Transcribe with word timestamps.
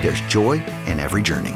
there's 0.00 0.20
joy 0.22 0.62
in 0.86 1.00
every 1.00 1.22
journey. 1.22 1.54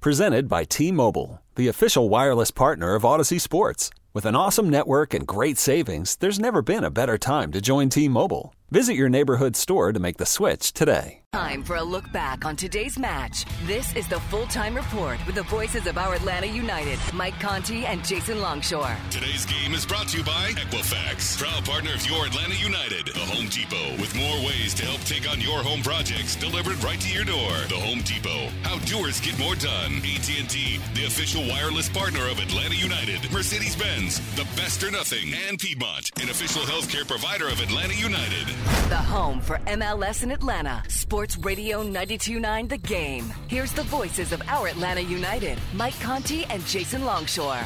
Presented 0.00 0.48
by 0.48 0.64
T 0.64 0.92
Mobile, 0.92 1.42
the 1.56 1.68
official 1.68 2.08
wireless 2.08 2.50
partner 2.50 2.94
of 2.94 3.04
Odyssey 3.04 3.38
Sports. 3.38 3.90
With 4.14 4.26
an 4.26 4.36
awesome 4.36 4.70
network 4.70 5.14
and 5.14 5.26
great 5.26 5.58
savings, 5.58 6.16
there's 6.16 6.38
never 6.38 6.62
been 6.62 6.84
a 6.84 6.90
better 6.90 7.18
time 7.18 7.52
to 7.52 7.60
join 7.60 7.88
T 7.88 8.08
Mobile. 8.08 8.54
Visit 8.70 8.96
your 8.96 9.08
neighborhood 9.08 9.56
store 9.56 9.94
to 9.94 9.98
make 9.98 10.18
the 10.18 10.26
switch 10.26 10.74
today. 10.74 11.22
Time 11.32 11.62
for 11.62 11.76
a 11.76 11.82
look 11.82 12.10
back 12.10 12.46
on 12.46 12.56
today's 12.56 12.98
match. 12.98 13.44
This 13.66 13.94
is 13.94 14.08
the 14.08 14.18
full 14.28 14.46
time 14.46 14.74
report 14.74 15.18
with 15.26 15.34
the 15.36 15.42
voices 15.42 15.86
of 15.86 15.98
our 15.98 16.14
Atlanta 16.14 16.46
United, 16.46 16.98
Mike 17.12 17.38
Conti 17.38 17.84
and 17.84 18.04
Jason 18.04 18.40
Longshore. 18.40 18.96
Today's 19.10 19.44
game 19.44 19.74
is 19.74 19.84
brought 19.84 20.08
to 20.08 20.18
you 20.18 20.24
by 20.24 20.52
Equifax, 20.56 21.38
proud 21.38 21.66
partner 21.66 21.92
of 21.94 22.06
your 22.08 22.26
Atlanta 22.26 22.54
United, 22.54 23.08
the 23.08 23.20
Home 23.28 23.48
Depot, 23.48 24.00
with 24.00 24.14
more 24.16 24.36
ways 24.44 24.72
to 24.74 24.86
help 24.86 25.00
take 25.02 25.30
on 25.30 25.38
your 25.40 25.62
home 25.62 25.82
projects 25.82 26.34
delivered 26.34 26.82
right 26.82 27.00
to 27.00 27.12
your 27.12 27.24
door. 27.24 27.52
The 27.68 27.76
Home 27.76 28.00
Depot, 28.00 28.48
how 28.64 28.78
doers 28.88 29.20
get 29.20 29.38
more 29.38 29.54
done. 29.54 30.00
AT&T, 30.00 30.80
the 30.94 31.04
official 31.04 31.46
wireless 31.46 31.90
partner 31.90 32.26
of 32.28 32.38
Atlanta 32.38 32.74
United, 32.74 33.30
Mercedes-Benz, 33.30 34.20
the 34.36 34.48
best 34.56 34.82
or 34.82 34.90
nothing, 34.90 35.32
and 35.48 35.58
Piedmont, 35.58 36.10
an 36.22 36.30
official 36.30 36.62
healthcare 36.62 37.06
provider 37.06 37.48
of 37.48 37.60
Atlanta 37.60 37.94
United. 37.94 38.48
The 38.88 38.96
home 38.96 39.40
for 39.40 39.58
MLS 39.66 40.22
in 40.22 40.30
Atlanta. 40.30 40.82
Sports 40.88 41.36
Radio 41.38 41.84
92.9 41.84 42.68
The 42.68 42.78
Game. 42.78 43.24
Here's 43.46 43.72
the 43.72 43.82
voices 43.84 44.32
of 44.32 44.42
our 44.48 44.68
Atlanta 44.68 45.00
United, 45.00 45.58
Mike 45.74 45.98
Conti 46.00 46.44
and 46.46 46.64
Jason 46.66 47.04
Longshore. 47.04 47.64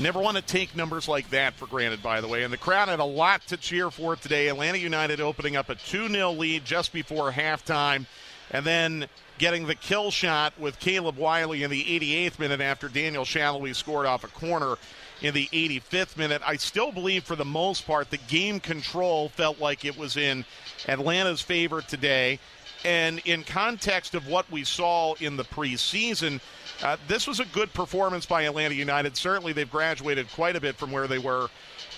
Never 0.00 0.20
want 0.20 0.36
to 0.36 0.42
take 0.42 0.76
numbers 0.76 1.08
like 1.08 1.28
that 1.30 1.54
for 1.54 1.66
granted, 1.66 2.02
by 2.02 2.20
the 2.20 2.28
way. 2.28 2.44
And 2.44 2.52
the 2.52 2.56
crowd 2.56 2.88
had 2.88 3.00
a 3.00 3.04
lot 3.04 3.44
to 3.48 3.56
cheer 3.56 3.90
for 3.90 4.16
today. 4.16 4.48
Atlanta 4.48 4.78
United 4.78 5.20
opening 5.20 5.56
up 5.56 5.68
a 5.68 5.74
2 5.74 6.08
0 6.08 6.32
lead 6.32 6.64
just 6.64 6.92
before 6.92 7.32
halftime 7.32 8.06
and 8.50 8.64
then 8.64 9.06
getting 9.38 9.66
the 9.66 9.74
kill 9.74 10.10
shot 10.10 10.52
with 10.58 10.78
Caleb 10.80 11.16
Wiley 11.16 11.62
in 11.62 11.70
the 11.70 11.84
88th 11.84 12.38
minute 12.38 12.60
after 12.60 12.88
Daniel 12.88 13.24
Salloi 13.24 13.74
scored 13.74 14.06
off 14.06 14.24
a 14.24 14.28
corner 14.28 14.76
in 15.22 15.34
the 15.34 15.46
85th 15.52 16.16
minute. 16.16 16.42
I 16.44 16.56
still 16.56 16.92
believe, 16.92 17.24
for 17.24 17.36
the 17.36 17.44
most 17.44 17.86
part, 17.86 18.10
the 18.10 18.18
game 18.28 18.60
control 18.60 19.28
felt 19.30 19.58
like 19.60 19.84
it 19.84 19.96
was 19.96 20.16
in 20.16 20.44
Atlanta's 20.86 21.40
favor 21.40 21.82
today. 21.82 22.38
And 22.84 23.20
in 23.24 23.42
context 23.42 24.14
of 24.14 24.28
what 24.28 24.50
we 24.52 24.62
saw 24.62 25.14
in 25.14 25.36
the 25.36 25.44
preseason, 25.44 26.40
uh, 26.82 26.96
this 27.08 27.26
was 27.26 27.40
a 27.40 27.44
good 27.46 27.72
performance 27.74 28.24
by 28.24 28.42
Atlanta 28.42 28.74
United. 28.74 29.16
Certainly, 29.16 29.54
they've 29.54 29.70
graduated 29.70 30.30
quite 30.32 30.54
a 30.54 30.60
bit 30.60 30.76
from 30.76 30.92
where 30.92 31.08
they 31.08 31.18
were 31.18 31.48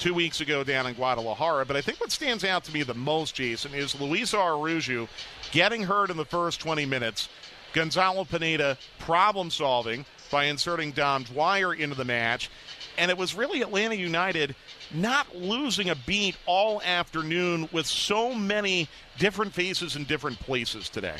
two 0.00 0.14
weeks 0.14 0.40
ago 0.40 0.64
down 0.64 0.86
in 0.86 0.94
Guadalajara. 0.94 1.66
But 1.66 1.76
I 1.76 1.82
think 1.82 2.00
what 2.00 2.10
stands 2.10 2.42
out 2.42 2.64
to 2.64 2.72
me 2.72 2.82
the 2.82 2.94
most, 2.94 3.34
Jason, 3.34 3.74
is 3.74 4.00
Luis 4.00 4.34
Araujo 4.34 5.08
getting 5.52 5.82
hurt 5.82 6.10
in 6.10 6.16
the 6.16 6.24
first 6.24 6.58
20 6.58 6.86
minutes. 6.86 7.28
Gonzalo 7.72 8.24
Pineda 8.24 8.76
problem 8.98 9.50
solving 9.50 10.04
by 10.30 10.44
inserting 10.44 10.90
Dom 10.90 11.24
Dwyer 11.24 11.74
into 11.74 11.94
the 11.94 12.04
match. 12.04 12.50
And 12.98 13.10
it 13.10 13.16
was 13.16 13.34
really 13.34 13.62
Atlanta 13.62 13.94
United 13.94 14.56
not 14.92 15.36
losing 15.36 15.90
a 15.90 15.94
beat 15.94 16.36
all 16.46 16.82
afternoon 16.82 17.68
with 17.70 17.86
so 17.86 18.34
many 18.34 18.88
different 19.18 19.52
faces 19.52 19.96
in 19.96 20.04
different 20.04 20.40
places 20.40 20.88
today. 20.88 21.16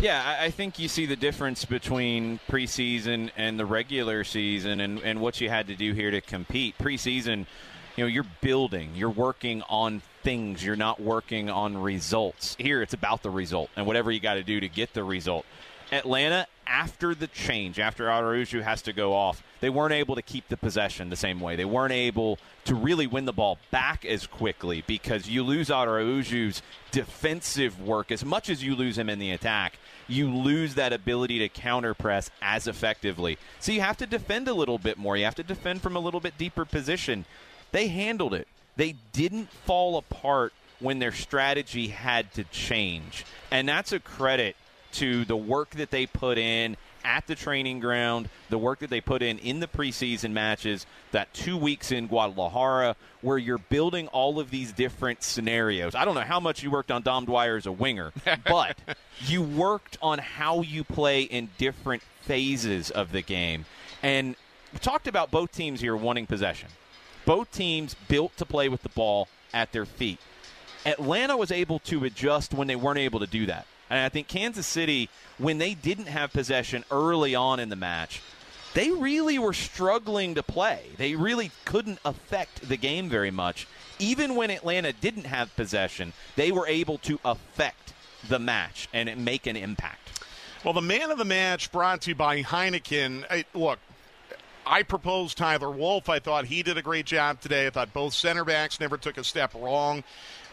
Yeah, 0.00 0.38
I 0.40 0.50
think 0.50 0.78
you 0.78 0.88
see 0.88 1.06
the 1.06 1.16
difference 1.16 1.64
between 1.64 2.40
preseason 2.48 3.30
and 3.36 3.58
the 3.58 3.66
regular 3.66 4.24
season 4.24 4.80
and, 4.80 5.00
and 5.00 5.20
what 5.20 5.40
you 5.40 5.48
had 5.48 5.68
to 5.68 5.76
do 5.76 5.92
here 5.92 6.10
to 6.10 6.20
compete. 6.20 6.76
Preseason, 6.78 7.46
you 7.96 8.04
know, 8.04 8.08
you're 8.08 8.26
building, 8.40 8.90
you're 8.94 9.10
working 9.10 9.62
on 9.68 10.02
things, 10.22 10.64
you're 10.64 10.76
not 10.76 11.00
working 11.00 11.50
on 11.50 11.76
results. 11.76 12.56
Here, 12.58 12.82
it's 12.82 12.94
about 12.94 13.22
the 13.22 13.30
result 13.30 13.70
and 13.76 13.86
whatever 13.86 14.10
you 14.10 14.20
got 14.20 14.34
to 14.34 14.42
do 14.42 14.60
to 14.60 14.68
get 14.68 14.94
the 14.94 15.04
result. 15.04 15.44
Atlanta, 15.92 16.46
after 16.66 17.14
the 17.14 17.26
change, 17.28 17.78
after 17.78 18.10
Araujo 18.10 18.62
has 18.62 18.82
to 18.82 18.92
go 18.92 19.12
off, 19.12 19.42
they 19.60 19.70
weren't 19.70 19.92
able 19.92 20.14
to 20.16 20.22
keep 20.22 20.48
the 20.48 20.56
possession 20.56 21.08
the 21.08 21.16
same 21.16 21.40
way. 21.40 21.56
They 21.56 21.64
weren't 21.64 21.92
able 21.92 22.38
to 22.64 22.74
really 22.74 23.06
win 23.06 23.26
the 23.26 23.32
ball 23.32 23.58
back 23.70 24.04
as 24.04 24.26
quickly 24.26 24.82
because 24.86 25.28
you 25.28 25.42
lose 25.42 25.68
Araujo's 25.68 26.62
defensive 26.90 27.80
work 27.80 28.10
as 28.10 28.24
much 28.24 28.48
as 28.48 28.64
you 28.64 28.74
lose 28.74 28.98
him 28.98 29.08
in 29.08 29.18
the 29.18 29.30
attack. 29.30 29.78
You 30.08 30.34
lose 30.34 30.74
that 30.74 30.92
ability 30.92 31.38
to 31.40 31.48
counter 31.48 31.94
press 31.94 32.30
as 32.42 32.66
effectively. 32.66 33.38
So 33.60 33.72
you 33.72 33.80
have 33.80 33.96
to 33.98 34.06
defend 34.06 34.48
a 34.48 34.54
little 34.54 34.78
bit 34.78 34.98
more. 34.98 35.16
You 35.16 35.24
have 35.24 35.34
to 35.36 35.42
defend 35.42 35.82
from 35.82 35.96
a 35.96 36.00
little 36.00 36.20
bit 36.20 36.36
deeper 36.36 36.64
position. 36.64 37.24
They 37.74 37.88
handled 37.88 38.34
it. 38.34 38.46
They 38.76 38.94
didn't 39.12 39.50
fall 39.50 39.96
apart 39.96 40.52
when 40.78 41.00
their 41.00 41.10
strategy 41.10 41.88
had 41.88 42.32
to 42.34 42.44
change. 42.44 43.24
And 43.50 43.68
that's 43.68 43.90
a 43.90 43.98
credit 43.98 44.54
to 44.92 45.24
the 45.24 45.36
work 45.36 45.70
that 45.70 45.90
they 45.90 46.06
put 46.06 46.38
in 46.38 46.76
at 47.04 47.26
the 47.26 47.34
training 47.34 47.80
ground, 47.80 48.28
the 48.48 48.58
work 48.58 48.78
that 48.78 48.90
they 48.90 49.00
put 49.00 49.22
in 49.22 49.40
in 49.40 49.58
the 49.58 49.66
preseason 49.66 50.30
matches, 50.30 50.86
that 51.10 51.34
two 51.34 51.56
weeks 51.56 51.90
in 51.90 52.06
Guadalajara, 52.06 52.94
where 53.22 53.38
you're 53.38 53.58
building 53.58 54.06
all 54.08 54.38
of 54.38 54.52
these 54.52 54.70
different 54.70 55.24
scenarios. 55.24 55.96
I 55.96 56.04
don't 56.04 56.14
know 56.14 56.20
how 56.20 56.38
much 56.38 56.62
you 56.62 56.70
worked 56.70 56.92
on 56.92 57.02
Dom 57.02 57.24
Dwyer 57.24 57.56
as 57.56 57.66
a 57.66 57.72
winger, 57.72 58.12
but 58.46 58.78
you 59.26 59.42
worked 59.42 59.98
on 60.00 60.20
how 60.20 60.62
you 60.62 60.84
play 60.84 61.22
in 61.22 61.50
different 61.58 62.04
phases 62.22 62.92
of 62.92 63.10
the 63.10 63.20
game. 63.20 63.66
And 64.00 64.36
we 64.72 64.78
talked 64.78 65.08
about 65.08 65.32
both 65.32 65.50
teams 65.50 65.80
here 65.80 65.96
wanting 65.96 66.26
possession. 66.26 66.68
Both 67.24 67.52
teams 67.52 67.94
built 68.08 68.36
to 68.36 68.46
play 68.46 68.68
with 68.68 68.82
the 68.82 68.88
ball 68.90 69.28
at 69.52 69.72
their 69.72 69.86
feet. 69.86 70.18
Atlanta 70.86 71.36
was 71.36 71.50
able 71.50 71.78
to 71.80 72.04
adjust 72.04 72.52
when 72.52 72.66
they 72.66 72.76
weren't 72.76 72.98
able 72.98 73.20
to 73.20 73.26
do 73.26 73.46
that. 73.46 73.66
And 73.88 74.00
I 74.00 74.08
think 74.08 74.28
Kansas 74.28 74.66
City, 74.66 75.08
when 75.38 75.58
they 75.58 75.74
didn't 75.74 76.06
have 76.06 76.32
possession 76.32 76.84
early 76.90 77.34
on 77.34 77.60
in 77.60 77.68
the 77.68 77.76
match, 77.76 78.20
they 78.74 78.90
really 78.90 79.38
were 79.38 79.52
struggling 79.52 80.34
to 80.34 80.42
play. 80.42 80.86
They 80.96 81.14
really 81.14 81.52
couldn't 81.64 82.00
affect 82.04 82.68
the 82.68 82.76
game 82.76 83.08
very 83.08 83.30
much. 83.30 83.68
Even 83.98 84.34
when 84.34 84.50
Atlanta 84.50 84.92
didn't 84.92 85.26
have 85.26 85.54
possession, 85.54 86.12
they 86.34 86.50
were 86.50 86.66
able 86.66 86.98
to 86.98 87.20
affect 87.24 87.94
the 88.28 88.38
match 88.38 88.88
and 88.92 89.24
make 89.24 89.46
an 89.46 89.56
impact. 89.56 90.20
Well, 90.64 90.74
the 90.74 90.82
man 90.82 91.10
of 91.10 91.18
the 91.18 91.24
match 91.24 91.70
brought 91.70 92.00
to 92.02 92.10
you 92.10 92.14
by 92.14 92.42
Heineken. 92.42 93.26
Hey, 93.30 93.44
look, 93.54 93.78
I 94.66 94.82
proposed 94.82 95.36
Tyler 95.36 95.70
Wolff. 95.70 96.08
I 96.08 96.18
thought 96.18 96.46
he 96.46 96.62
did 96.62 96.78
a 96.78 96.82
great 96.82 97.06
job 97.06 97.40
today. 97.40 97.66
I 97.66 97.70
thought 97.70 97.92
both 97.92 98.14
center 98.14 98.44
backs 98.44 98.80
never 98.80 98.96
took 98.96 99.18
a 99.18 99.24
step 99.24 99.52
wrong. 99.54 100.04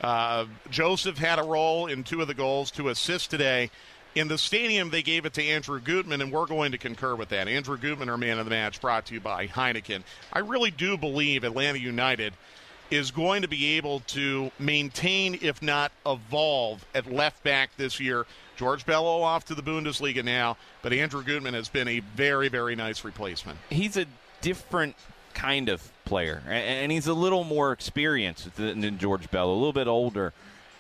Uh, 0.02 0.46
Josef 0.70 1.18
had 1.18 1.40
a 1.40 1.44
role 1.44 1.88
in 1.88 2.04
two 2.04 2.22
of 2.22 2.28
the 2.28 2.34
goals, 2.34 2.72
to 2.72 2.90
assist 2.90 3.30
today. 3.30 3.70
In 4.14 4.28
the 4.28 4.38
stadium, 4.38 4.90
they 4.90 5.04
gave 5.04 5.26
it 5.26 5.34
to 5.36 5.44
Andrew 5.44 5.80
Gutman, 5.80 6.22
and 6.22 6.34
we're 6.34 6.46
going 6.46 6.74
to 6.74 6.78
concur 6.78 7.16
with 7.16 7.30
that. 7.30 7.48
Andrew 7.48 7.78
Gutman, 7.78 8.10
our 8.10 8.18
man 8.18 8.40
of 8.40 8.46
the 8.46 8.50
match, 8.50 8.82
brought 8.82 9.06
to 9.06 9.14
you 9.14 9.22
by 9.22 9.48
Heineken. 9.48 10.04
I 10.34 10.40
really 10.40 10.72
do 10.72 10.98
believe 10.98 11.46
Atlanta 11.46 11.80
United 11.80 12.34
is 12.92 13.10
going 13.10 13.42
to 13.42 13.48
be 13.48 13.78
able 13.78 14.02
to 14.02 14.52
maintain, 14.60 15.40
if 15.42 15.62
not 15.62 15.92
evolve, 16.06 16.86
at 16.94 17.12
left 17.12 17.42
back 17.44 17.76
this 17.78 18.00
year. 18.00 18.26
George 18.58 18.86
Bello 18.86 19.22
off 19.22 19.46
to 19.46 19.56
the 19.56 19.64
Bundesliga 19.64 20.24
now, 20.24 20.58
but 20.84 20.94
Andrew 20.94 21.24
Gutman 21.24 21.54
has 21.54 21.70
been 21.70 21.88
a 21.88 22.02
very, 22.02 22.50
very 22.50 22.76
nice 22.76 23.04
replacement. 23.04 23.58
He's 23.70 23.98
a 23.98 24.06
different 24.42 24.96
kind 25.34 25.70
of 25.70 25.92
player, 26.06 26.44
and 26.48 26.92
he's 26.92 27.08
a 27.08 27.14
little 27.14 27.46
more 27.46 27.72
experienced 27.72 28.56
than 28.58 28.98
George 29.00 29.32
Bello, 29.32 29.54
a 29.54 29.56
little 29.56 29.74
bit 29.74 29.88
older. 29.88 30.34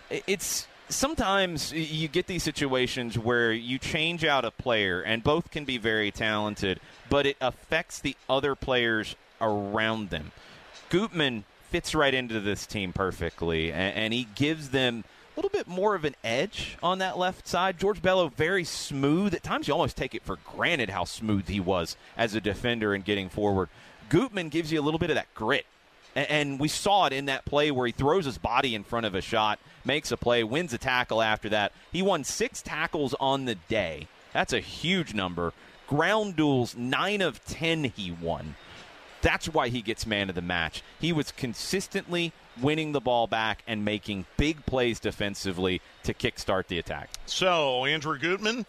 It's 0.09 0.67
sometimes 0.89 1.71
you 1.71 2.09
get 2.09 2.27
these 2.27 2.43
situations 2.43 3.17
where 3.17 3.53
you 3.53 3.79
change 3.79 4.25
out 4.25 4.43
a 4.43 4.51
player, 4.51 5.01
and 5.01 5.23
both 5.23 5.49
can 5.49 5.63
be 5.63 5.77
very 5.77 6.11
talented, 6.11 6.81
but 7.09 7.25
it 7.25 7.37
affects 7.39 7.99
the 7.99 8.15
other 8.29 8.53
players 8.55 9.15
around 9.39 10.09
them. 10.09 10.33
Gutman 10.89 11.45
fits 11.71 11.95
right 11.95 12.13
into 12.13 12.39
this 12.39 12.67
team 12.67 12.91
perfectly, 12.91 13.71
and, 13.71 13.95
and 13.95 14.13
he 14.13 14.27
gives 14.35 14.69
them 14.69 15.03
a 15.33 15.39
little 15.39 15.49
bit 15.49 15.67
more 15.67 15.95
of 15.95 16.03
an 16.03 16.15
edge 16.23 16.77
on 16.83 16.99
that 16.99 17.17
left 17.17 17.47
side. 17.47 17.79
George 17.79 18.01
Bello, 18.01 18.27
very 18.27 18.65
smooth. 18.65 19.33
At 19.33 19.41
times, 19.41 19.67
you 19.67 19.73
almost 19.73 19.95
take 19.95 20.13
it 20.13 20.23
for 20.23 20.37
granted 20.45 20.89
how 20.89 21.05
smooth 21.05 21.47
he 21.47 21.61
was 21.61 21.95
as 22.17 22.35
a 22.35 22.41
defender 22.41 22.93
and 22.93 23.05
getting 23.05 23.29
forward. 23.29 23.69
Gutman 24.09 24.49
gives 24.49 24.71
you 24.71 24.81
a 24.81 24.83
little 24.83 24.99
bit 24.99 25.09
of 25.09 25.15
that 25.15 25.33
grit. 25.33 25.65
And 26.13 26.59
we 26.59 26.67
saw 26.67 27.05
it 27.05 27.13
in 27.13 27.27
that 27.27 27.45
play 27.45 27.71
where 27.71 27.87
he 27.87 27.93
throws 27.93 28.25
his 28.25 28.37
body 28.37 28.75
in 28.75 28.83
front 28.83 29.05
of 29.05 29.15
a 29.15 29.21
shot, 29.21 29.59
makes 29.85 30.11
a 30.11 30.17
play, 30.17 30.43
wins 30.43 30.73
a 30.73 30.77
tackle 30.77 31.21
after 31.21 31.47
that. 31.47 31.71
He 31.93 32.01
won 32.01 32.25
six 32.25 32.61
tackles 32.61 33.15
on 33.17 33.45
the 33.45 33.55
day. 33.55 34.09
That's 34.33 34.51
a 34.51 34.59
huge 34.59 35.13
number. 35.13 35.53
Ground 35.87 36.35
duels, 36.35 36.75
nine 36.75 37.21
of 37.21 37.43
ten 37.45 37.85
he 37.85 38.11
won. 38.11 38.55
That's 39.21 39.47
why 39.47 39.69
he 39.69 39.81
gets 39.81 40.05
man 40.05 40.29
of 40.29 40.35
the 40.35 40.41
match. 40.41 40.83
He 40.99 41.13
was 41.13 41.31
consistently 41.31 42.33
winning 42.59 42.91
the 42.91 42.99
ball 42.99 43.27
back 43.27 43.63
and 43.67 43.85
making 43.85 44.25
big 44.37 44.65
plays 44.65 44.99
defensively 44.99 45.81
to 46.03 46.13
kickstart 46.13 46.67
the 46.67 46.79
attack. 46.79 47.09
So, 47.25 47.85
Andrew 47.85 48.17
Gutman, 48.17 48.65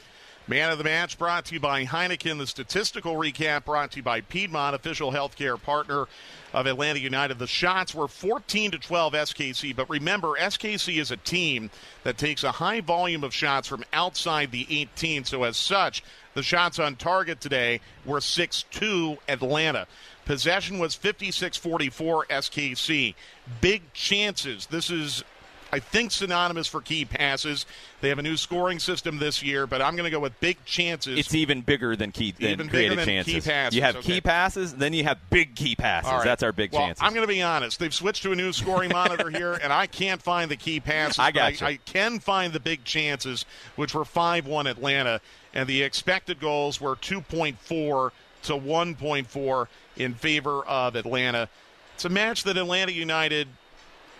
man 0.47 0.71
of 0.71 0.79
the 0.79 0.85
match, 0.85 1.19
brought 1.19 1.47
to 1.47 1.55
you 1.55 1.61
by 1.61 1.85
Heineken. 1.85 2.39
The 2.39 2.47
statistical 2.47 3.15
recap 3.15 3.65
brought 3.65 3.93
to 3.93 3.97
you 3.99 4.03
by 4.03 4.21
Piedmont, 4.21 4.75
official 4.75 5.11
healthcare 5.11 5.61
partner 5.61 6.07
of 6.53 6.67
Atlanta 6.67 7.01
United. 7.01 7.39
The 7.39 7.47
shots 7.47 7.95
were 7.95 8.09
14 8.09 8.73
to 8.73 8.79
12 8.79 9.13
SKC, 9.15 9.75
but 9.75 9.89
remember, 9.89 10.35
SKC 10.39 11.01
is 11.01 11.11
a 11.11 11.17
team 11.17 11.71
that 12.05 12.19
takes 12.19 12.45
a 12.45 12.53
high 12.53 12.81
volume 12.81 13.25
of 13.25 13.35
shots 13.35 13.69
from 13.69 13.85
outside 13.93 14.51
the 14.53 14.67
18. 14.69 15.25
So, 15.25 15.45
as 15.45 15.57
such, 15.57 16.03
the 16.35 16.43
shots 16.43 16.79
on 16.79 16.97
target 16.97 17.41
today 17.41 17.81
were 18.05 18.21
6 18.21 18.65
2 18.71 19.19
Atlanta. 19.29 19.87
Possession 20.25 20.79
was 20.79 20.95
56 20.95 21.57
44 21.57 22.27
SKC. 22.27 23.15
Big 23.61 23.93
chances. 23.93 24.67
This 24.67 24.89
is, 24.89 25.25
I 25.73 25.81
think, 25.81 26.13
synonymous 26.13 26.69
for 26.69 26.81
key 26.81 27.05
passes. 27.05 27.67
They 28.01 28.09
have 28.09 28.21
a 28.21 28.23
new 28.23 28.37
scoring 28.37 28.79
system 28.79 29.19
this 29.19 29.43
year, 29.43 29.67
but 29.67 29.83
I'm 29.83 29.97
going 29.97 30.05
to 30.05 30.11
go 30.11 30.21
with 30.21 30.39
big 30.39 30.65
chances. 30.65 31.19
It's 31.19 31.35
even 31.35 31.63
bigger 31.63 31.97
than 31.97 32.13
key 32.13 32.33
than 32.33 32.51
even 32.51 32.69
created 32.69 32.99
than 32.99 33.07
chances. 33.07 33.35
Key 33.35 33.41
passes. 33.41 33.77
You 33.77 33.83
have 33.83 33.97
okay. 33.97 34.13
key 34.13 34.21
passes, 34.21 34.75
then 34.75 34.93
you 34.93 35.03
have 35.05 35.19
big 35.29 35.57
key 35.57 35.75
passes. 35.75 36.13
Right. 36.13 36.25
That's 36.25 36.45
our 36.45 36.53
big 36.53 36.73
well, 36.73 36.83
chances. 36.83 37.03
I'm 37.03 37.15
going 37.15 37.27
to 37.27 37.33
be 37.33 37.43
honest. 37.43 37.81
They've 37.81 37.93
switched 37.93 38.23
to 38.23 38.31
a 38.31 38.37
new 38.37 38.53
scoring 38.53 38.91
monitor 38.93 39.29
here, 39.29 39.55
and 39.55 39.73
I 39.73 39.89
can't 39.89 40.23
find 40.23 40.49
the 40.49 40.57
key 40.57 40.79
passes. 40.79 41.19
I 41.19 41.33
got 41.33 41.61
you. 41.61 41.67
I, 41.67 41.71
I 41.71 41.77
can 41.85 42.21
find 42.21 42.53
the 42.53 42.61
big 42.61 42.85
chances, 42.85 43.45
which 43.75 43.93
were 43.93 44.05
5 44.05 44.47
1 44.47 44.67
Atlanta, 44.69 45.21
and 45.53 45.69
the 45.69 45.83
expected 45.83 46.39
goals 46.39 46.81
were 46.81 46.95
2.4 46.95 48.13
to 48.43 48.53
1.4 48.53 49.67
in 49.97 50.15
favor 50.15 50.65
of 50.65 50.97
Atlanta. 50.97 51.49
It's 51.94 52.05
a 52.05 52.09
match 52.09 52.44
that 52.44 52.56
Atlanta 52.56 52.93
United 52.93 53.49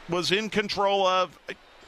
was 0.09 0.33
in 0.33 0.51
control 0.51 1.07
of, 1.07 1.39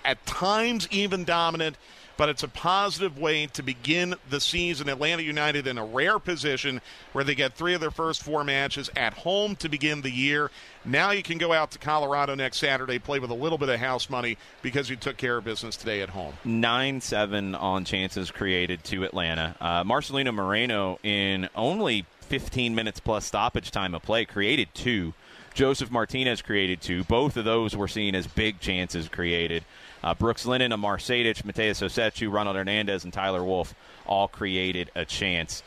at 0.05 0.25
times 0.27 0.89
even 0.91 1.25
dominant, 1.25 1.77
but 2.17 2.29
it's 2.29 2.43
a 2.43 2.49
positive 2.49 3.19
way 3.19 3.47
to 3.47 3.63
begin 3.63 4.15
the 4.31 4.41
season. 4.41 4.89
Atlanta 4.89 5.23
United 5.23 5.67
in 5.67 5.79
a 5.79 5.85
rare 5.85 6.19
position 6.19 6.81
where 7.13 7.25
they 7.25 7.35
get 7.35 7.55
three 7.55 7.75
of 7.75 7.81
their 7.81 7.91
first 7.91 8.23
four 8.23 8.45
matches 8.45 8.89
at 8.97 9.15
home 9.15 9.57
to 9.57 9.69
begin 9.69 10.03
the 10.03 10.11
year. 10.11 10.51
Now 10.85 11.11
you 11.11 11.23
can 11.23 11.39
go 11.39 11.53
out 11.53 11.73
to 11.73 11.79
Colorado 11.79 12.35
next 12.35 12.59
Saturday, 12.59 12.99
play 12.99 13.19
with 13.19 13.31
a 13.31 13.35
little 13.35 13.59
bit 13.59 13.69
of 13.69 13.81
house 13.81 14.09
money 14.09 14.39
because 14.63 14.89
you 14.89 14.97
took 14.97 15.17
care 15.17 15.39
of 15.39 15.45
business 15.45 15.77
today 15.77 16.03
at 16.03 16.11
home. 16.11 16.35
9 16.45 17.01
7 17.01 17.55
on 17.55 17.85
chances 17.85 18.31
created 18.31 18.85
to 18.85 19.05
Atlanta. 19.05 19.57
Uh, 19.61 19.83
Marcelino 19.83 20.33
Moreno, 20.33 20.99
in 21.03 21.49
only 21.57 22.07
15 22.25 22.75
minutes 22.75 23.01
plus 23.01 23.25
stoppage 23.25 23.71
time 23.71 23.95
of 23.95 24.03
play, 24.03 24.25
created 24.25 24.69
two. 24.75 25.15
Josef 25.55 25.91
Martinez 25.91 26.43
created 26.43 26.81
two. 26.81 27.05
Both 27.05 27.37
of 27.37 27.45
those 27.45 27.77
were 27.77 27.87
seen 27.87 28.15
as 28.15 28.27
big 28.27 28.59
chances 28.59 29.09
created. 29.09 29.65
Uh, 30.03 30.13
Brooks 30.15 30.45
Lennon, 30.45 30.73
Amar 30.73 30.99
Sejdic, 30.99 31.45
Matheus 31.45 31.81
Rossetto, 31.81 32.31
Ronald 32.31 32.57
Hernandez, 32.57 33.05
and 33.05 33.13
Tyler 33.13 33.45
Wolff 33.45 33.75
all 34.07 34.29
created 34.29 34.91
a 34.95 35.05
chance. 35.05 35.63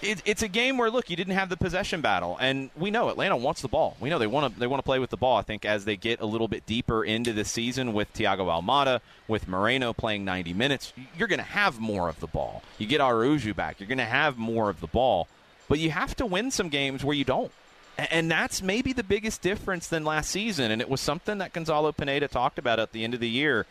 It, 0.00 0.22
it's 0.24 0.42
a 0.42 0.48
game 0.48 0.78
where 0.78 0.90
look, 0.90 1.10
you 1.10 1.16
didn't 1.16 1.34
have 1.34 1.48
the 1.48 1.56
possession 1.56 2.00
battle, 2.00 2.36
and 2.40 2.70
we 2.76 2.90
know 2.90 3.08
Atlanta 3.08 3.36
wants 3.36 3.62
the 3.62 3.68
ball. 3.68 3.96
We 4.00 4.10
know 4.10 4.18
they 4.18 4.28
want 4.28 4.54
to 4.54 4.60
they 4.60 4.68
want 4.68 4.78
to 4.78 4.84
play 4.84 5.00
with 5.00 5.10
the 5.10 5.16
ball. 5.16 5.36
I 5.36 5.42
think 5.42 5.64
as 5.64 5.84
they 5.86 5.96
get 5.96 6.20
a 6.20 6.26
little 6.26 6.46
bit 6.46 6.66
deeper 6.66 7.04
into 7.04 7.32
the 7.32 7.44
season 7.44 7.92
with 7.92 8.12
Thiago 8.12 8.46
Almada, 8.46 9.00
with 9.26 9.48
Moreno 9.48 9.92
playing 9.92 10.24
90 10.24 10.52
minutes, 10.52 10.92
you're 11.16 11.26
going 11.26 11.40
to 11.40 11.44
have 11.44 11.80
more 11.80 12.08
of 12.08 12.20
the 12.20 12.28
ball. 12.28 12.62
You 12.78 12.86
get 12.86 13.00
Araujo 13.00 13.54
back, 13.54 13.80
you're 13.80 13.88
going 13.88 13.98
to 13.98 14.04
have 14.04 14.38
more 14.38 14.70
of 14.70 14.80
the 14.80 14.86
ball, 14.86 15.26
but 15.68 15.78
you 15.78 15.90
have 15.90 16.16
to 16.16 16.26
win 16.26 16.50
some 16.50 16.68
games 16.68 17.04
where 17.04 17.14
you 17.16 17.24
don't. 17.24 17.52
And 17.98 18.30
that's 18.30 18.62
maybe 18.62 18.92
the 18.92 19.02
biggest 19.02 19.42
difference 19.42 19.88
than 19.88 20.04
last 20.04 20.30
season. 20.30 20.70
And 20.70 20.80
it 20.80 20.88
was 20.88 21.00
something 21.00 21.38
that 21.38 21.52
Gonzalo 21.52 21.90
Pineda 21.90 22.28
talked 22.28 22.58
about 22.58 22.78
at 22.78 22.92
the 22.92 23.02
end 23.02 23.12
of 23.12 23.20
the 23.20 23.28
year 23.28 23.66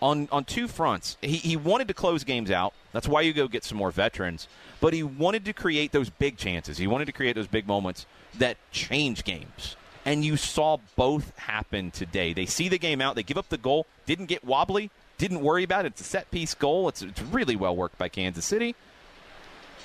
on, 0.00 0.28
on 0.30 0.44
two 0.44 0.68
fronts. 0.68 1.16
He, 1.20 1.36
he 1.36 1.56
wanted 1.56 1.88
to 1.88 1.94
close 1.94 2.22
games 2.22 2.50
out. 2.50 2.74
That's 2.92 3.08
why 3.08 3.22
you 3.22 3.32
go 3.32 3.48
get 3.48 3.64
some 3.64 3.78
more 3.78 3.90
veterans. 3.90 4.46
But 4.80 4.94
he 4.94 5.02
wanted 5.02 5.44
to 5.46 5.52
create 5.52 5.90
those 5.90 6.10
big 6.10 6.36
chances. 6.36 6.78
He 6.78 6.86
wanted 6.86 7.06
to 7.06 7.12
create 7.12 7.34
those 7.34 7.48
big 7.48 7.66
moments 7.66 8.06
that 8.38 8.56
change 8.70 9.24
games. 9.24 9.76
And 10.04 10.24
you 10.24 10.36
saw 10.36 10.78
both 10.96 11.36
happen 11.36 11.90
today. 11.90 12.32
They 12.32 12.46
see 12.46 12.68
the 12.68 12.78
game 12.78 13.00
out. 13.00 13.16
They 13.16 13.22
give 13.24 13.38
up 13.38 13.48
the 13.48 13.58
goal. 13.58 13.86
Didn't 14.06 14.26
get 14.26 14.44
wobbly. 14.44 14.90
Didn't 15.18 15.40
worry 15.40 15.64
about 15.64 15.86
it. 15.86 15.92
It's 15.92 16.00
a 16.00 16.04
set 16.04 16.30
piece 16.30 16.54
goal. 16.54 16.88
It's, 16.88 17.02
it's 17.02 17.22
really 17.22 17.56
well 17.56 17.74
worked 17.74 17.98
by 17.98 18.08
Kansas 18.08 18.44
City 18.44 18.76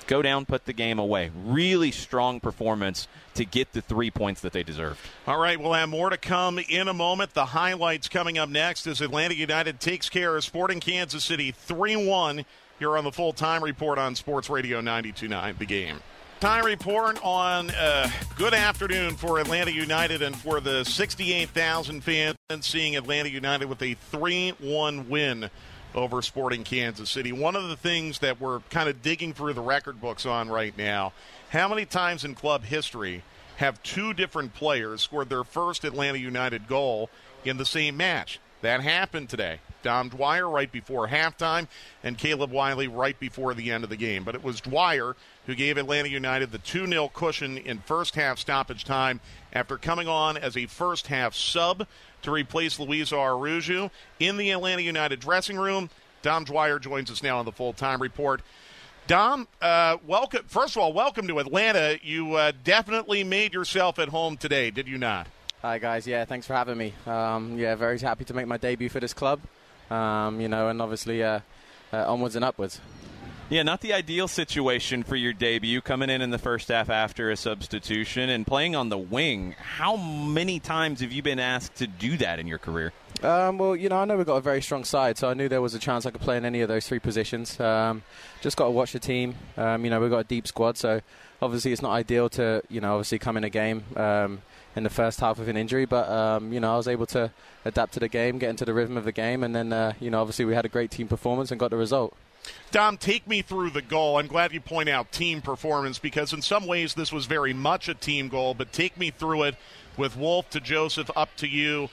go 0.07 0.21
down, 0.21 0.45
put 0.45 0.65
the 0.65 0.73
game 0.73 0.97
away. 0.97 1.31
Really 1.45 1.91
strong 1.91 2.39
performance 2.39 3.07
to 3.35 3.45
get 3.45 3.73
the 3.73 3.81
three 3.81 4.09
points 4.09 4.41
that 4.41 4.53
they 4.53 4.63
deserved. 4.63 4.99
All 5.27 5.39
right, 5.39 5.59
we'll 5.59 5.73
have 5.73 5.89
more 5.89 6.09
to 6.09 6.17
come 6.17 6.59
in 6.59 6.87
a 6.87 6.93
moment. 6.93 7.33
The 7.33 7.45
highlights 7.45 8.07
coming 8.07 8.37
up 8.37 8.49
next 8.49 8.87
as 8.87 9.01
Atlanta 9.01 9.35
United 9.35 9.79
takes 9.79 10.09
care 10.09 10.35
of 10.35 10.43
Sporting 10.43 10.79
Kansas 10.79 11.23
City 11.23 11.51
3 11.51 12.07
1 12.07 12.45
here 12.79 12.97
on 12.97 13.03
the 13.03 13.11
full 13.11 13.33
time 13.33 13.63
report 13.63 13.99
on 13.99 14.15
Sports 14.15 14.49
Radio 14.49 14.77
929 14.81 15.55
The 15.59 15.65
Game. 15.65 15.99
Time 16.39 16.65
report 16.65 17.19
on 17.23 17.71
uh, 17.71 18.09
good 18.35 18.53
afternoon 18.53 19.15
for 19.15 19.39
Atlanta 19.39 19.71
United 19.71 20.21
and 20.21 20.35
for 20.35 20.59
the 20.59 20.83
68,000 20.83 22.01
fans 22.01 22.35
seeing 22.61 22.95
Atlanta 22.95 23.29
United 23.29 23.67
with 23.67 23.81
a 23.81 23.95
3 23.95 24.51
1 24.59 25.09
win 25.09 25.49
over 25.95 26.21
Sporting 26.21 26.63
Kansas 26.63 27.09
City. 27.09 27.31
One 27.31 27.55
of 27.55 27.69
the 27.69 27.75
things 27.75 28.19
that 28.19 28.39
we're 28.39 28.59
kind 28.69 28.89
of 28.89 29.01
digging 29.01 29.33
through 29.33 29.53
the 29.53 29.61
record 29.61 29.99
books 29.99 30.25
on 30.25 30.49
right 30.49 30.77
now 30.77 31.13
how 31.49 31.69
many 31.69 31.85
times 31.85 32.25
in 32.25 32.35
club 32.35 32.63
history 32.63 33.23
have 33.57 33.81
two 33.81 34.13
different 34.13 34.53
players 34.53 35.01
scored 35.01 35.29
their 35.29 35.43
first 35.43 35.85
Atlanta 35.85 36.17
United 36.17 36.67
goal 36.67 37.09
in 37.45 37.57
the 37.57 37.65
same 37.65 37.95
match? 37.97 38.39
That 38.61 38.81
happened 38.81 39.29
today. 39.29 39.59
Dom 39.83 40.09
Dwyer 40.09 40.49
right 40.49 40.69
before 40.69 41.07
halftime 41.07 41.67
and 42.03 42.17
Caleb 42.17 42.51
Wiley 42.51 42.87
right 42.87 43.17
before 43.17 43.53
the 43.53 43.71
end 43.71 43.83
of 43.83 43.89
the 43.89 43.95
game. 43.95 44.23
But 44.23 44.35
it 44.35 44.43
was 44.43 44.59
Dwyer 44.59 45.15
who 45.45 45.55
gave 45.55 45.77
Atlanta 45.77 46.09
United 46.09 46.51
the 46.51 46.57
2 46.57 46.87
0 46.87 47.09
cushion 47.13 47.57
in 47.57 47.79
first 47.79 48.15
half 48.15 48.39
stoppage 48.39 48.83
time 48.83 49.21
after 49.53 49.77
coming 49.77 50.07
on 50.07 50.35
as 50.35 50.57
a 50.57 50.65
first 50.65 51.07
half 51.07 51.33
sub 51.35 51.87
to 52.21 52.31
replace 52.31 52.79
Luis 52.79 53.11
Araujo 53.11 53.91
in 54.19 54.37
the 54.37 54.51
Atlanta 54.51 54.81
United 54.81 55.19
dressing 55.19 55.57
room. 55.57 55.89
Dom 56.21 56.43
Dwyer 56.43 56.79
joins 56.79 57.11
us 57.11 57.23
now 57.23 57.39
on 57.39 57.45
the 57.45 57.51
full 57.51 57.73
time 57.73 58.01
report. 58.01 58.41
Dom, 59.07 59.47
uh, 59.61 59.97
welcome. 60.05 60.43
First 60.47 60.75
of 60.75 60.81
all, 60.81 60.91
welcome 60.91 61.27
to 61.27 61.39
Atlanta. 61.39 61.97
You 62.03 62.35
uh, 62.35 62.51
definitely 62.63 63.23
made 63.23 63.53
yourself 63.53 63.99
at 63.99 64.09
home 64.09 64.35
today, 64.35 64.69
did 64.69 64.87
you 64.87 64.97
not? 64.97 65.27
Hi 65.63 65.79
guys, 65.79 66.05
yeah, 66.05 66.23
thanks 66.23 66.45
for 66.45 66.53
having 66.53 66.77
me. 66.77 66.93
Um, 67.07 67.57
yeah, 67.57 67.73
very 67.75 67.97
happy 67.97 68.23
to 68.25 68.33
make 68.33 68.45
my 68.45 68.57
debut 68.57 68.89
for 68.89 68.99
this 68.99 69.13
club. 69.13 69.39
Um, 69.89 70.39
you 70.39 70.47
know, 70.47 70.69
and 70.69 70.81
obviously 70.81 71.23
uh, 71.23 71.39
uh, 71.91 72.11
onwards 72.11 72.35
and 72.35 72.45
upwards. 72.45 72.79
Yeah, 73.49 73.63
not 73.63 73.79
the 73.79 73.93
ideal 73.93 74.27
situation 74.27 75.03
for 75.03 75.15
your 75.15 75.31
debut 75.31 75.79
coming 75.79 76.09
in 76.09 76.21
in 76.21 76.31
the 76.31 76.37
first 76.37 76.67
half 76.67 76.89
after 76.89 77.31
a 77.31 77.37
substitution 77.37 78.29
and 78.29 78.45
playing 78.45 78.75
on 78.75 78.89
the 78.89 78.97
wing. 78.97 79.55
How 79.57 79.95
many 79.95 80.59
times 80.59 80.99
have 80.99 81.13
you 81.13 81.23
been 81.23 81.39
asked 81.39 81.75
to 81.75 81.87
do 81.87 82.17
that 82.17 82.39
in 82.39 82.47
your 82.47 82.57
career? 82.57 82.91
Um, 83.23 83.57
well, 83.57 83.73
you 83.73 83.87
know, 83.87 83.95
I 83.95 84.03
know 84.03 84.17
we've 84.17 84.25
got 84.25 84.35
a 84.35 84.41
very 84.41 84.61
strong 84.61 84.83
side, 84.83 85.17
so 85.17 85.29
I 85.29 85.33
knew 85.33 85.47
there 85.47 85.61
was 85.61 85.73
a 85.73 85.79
chance 85.79 86.05
I 86.05 86.11
could 86.11 86.19
play 86.19 86.35
in 86.35 86.43
any 86.43 86.59
of 86.59 86.67
those 86.67 86.89
three 86.89 86.99
positions. 86.99 87.57
Um, 87.57 88.03
just 88.41 88.57
got 88.57 88.65
to 88.65 88.71
watch 88.71 88.91
the 88.91 88.99
team. 88.99 89.35
Um, 89.55 89.85
you 89.85 89.91
know, 89.91 90.01
we've 90.01 90.11
got 90.11 90.19
a 90.19 90.25
deep 90.25 90.45
squad, 90.45 90.75
so 90.75 90.99
obviously 91.41 91.71
it's 91.71 91.81
not 91.81 91.91
ideal 91.91 92.27
to, 92.31 92.61
you 92.67 92.81
know, 92.81 92.95
obviously 92.95 93.17
come 93.17 93.37
in 93.37 93.45
a 93.45 93.49
game 93.49 93.85
um, 93.95 94.41
in 94.75 94.83
the 94.83 94.89
first 94.89 95.21
half 95.21 95.39
with 95.39 95.47
an 95.47 95.55
injury, 95.55 95.85
but, 95.85 96.09
um, 96.09 96.51
you 96.51 96.59
know, 96.59 96.73
I 96.73 96.75
was 96.75 96.89
able 96.89 97.05
to 97.07 97.31
adapt 97.63 97.93
to 97.93 98.01
the 98.01 98.09
game, 98.09 98.39
get 98.39 98.49
into 98.49 98.65
the 98.65 98.73
rhythm 98.73 98.97
of 98.97 99.05
the 99.05 99.13
game, 99.13 99.41
and 99.41 99.55
then, 99.55 99.71
uh, 99.71 99.93
you 100.01 100.09
know, 100.09 100.19
obviously 100.19 100.43
we 100.43 100.53
had 100.53 100.65
a 100.65 100.69
great 100.69 100.91
team 100.91 101.07
performance 101.07 101.49
and 101.49 101.57
got 101.57 101.69
the 101.69 101.77
result. 101.77 102.13
Dom, 102.71 102.97
take 102.97 103.27
me 103.27 103.41
through 103.41 103.71
the 103.71 103.81
goal. 103.81 104.17
I'm 104.17 104.27
glad 104.27 104.51
you 104.51 104.61
point 104.61 104.89
out 104.89 105.11
team 105.11 105.41
performance 105.41 105.99
because 105.99 106.33
in 106.33 106.41
some 106.41 106.67
ways 106.67 106.93
this 106.93 107.11
was 107.11 107.25
very 107.25 107.53
much 107.53 107.87
a 107.87 107.93
team 107.93 108.27
goal, 108.27 108.53
but 108.53 108.71
take 108.73 108.97
me 108.97 109.11
through 109.11 109.43
it 109.43 109.55
with 109.97 110.15
Wolff 110.17 110.49
to 110.51 110.59
Josef 110.59 111.09
up 111.15 111.35
to 111.37 111.47
you, 111.47 111.89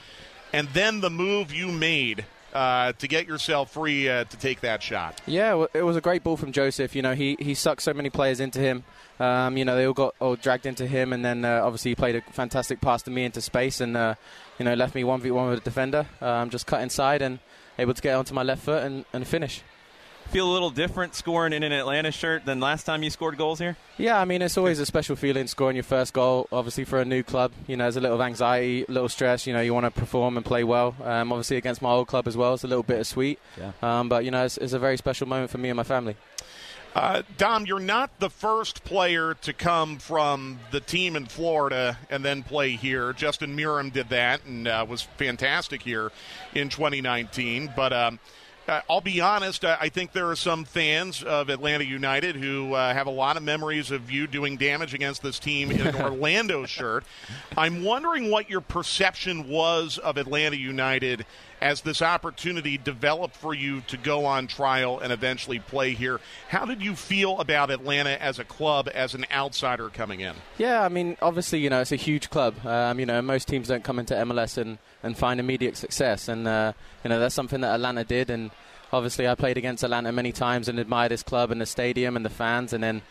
and 0.53 0.67
then 0.69 1.01
the 1.01 1.09
move 1.09 1.53
you 1.53 1.71
made 1.71 2.25
uh, 2.53 2.93
to 2.93 3.07
get 3.07 3.27
yourself 3.27 3.71
free 3.71 4.07
uh, 4.07 4.23
to 4.23 4.37
take 4.37 4.61
that 4.61 4.81
shot. 4.81 5.21
Yeah, 5.25 5.65
it 5.73 5.81
was 5.81 5.97
a 5.97 6.01
great 6.01 6.23
ball 6.23 6.37
from 6.37 6.51
Josef. 6.51 6.95
You 6.95 7.01
know, 7.01 7.13
he, 7.13 7.35
he 7.39 7.53
sucked 7.53 7.81
so 7.81 7.93
many 7.93 8.09
players 8.09 8.39
into 8.39 8.59
him. 8.59 8.83
Um, 9.19 9.57
you 9.57 9.65
know, 9.65 9.75
they 9.75 9.85
all 9.85 9.93
got 9.93 10.15
all 10.19 10.35
dragged 10.35 10.65
into 10.65 10.87
him, 10.87 11.11
and 11.13 11.23
then 11.23 11.43
uh, 11.43 11.61
obviously 11.63 11.91
he 11.91 11.95
played 11.95 12.15
a 12.15 12.21
fantastic 12.21 12.79
pass 12.79 13.01
to 13.03 13.11
me 13.11 13.25
into 13.25 13.41
space, 13.41 13.81
and 13.81 13.97
uh, 13.97 14.15
you 14.57 14.65
know 14.65 14.73
left 14.73 14.95
me 14.95 15.03
one 15.03 15.19
v 15.21 15.31
one 15.31 15.49
with 15.49 15.59
a 15.59 15.63
defender. 15.63 16.05
Um, 16.21 16.49
just 16.49 16.65
cut 16.65 16.81
inside 16.81 17.21
and 17.21 17.39
able 17.77 17.93
to 17.93 18.01
get 18.01 18.15
onto 18.15 18.33
my 18.33 18.43
left 18.43 18.63
foot 18.63 18.83
and, 18.83 19.05
and 19.13 19.27
finish 19.27 19.61
feel 20.27 20.49
a 20.49 20.53
little 20.53 20.69
different 20.69 21.15
scoring 21.15 21.53
in 21.53 21.63
an 21.63 21.71
Atlanta 21.71 22.11
shirt 22.11 22.45
than 22.45 22.59
last 22.59 22.83
time 22.83 23.03
you 23.03 23.09
scored 23.09 23.37
goals 23.37 23.59
here? 23.59 23.77
Yeah, 23.97 24.19
I 24.19 24.25
mean, 24.25 24.41
it's 24.41 24.57
always 24.57 24.79
a 24.79 24.85
special 24.85 25.15
feeling 25.15 25.47
scoring 25.47 25.75
your 25.75 25.83
first 25.83 26.13
goal, 26.13 26.47
obviously, 26.51 26.83
for 26.83 26.99
a 26.99 27.05
new 27.05 27.23
club. 27.23 27.51
You 27.67 27.77
know, 27.77 27.85
there's 27.85 27.95
a 27.95 28.01
little 28.01 28.21
anxiety, 28.21 28.85
a 28.87 28.91
little 28.91 29.09
stress. 29.09 29.47
You 29.47 29.53
know, 29.53 29.61
you 29.61 29.73
want 29.73 29.85
to 29.85 29.91
perform 29.91 30.37
and 30.37 30.45
play 30.45 30.63
well. 30.63 30.95
Um, 31.03 31.31
obviously, 31.31 31.57
against 31.57 31.81
my 31.81 31.89
old 31.89 32.07
club 32.07 32.27
as 32.27 32.35
well, 32.35 32.53
it's 32.53 32.63
a 32.63 32.67
little 32.67 32.83
bittersweet. 32.83 33.39
Yeah. 33.57 33.71
Um, 33.81 34.09
but, 34.09 34.25
you 34.25 34.31
know, 34.31 34.45
it's, 34.45 34.57
it's, 34.57 34.73
a 34.73 34.79
very 34.79 34.97
special 34.97 35.27
moment 35.27 35.51
for 35.51 35.57
me 35.57 35.69
and 35.69 35.77
my 35.77 35.83
family. 35.83 36.17
Uh, 36.93 37.23
Dom, 37.37 37.65
you're 37.65 37.79
not 37.79 38.19
the 38.19 38.29
first 38.29 38.83
player 38.85 39.33
to 39.41 39.53
come 39.53 39.97
from 39.97 40.59
the 40.71 40.79
team 40.79 41.15
in 41.15 41.25
Florida 41.25 41.97
and 42.09 42.23
then 42.23 42.41
play 42.41 42.71
here. 42.71 43.11
Justin 43.13 43.55
Meram 43.55 43.91
did 43.91 44.09
that 44.09 44.45
and 44.45 44.67
uh, 44.67 44.85
was 44.87 45.01
fantastic 45.01 45.81
here 45.81 46.11
in 46.53 46.69
2019. 46.69 47.71
But. 47.75 47.93
Um, 47.93 48.19
uh, 48.67 48.81
I'll 48.89 49.01
be 49.01 49.21
honest, 49.21 49.63
I 49.63 49.89
think 49.89 50.11
there 50.11 50.29
are 50.29 50.35
some 50.35 50.65
fans 50.65 51.23
of 51.23 51.49
Atlanta 51.49 51.85
United 51.85 52.35
who 52.35 52.73
uh, 52.73 52.93
have 52.93 53.07
a 53.07 53.11
lot 53.11 53.37
of 53.37 53.43
memories 53.43 53.91
of 53.91 54.09
you 54.09 54.27
doing 54.27 54.57
damage 54.57 54.93
against 54.93 55.21
this 55.21 55.39
team 55.39 55.71
in 55.71 55.81
an 55.85 55.95
Orlando 56.01 56.65
shirt. 56.65 57.03
I'm 57.57 57.83
wondering 57.83 58.31
what 58.31 58.49
your 58.49 58.61
perception 58.61 59.47
was 59.47 59.97
of 59.97 60.17
Atlanta 60.17 60.57
United 60.57 61.25
as 61.61 61.81
this 61.81 62.01
opportunity 62.01 62.77
developed 62.77 63.35
for 63.35 63.53
you 63.53 63.81
to 63.81 63.97
go 63.97 64.25
on 64.25 64.47
trial 64.47 64.99
and 64.99 65.11
eventually 65.11 65.59
play 65.59 65.93
here. 65.93 66.19
How 66.49 66.65
did 66.65 66.81
you 66.81 66.95
feel 66.95 67.39
about 67.39 67.71
Atlanta 67.71 68.21
as 68.21 68.39
a 68.39 68.43
club, 68.43 68.89
as 68.93 69.15
an 69.15 69.25
outsider 69.31 69.89
coming 69.89 70.19
in? 70.19 70.35
Yeah, 70.57 70.83
I 70.83 70.89
mean, 70.89 71.17
obviously, 71.21 71.59
you 71.59 71.69
know, 71.69 71.81
it's 71.81 71.91
a 71.91 71.97
huge 71.97 72.29
club. 72.29 72.65
Um, 72.65 72.99
you 72.99 73.05
know, 73.05 73.21
most 73.21 73.47
teams 73.47 73.67
don't 73.67 73.83
come 73.83 73.99
into 73.99 74.13
MLS 74.15 74.57
and, 74.57 74.77
and 75.05 75.17
find 75.17 75.39
immediate 75.39 75.77
success, 75.77 76.27
and 76.27 76.47
uh, 76.47 76.73
you 77.03 77.09
know 77.09 77.19
that's 77.19 77.35
something 77.35 77.61
that 77.61 77.73
Atlanta 77.75 78.03
did. 78.03 78.29
And 78.29 78.51
obviously, 78.91 79.27
I 79.27 79.35
played 79.35 79.57
against 79.57 79.83
Atlanta 79.83 80.11
many 80.11 80.31
times 80.31 80.67
and 80.67 80.79
admired 80.79 81.11
this 81.11 81.23
club 81.23 81.51
and 81.51 81.61
the 81.61 81.65
stadium 81.65 82.15
and 82.15 82.25
the 82.25 82.29
fans, 82.29 82.73
and 82.73 82.83
then 82.83 83.03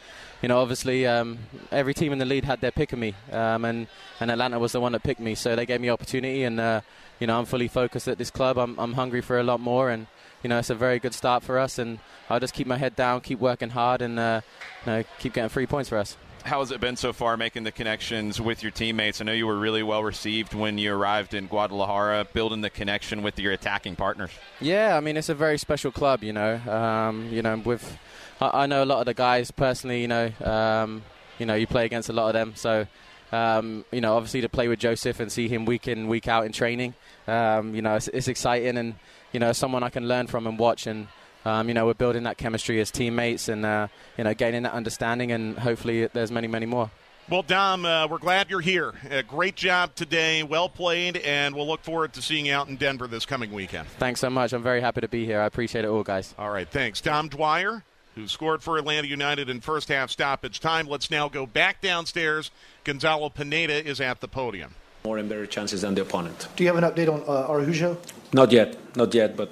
you 0.43 0.49
know, 0.49 0.61
obviously 0.61 1.07
um, 1.07 1.39
every 1.73 1.95
team 1.95 2.13
in 2.13 2.19
the 2.19 2.27
league 2.27 2.45
had 2.45 2.61
their 2.61 2.73
pick 2.73 2.93
of 2.93 2.99
me, 2.99 3.15
um, 3.33 3.65
and 3.65 3.87
and 4.21 4.31
Atlanta 4.31 4.59
was 4.59 4.73
the 4.73 4.81
one 4.81 4.93
that 4.93 5.03
picked 5.03 5.21
me. 5.21 5.35
So 5.35 5.57
they 5.57 5.65
gave 5.65 5.81
me 5.81 5.89
opportunity, 5.89 6.43
and 6.43 6.61
uh, 6.61 6.81
you 7.21 7.27
know, 7.27 7.39
I'm 7.39 7.47
fully 7.47 7.69
focused 7.69 8.09
at 8.09 8.19
this 8.19 8.31
club. 8.31 8.59
I'm 8.59 8.79
I'm 8.79 8.93
hungry 8.93 9.23
for 9.23 9.39
a 9.39 9.45
lot 9.45 9.61
more, 9.61 9.89
and 9.89 10.07
you 10.43 10.49
know, 10.49 10.59
it's 10.59 10.69
a 10.69 10.75
very 10.75 10.99
good 10.99 11.15
start 11.15 11.43
for 11.45 11.59
us. 11.59 11.79
And 11.79 12.01
I'll 12.29 12.41
just 12.41 12.53
keep 12.53 12.67
my 12.67 12.77
head 12.77 12.97
down, 12.97 13.21
keep 13.21 13.39
working 13.39 13.71
hard, 13.71 14.03
and 14.03 14.19
uh, 14.19 14.41
you 14.85 14.93
know, 14.93 15.05
keep 15.19 15.33
getting 15.33 15.49
three 15.49 15.67
points 15.67 15.89
for 15.89 15.97
us 15.97 16.17
how 16.45 16.61
has 16.61 16.71
it 16.71 16.81
been 16.81 16.97
so 16.97 17.13
far 17.13 17.37
making 17.37 17.65
the 17.65 17.73
connections 17.73 18.41
with 18.41 18.63
your 18.63 18.71
teammates? 18.71 19.21
I 19.21 19.25
know 19.25 19.33
you 19.33 19.47
were 19.47 19.59
really 19.59 19.83
well 19.83 20.05
received 20.05 20.53
when 20.53 20.77
you 20.77 20.95
arrived 20.95 21.33
in 21.33 21.47
Guadalajara, 21.47 22.27
building 22.33 22.61
the 22.61 22.71
connection 22.71 23.23
with 23.23 23.39
your 23.39 23.53
attacking 23.53 23.97
partners. 23.97 24.31
Yeah, 24.61 24.97
I 24.97 25.01
mean 25.01 25.17
it's 25.17 25.31
a 25.31 25.35
very 25.35 25.59
special 25.59 25.91
club. 25.91 26.23
You 26.23 26.35
know, 26.35 26.57
um, 26.71 27.29
you 27.33 27.43
know 27.43 27.57
with 27.57 27.99
I, 28.41 28.63
I, 28.63 28.67
know 28.67 28.85
a 28.85 28.87
lot 28.87 29.01
of 29.01 29.07
the 29.07 29.15
guys 29.15 29.51
personally. 29.51 30.03
You 30.03 30.09
know, 30.09 30.33
um, 30.45 31.03
you 31.39 31.47
know 31.47 31.55
you 31.55 31.67
play 31.67 31.87
against 31.87 32.09
a 32.09 32.13
lot 32.13 32.29
of 32.29 32.35
them, 32.35 32.55
so. 32.57 32.87
Um, 33.33 33.85
you 33.91 34.01
know, 34.01 34.15
obviously 34.17 34.43
to 34.43 34.49
play 34.49 34.69
with 34.69 34.79
Josef 34.79 35.19
and 35.19 35.33
see 35.33 35.49
him 35.49 35.65
week 35.65 35.89
in, 35.89 36.07
week 36.07 36.29
out 36.29 36.47
in 36.47 36.53
training, 36.53 36.95
um, 37.27 37.75
you 37.75 37.83
know, 37.83 37.97
it's, 37.97 38.07
it's 38.07 38.29
exciting 38.29 38.79
and, 38.79 38.95
you 39.33 39.41
know, 39.41 39.51
someone 39.53 39.83
I 39.83 39.89
can 39.89 40.07
learn 40.07 40.29
from 40.29 40.47
and 40.47 40.57
watch 40.57 40.87
and, 40.87 41.09
um, 41.45 41.69
you 41.69 41.75
know, 41.75 41.87
we're 41.87 41.95
building 41.95 42.25
that 42.25 42.39
chemistry 42.39 42.81
as 42.81 42.91
teammates 42.91 43.49
and, 43.49 43.65
uh, 43.65 43.89
you 44.17 44.25
know, 44.25 44.35
gaining 44.35 44.63
that 44.63 44.73
understanding, 44.73 45.33
and 45.33 45.59
hopefully 45.59 46.07
there's 46.13 46.31
many, 46.31 46.47
many 46.49 46.67
more. 46.67 46.91
Well, 47.31 47.43
Dom, 47.43 47.87
uh, 47.87 48.07
we're 48.07 48.19
glad 48.19 48.51
you're 48.51 48.61
here. 48.61 48.93
Uh, 49.11 49.23
great 49.23 49.57
job 49.57 49.95
today. 49.95 50.43
Well 50.43 50.69
played, 50.69 51.17
and 51.17 51.55
we'll 51.55 51.67
look 51.67 51.83
forward 51.83 52.13
to 52.15 52.23
seeing 52.23 52.47
you 52.47 52.53
out 52.53 52.69
in 52.69 52.77
Denver 52.77 53.07
this 53.07 53.25
coming 53.25 53.51
weekend. 53.51 53.89
Thanks 53.99 54.21
so 54.21 54.29
much. 54.29 54.53
I'm 54.53 54.63
very 54.63 54.83
happy 54.83 55.01
to 55.01 55.09
be 55.09 55.25
here. 55.25 55.41
I 55.41 55.47
appreciate 55.47 55.87
it 55.87 55.89
all, 55.89 56.03
guys. 56.03 56.35
All 56.39 56.51
right. 56.51 56.69
Thanks. 56.69 57.01
Dom 57.01 57.31
Dwyer, 57.31 57.83
who 58.15 58.29
scored 58.29 58.63
for 58.63 58.77
Atlanta 58.77 59.09
United 59.09 59.49
in 59.49 59.63
first 59.63 59.89
half 59.89 60.11
stoppage 60.11 60.61
time. 60.61 60.87
Let's 60.87 61.11
now 61.11 61.31
go 61.31 61.47
back 61.47 61.81
downstairs. 61.81 62.51
Gonzalo 62.85 63.31
Pineda 63.31 63.87
is 63.87 64.03
at 64.03 64.21
the 64.21 64.29
podium. 64.29 64.75
More 65.07 65.17
and 65.17 65.27
better 65.27 65.47
chances 65.47 65.81
than 65.81 65.95
the 65.95 66.03
opponent. 66.03 66.49
Do 66.57 66.65
you 66.65 66.69
have 66.73 66.77
an 66.77 66.85
update 66.85 67.11
on 67.11 67.23
uh, 67.27 67.51
Araujo? 67.51 67.97
Not 68.35 68.53
yet. 68.53 68.77
Not 68.97 69.15
yet, 69.15 69.35
but 69.35 69.51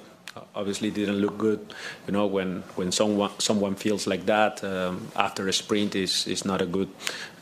obviously 0.55 0.91
didn't 0.91 1.17
look 1.17 1.37
good. 1.37 1.73
You 2.07 2.13
know, 2.13 2.27
when, 2.27 2.63
when 2.75 2.91
someone 2.91 3.31
someone 3.39 3.75
feels 3.75 4.07
like 4.07 4.25
that 4.25 4.63
um, 4.63 5.07
after 5.15 5.47
a 5.47 5.53
sprint 5.53 5.95
is 5.95 6.27
is 6.27 6.45
not 6.45 6.61
a 6.61 6.65
good 6.65 6.89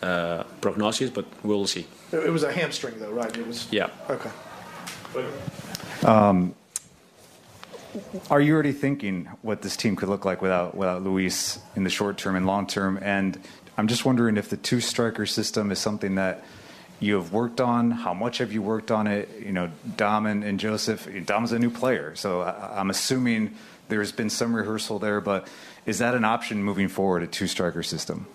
uh, 0.02 0.44
prognosis, 0.62 1.10
but 1.10 1.26
we'll 1.44 1.68
see. 1.68 1.86
It 2.12 2.32
was 2.32 2.44
a 2.44 2.52
hamstring, 2.52 3.00
though, 3.00 3.12
right? 3.12 3.36
It 3.38 3.48
was. 3.48 3.68
Yeah. 3.72 3.90
Okay. 4.10 4.32
Um, 6.06 6.56
are 8.30 8.40
you 8.40 8.54
already 8.54 8.72
thinking 8.72 9.26
what 9.42 9.62
this 9.62 9.76
team 9.76 9.96
could 9.96 10.10
look 10.10 10.26
like 10.26 10.42
without 10.42 10.76
without 10.76 11.04
Luis 11.04 11.60
in 11.76 11.84
the 11.84 11.90
short 11.90 12.18
term 12.18 12.36
and 12.36 12.46
long 12.46 12.68
term? 12.68 12.98
And 13.02 13.38
I'm 13.78 13.88
just 13.88 14.06
wondering 14.06 14.38
if 14.38 14.50
the 14.50 14.58
two 14.58 14.80
striker 14.80 15.26
system 15.26 15.72
is 15.72 15.80
something 15.80 16.16
that 16.16 16.44
you 17.02 17.16
have 17.16 17.34
worked 17.34 17.60
on? 17.60 17.92
How 17.92 18.14
much 18.14 18.38
have 18.38 18.54
you 18.54 18.62
worked 18.62 18.92
on 18.92 19.08
it? 19.08 19.28
You 19.44 19.52
know, 19.52 19.72
Dom 19.98 20.28
and, 20.28 20.44
and 20.44 20.60
Josef. 20.60 21.10
Dom's 21.26 21.52
a 21.52 21.60
new 21.60 21.72
player, 21.72 22.16
so 22.16 22.42
I, 22.42 22.80
I'm 22.80 22.90
assuming 22.90 23.56
there's 23.90 24.12
been 24.12 24.30
some 24.30 24.56
rehearsal 24.56 25.00
there. 25.00 25.20
But 25.20 25.50
is 25.86 25.98
that 25.98 26.14
an 26.14 26.24
option 26.24 26.64
moving 26.64 26.88
forward, 26.88 27.24
a 27.24 27.28
two 27.28 27.48
striker 27.48 27.84
system? 27.84 28.28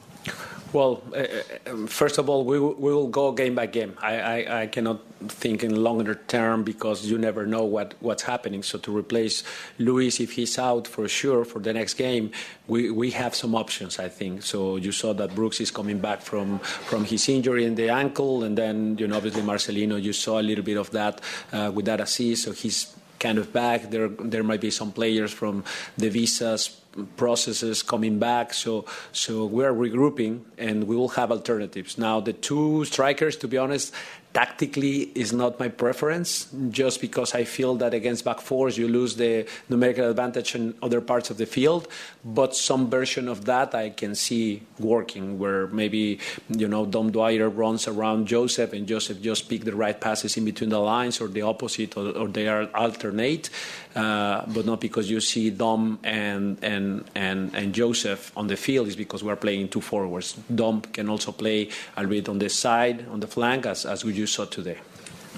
Well, 0.73 1.03
uh, 1.15 1.19
uh, 1.19 1.71
um, 1.71 1.87
first 1.87 2.19
of 2.19 2.29
all, 2.29 2.45
we 2.45 2.59
will, 2.59 2.75
we 2.75 2.93
will 2.93 3.07
go 3.07 3.33
game 3.33 3.55
by 3.55 3.67
game. 3.67 3.97
I, 4.03 4.19
I, 4.19 4.63
I, 4.63 4.67
cannot 4.67 5.01
think 5.29 5.63
in 5.63 5.83
longer 5.83 6.17
term 6.27 6.65
because 6.65 7.07
you 7.07 7.19
never 7.19 7.47
know 7.47 7.65
what, 7.65 7.95
what's 8.01 8.25
happening. 8.25 8.63
So 8.63 8.79
to 8.81 8.97
replace 8.97 9.45
Luis, 9.79 10.21
if 10.21 10.33
he's 10.33 10.59
out 10.59 10.87
for 10.89 11.07
sure 11.09 11.45
for 11.45 11.61
the 11.61 11.73
next 11.73 11.95
game, 11.95 12.33
we, 12.67 12.91
we 12.91 13.13
have 13.13 13.35
some 13.35 13.55
options, 13.55 13.99
I 13.99 14.09
think. 14.09 14.43
So 14.43 14.77
you 14.77 14.91
saw 14.91 15.15
that 15.15 15.35
Brooks 15.35 15.61
is 15.61 15.71
coming 15.71 16.01
back 16.01 16.21
from, 16.21 16.59
from 16.59 17.05
his 17.05 17.29
injury 17.29 17.65
in 17.65 17.77
the 17.77 17.91
ankle, 17.91 18.43
and 18.43 18.59
then 18.59 18.99
you 18.99 19.07
know 19.07 19.17
obviously 19.17 19.43
Marcelino. 19.43 20.03
You 20.03 20.13
saw 20.13 20.41
a 20.41 20.43
little 20.43 20.65
bit 20.65 20.77
of 20.77 20.91
that 20.91 21.21
uh, 21.53 21.71
with 21.73 21.85
that 21.87 22.01
assist. 22.01 22.43
So 22.43 22.53
he's 22.53 22.96
kind 23.19 23.39
of 23.39 23.53
back. 23.53 23.91
There 23.91 24.09
there 24.09 24.43
might 24.43 24.61
be 24.61 24.71
some 24.71 24.93
players 24.93 25.33
from 25.33 25.65
the 25.97 26.09
visas 26.09 26.81
processes 27.17 27.83
coming 27.83 28.19
back. 28.19 28.55
So, 28.55 28.85
so 29.13 29.45
we're 29.45 29.73
regrouping 29.73 30.41
and 30.59 30.85
we 30.85 30.97
will 30.97 31.09
have 31.11 31.31
alternatives. 31.31 31.99
Now, 31.99 32.21
the 32.21 32.33
two 32.33 32.85
strikers, 32.85 33.37
to 33.37 33.49
be 33.49 33.59
honest, 33.59 33.93
tactically 34.37 35.11
is 35.15 35.33
not 35.33 35.59
my 35.59 35.67
preference, 35.67 36.49
just 36.69 37.01
because 37.01 37.35
I 37.35 37.45
feel 37.45 37.75
that 37.77 37.95
against 37.95 38.23
back 38.23 38.43
fours 38.43 38.77
you 38.77 38.87
lose 38.87 39.17
the 39.17 39.47
numerical 39.71 40.11
advantage 40.11 40.55
in 40.55 40.75
other 40.83 41.01
parts 41.01 41.31
of 41.31 41.39
the 41.39 41.47
field. 41.47 41.89
But 42.23 42.55
some 42.55 42.91
version 42.91 43.29
of 43.29 43.47
that 43.47 43.75
I 43.75 43.89
can 43.89 44.15
see 44.15 44.61
working, 44.79 45.39
where 45.39 45.69
maybe 45.69 46.21
you 46.51 46.69
know 46.69 46.85
Dom 46.85 47.13
Dwyer 47.13 47.49
runs 47.49 47.89
around 47.89 48.27
Josef 48.27 48.75
and 48.75 48.87
Josef 48.87 49.23
just 49.23 49.49
pick 49.49 49.65
the 49.65 49.75
right 49.75 49.99
passes 49.99 50.37
in 50.37 50.45
between 50.45 50.69
the 50.69 50.81
lines, 50.81 51.19
or 51.19 51.29
the 51.29 51.41
opposite, 51.41 51.97
or, 51.97 52.11
or 52.11 52.29
they 52.29 52.47
are 52.47 52.69
alternate. 52.75 53.49
Uh, 53.95 54.45
but 54.49 54.67
not 54.67 54.79
because 54.83 55.09
you 55.09 55.21
see 55.21 55.49
Dom 55.49 55.99
and, 56.05 56.63
and 56.63 57.05
and 57.15 57.55
and 57.55 57.73
Josef 57.73 58.31
on 58.37 58.49
the 58.49 58.57
field 58.57 58.89
is 58.89 58.97
because 58.97 59.25
we're 59.25 59.37
playing 59.37 59.71
two 59.71 59.81
forwards. 59.81 60.37
Dom 60.55 60.83
can 60.83 61.09
also 61.09 61.33
play 61.33 61.71
a 61.97 62.07
bit 62.07 62.29
on 62.29 62.39
the 62.39 62.51
side, 62.51 63.07
on 63.09 63.21
the 63.21 63.27
flank, 63.27 63.65
as 63.65 63.87
as 63.87 64.05
we 64.05 64.26
you 64.27 64.29
saw 64.29 64.45
today. 64.45 64.79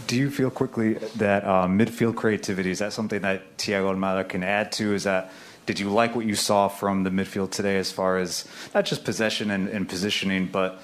Do 0.06 0.16
you 0.16 0.30
feel 0.30 0.50
quickly 0.50 0.94
that 1.16 1.44
uh, 1.44 1.66
midfield 1.66 2.16
creativity 2.16 2.70
is 2.70 2.78
that 2.78 2.92
something 2.94 3.20
that 3.22 3.58
Thiago 3.58 3.94
Almada 3.94 4.26
can 4.26 4.42
add 4.42 4.72
to? 4.72 4.94
Is 4.94 5.04
that 5.04 5.30
did 5.66 5.78
you 5.78 5.90
like 5.90 6.16
what 6.16 6.24
you 6.24 6.34
saw 6.34 6.68
from 6.68 7.04
the 7.04 7.10
midfield 7.10 7.50
today 7.50 7.76
as 7.76 7.92
far 7.92 8.16
as 8.16 8.46
not 8.74 8.86
just 8.86 9.04
possession 9.04 9.50
and, 9.50 9.68
and 9.68 9.86
positioning, 9.86 10.46
but 10.46 10.80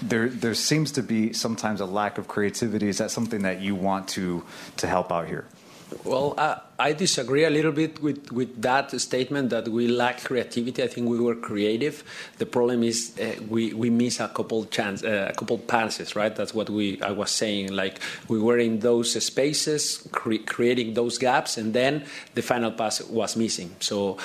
there 0.00 0.28
there 0.28 0.54
seems 0.54 0.92
to 0.92 1.02
be 1.02 1.32
sometimes 1.32 1.80
a 1.80 1.86
lack 1.86 2.18
of 2.18 2.28
creativity. 2.28 2.88
Is 2.88 2.98
that 2.98 3.10
something 3.10 3.42
that 3.42 3.60
you 3.60 3.74
want 3.74 4.06
to 4.08 4.44
to 4.76 4.86
help 4.86 5.10
out 5.10 5.26
here? 5.26 5.46
Well, 6.04 6.34
uh, 6.38 6.60
I 6.80 6.92
disagree 6.92 7.42
a 7.42 7.50
little 7.50 7.72
bit 7.72 8.00
with, 8.00 8.30
with 8.30 8.62
that 8.62 8.92
statement 9.00 9.50
that 9.50 9.66
we 9.66 9.88
lack 9.88 10.22
creativity. 10.22 10.80
I 10.80 10.86
think 10.86 11.08
we 11.08 11.18
were 11.18 11.34
creative. 11.34 12.04
The 12.38 12.46
problem 12.46 12.84
is 12.84 13.18
uh, 13.18 13.34
we, 13.48 13.74
we 13.74 13.90
miss 13.90 14.20
a 14.20 14.28
couple 14.28 14.64
chance, 14.66 15.02
uh, 15.02 15.30
a 15.32 15.34
couple 15.36 15.58
passes, 15.58 16.14
right? 16.14 16.34
That's 16.34 16.54
what 16.54 16.70
we 16.70 17.02
I 17.02 17.10
was 17.10 17.32
saying. 17.32 17.72
Like 17.72 17.98
we 18.28 18.38
were 18.38 18.58
in 18.58 18.78
those 18.78 19.20
spaces, 19.24 20.08
cre- 20.12 20.44
creating 20.46 20.94
those 20.94 21.18
gaps, 21.18 21.58
and 21.58 21.74
then 21.74 22.04
the 22.34 22.42
final 22.42 22.70
pass 22.70 23.02
was 23.02 23.36
missing. 23.36 23.74
So 23.80 24.18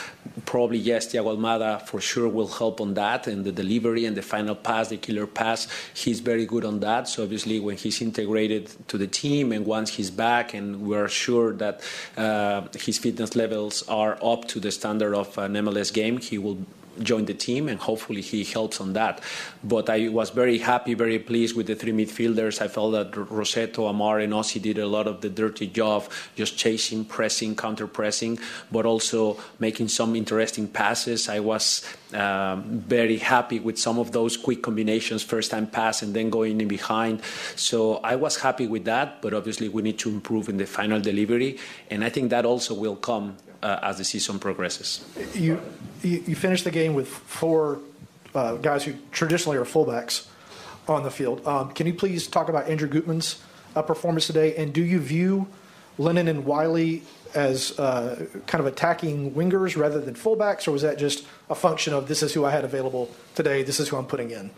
probably 0.46 0.78
yes, 0.78 1.08
Thiago 1.08 1.36
Almada 1.36 1.82
for 1.82 2.00
sure 2.02 2.30
will 2.30 2.50
help 2.50 2.80
on 2.82 2.94
that 2.94 3.26
and 3.26 3.46
the 3.46 3.52
delivery 3.52 4.06
and 4.06 4.16
the 4.16 4.22
final 4.22 4.54
pass, 4.54 4.90
the 4.90 4.98
killer 4.98 5.26
pass. 5.26 5.68
He's 5.96 6.20
very 6.20 6.46
good 6.46 6.66
on 6.66 6.82
that. 6.82 7.08
So 7.08 7.24
obviously 7.24 7.60
when 7.60 7.78
he's 7.78 8.00
integrated 8.00 8.70
to 8.90 9.00
the 9.00 9.08
team 9.08 9.52
and 9.52 9.66
once 9.66 9.90
he's 9.90 10.12
back 10.12 10.54
and 10.54 10.84
we're 10.84 11.10
sure 11.10 11.54
that. 11.54 11.82
Uh, 12.16 12.42
Uh, 12.44 12.68
his 12.88 12.98
fitness 12.98 13.36
levels 13.36 13.84
are 13.88 14.14
up 14.22 14.42
to 14.52 14.60
the 14.60 14.72
standard 14.80 15.14
of 15.16 15.38
an 15.38 15.54
MLS 15.54 15.94
game, 15.94 16.18
he 16.18 16.38
will 16.38 16.58
join 17.02 17.26
the 17.26 17.34
team 17.34 17.68
and 17.68 17.80
hopefully 17.80 18.22
he 18.22 18.44
helps 18.44 18.80
on 18.80 18.94
that. 18.94 19.22
But 19.64 19.90
I 19.90 20.10
was 20.10 20.30
very 20.30 20.58
happy, 20.58 20.94
very 20.94 21.20
pleased 21.20 21.56
with 21.56 21.68
the 21.68 21.76
three 21.76 21.92
midfielders. 21.92 22.62
I 22.62 22.68
felt 22.68 22.92
that 22.94 23.12
Rossetto, 23.12 23.90
Amar, 23.90 24.20
and 24.20 24.34
Ozzie 24.34 24.60
did 24.60 24.78
a 24.78 24.88
lot 24.88 25.08
of 25.08 25.22
the 25.22 25.30
dirty 25.30 25.68
job, 25.68 26.10
just 26.36 26.58
chasing, 26.58 27.06
pressing, 27.06 27.56
counter 27.56 27.88
pressing, 27.88 28.40
but 28.72 28.86
also 28.86 29.40
making 29.60 29.88
some 29.88 30.16
interesting 30.16 30.68
passes. 30.68 31.30
I 31.30 31.40
was 31.40 31.84
um, 32.14 32.64
very 32.88 33.18
happy 33.18 33.60
with 33.60 33.80
some 33.80 33.98
of 33.98 34.12
those 34.12 34.38
quick 34.38 34.62
combinations, 34.62 35.24
first 35.24 35.52
time 35.52 35.68
pass 35.68 36.02
and 36.02 36.14
then 36.14 36.30
going 36.30 36.60
in 36.62 36.68
behind. 36.68 37.22
So 37.56 37.98
I 37.98 38.16
was 38.16 38.38
happy 38.38 38.68
with 38.68 38.86
that, 38.86 39.22
but 39.22 39.34
obviously 39.34 39.70
we 39.70 39.82
need 39.82 40.00
to 40.00 40.10
improve 40.10 40.50
in 40.50 40.58
the 40.58 40.66
final 40.66 41.00
delivery. 41.00 41.58
And 41.90 42.04
I 42.04 42.10
think 42.10 42.30
that 42.30 42.46
also 42.46 42.74
will 42.74 42.96
come 42.96 43.38
uh, 43.64 43.80
as 43.82 43.98
the 43.98 44.04
season 44.04 44.38
progresses. 44.40 45.04
You, 45.34 45.60
you, 46.04 46.36
finished 46.36 46.66
the 46.66 46.72
game 46.72 46.94
with 46.94 47.08
four 47.08 47.80
uh, 48.36 48.56
guys 48.56 48.84
who 48.84 48.94
traditionally 49.12 49.58
are 49.58 49.66
fullbacks 49.66 50.28
on 50.88 51.04
the 51.04 51.10
field. 51.10 51.46
Um, 51.48 51.72
can 51.72 51.88
you 51.88 51.94
please 51.94 52.28
talk 52.28 52.50
about 52.50 52.68
Andrew 52.68 52.90
Gutman's 52.90 53.42
uh, 53.76 53.82
performance 53.82 54.28
today? 54.28 54.56
And 54.56 54.74
do 54.74 54.84
you 54.84 55.00
view 55.00 55.48
Lennon 55.98 56.28
and 56.28 56.46
Wiley 56.46 57.04
as 57.34 57.80
uh, 57.80 58.28
kind 58.46 58.60
of 58.60 58.68
attacking 58.68 59.32
wingers 59.32 59.78
rather 59.78 60.00
than 60.00 60.14
fullbacks, 60.14 60.68
or 60.68 60.72
was 60.72 60.82
that 60.84 61.00
just 61.00 61.26
a 61.54 61.56
function 61.56 61.94
of 61.94 62.08
this 62.08 62.22
is 62.24 62.34
who 62.34 62.44
I 62.46 62.52
had 62.52 62.66
available 62.66 63.06
today, 63.36 63.64
this 63.64 63.80
is 63.80 63.88
who 63.90 63.98
I'm 63.98 64.06
putting 64.06 64.32
in? 64.32 64.52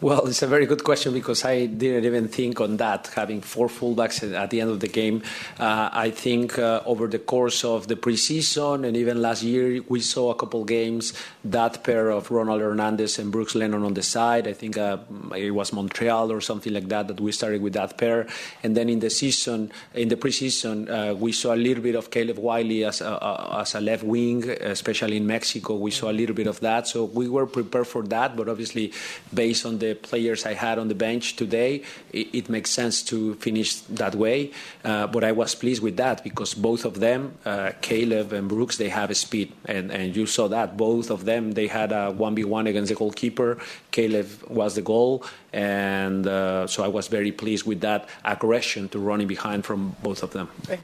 Well, 0.00 0.26
it's 0.26 0.42
a 0.42 0.46
very 0.46 0.66
good 0.66 0.84
question 0.84 1.14
because 1.14 1.42
I 1.44 1.66
didn't 1.66 2.04
even 2.04 2.28
think 2.28 2.60
on 2.60 2.76
that, 2.76 3.10
having 3.14 3.40
four 3.40 3.68
fullbacks 3.68 4.16
at 4.22 4.50
the 4.50 4.60
end 4.60 4.70
of 4.70 4.80
the 4.80 4.88
game. 4.88 5.22
Uh, 5.58 5.88
I 5.90 6.10
think 6.10 6.58
uh, 6.58 6.82
over 6.84 7.06
the 7.06 7.18
course 7.18 7.64
of 7.64 7.88
the 7.88 7.96
preseason 7.96 8.86
and 8.86 8.94
even 8.94 9.22
last 9.22 9.42
year, 9.42 9.82
we 9.88 10.00
saw 10.00 10.30
a 10.30 10.34
couple 10.34 10.64
games 10.64 11.14
that 11.44 11.82
pair 11.82 12.10
of 12.10 12.30
Ronald 12.30 12.60
Hernandez 12.60 13.18
and 13.18 13.32
Brooks 13.32 13.54
Lennon 13.54 13.84
on 13.84 13.94
the 13.94 14.02
side. 14.02 14.46
I 14.46 14.52
think 14.52 14.76
uh, 14.76 14.98
it 15.34 15.52
was 15.52 15.72
Montreal 15.72 16.30
or 16.30 16.42
something 16.42 16.74
like 16.74 16.88
that 16.88 17.08
that 17.08 17.18
we 17.18 17.32
started 17.32 17.62
with 17.62 17.72
that 17.72 17.96
pair. 17.96 18.26
And 18.62 18.76
then 18.76 18.90
in 18.90 19.00
the 19.00 19.10
season, 19.10 19.72
in 19.94 20.08
the 20.08 20.16
preseason, 20.16 20.76
uh, 20.90 21.14
we 21.14 21.32
saw 21.32 21.54
a 21.54 21.60
little 21.66 21.82
bit 21.82 21.94
of 21.94 22.10
Caleb 22.10 22.38
Wiley 22.38 22.84
as 22.84 23.00
a, 23.00 23.56
as 23.62 23.74
a 23.74 23.80
left 23.80 24.04
wing, 24.04 24.50
especially 24.50 25.16
in 25.16 25.26
Mexico. 25.26 25.76
We 25.76 25.90
saw 25.90 26.10
a 26.10 26.15
little 26.16 26.34
bit 26.34 26.46
of 26.46 26.60
that. 26.60 26.88
So 26.88 27.04
we 27.04 27.28
were 27.28 27.46
prepared 27.46 27.86
for 27.86 28.02
that, 28.04 28.36
but 28.36 28.48
obviously, 28.48 28.92
based 29.32 29.66
on 29.66 29.78
the 29.78 29.94
players 29.94 30.46
I 30.46 30.54
had 30.54 30.78
on 30.78 30.88
the 30.88 30.94
bench 30.94 31.36
today, 31.36 31.82
it, 32.12 32.26
it 32.32 32.48
makes 32.48 32.70
sense 32.70 33.02
to 33.04 33.34
finish 33.36 33.76
that 34.00 34.14
way. 34.14 34.50
Uh, 34.84 35.06
but 35.06 35.22
I 35.24 35.32
was 35.32 35.54
pleased 35.54 35.82
with 35.82 35.96
that 35.96 36.24
because 36.24 36.54
both 36.54 36.84
of 36.84 37.00
them, 37.00 37.34
uh, 37.44 37.72
Caleb 37.80 38.32
and 38.32 38.48
Brooks, 38.48 38.76
they 38.76 38.88
have 38.88 39.10
a 39.10 39.14
speed, 39.14 39.52
and, 39.66 39.90
and 39.90 40.16
you 40.16 40.26
saw 40.26 40.48
that 40.48 40.76
both 40.76 41.10
of 41.10 41.24
them 41.24 41.52
they 41.52 41.66
had 41.68 41.92
a 41.92 42.10
one 42.10 42.34
v 42.34 42.44
one 42.44 42.66
against 42.66 42.88
the 42.88 42.94
goalkeeper. 42.94 43.58
Caleb 43.90 44.26
was 44.48 44.74
the 44.74 44.82
goal, 44.82 45.24
and 45.52 46.26
uh, 46.26 46.66
so 46.66 46.82
I 46.82 46.88
was 46.88 47.08
very 47.08 47.32
pleased 47.32 47.66
with 47.66 47.80
that 47.80 48.08
aggression 48.24 48.88
to 48.90 48.98
running 48.98 49.28
behind 49.28 49.64
from 49.64 49.96
both 50.02 50.22
of 50.22 50.32
them. 50.32 50.48
Okay. 50.64 50.80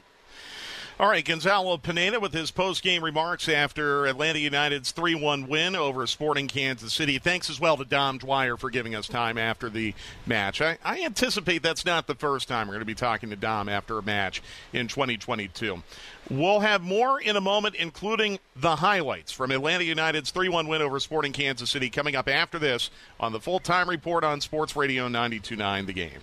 All 0.99 1.09
right, 1.09 1.25
Gonzalo 1.25 1.77
Pineda 1.77 2.19
with 2.19 2.33
his 2.33 2.51
post-game 2.51 3.03
remarks 3.03 3.49
after 3.49 4.05
Atlanta 4.05 4.37
United's 4.37 4.93
3-1 4.93 5.47
win 5.47 5.75
over 5.75 6.05
Sporting 6.05 6.47
Kansas 6.47 6.93
City. 6.93 7.17
Thanks 7.17 7.49
as 7.49 7.59
well 7.59 7.77
to 7.77 7.85
Dom 7.85 8.19
Dwyer 8.19 8.57
for 8.57 8.69
giving 8.69 8.93
us 8.93 9.07
time 9.07 9.39
after 9.39 9.69
the 9.69 9.95
match. 10.27 10.61
I, 10.61 10.77
I 10.83 11.01
anticipate 11.01 11.63
that's 11.63 11.83
not 11.83 12.05
the 12.05 12.13
first 12.13 12.47
time 12.47 12.67
we're 12.67 12.75
going 12.75 12.81
to 12.81 12.85
be 12.85 12.93
talking 12.93 13.31
to 13.31 13.35
Dom 13.35 13.69
after 13.69 13.97
a 13.97 14.03
match 14.03 14.43
in 14.71 14.87
2022. 14.87 15.81
We'll 16.29 16.59
have 16.59 16.83
more 16.83 17.19
in 17.19 17.37
a 17.37 17.41
moment, 17.41 17.73
including 17.75 18.37
the 18.55 18.75
highlights 18.75 19.31
from 19.31 19.51
Atlanta 19.51 19.83
United's 19.83 20.29
3 20.29 20.47
1 20.47 20.67
win 20.67 20.83
over 20.83 20.99
Sporting 20.99 21.33
Kansas 21.33 21.71
City 21.71 21.89
coming 21.89 22.15
up 22.15 22.29
after 22.29 22.59
this 22.59 22.91
on 23.19 23.31
the 23.31 23.39
full 23.39 23.59
time 23.59 23.89
report 23.89 24.23
on 24.23 24.41
Sports 24.41 24.75
Radio 24.75 25.07
929 25.07 25.87
The 25.87 25.93
Game. 25.93 26.19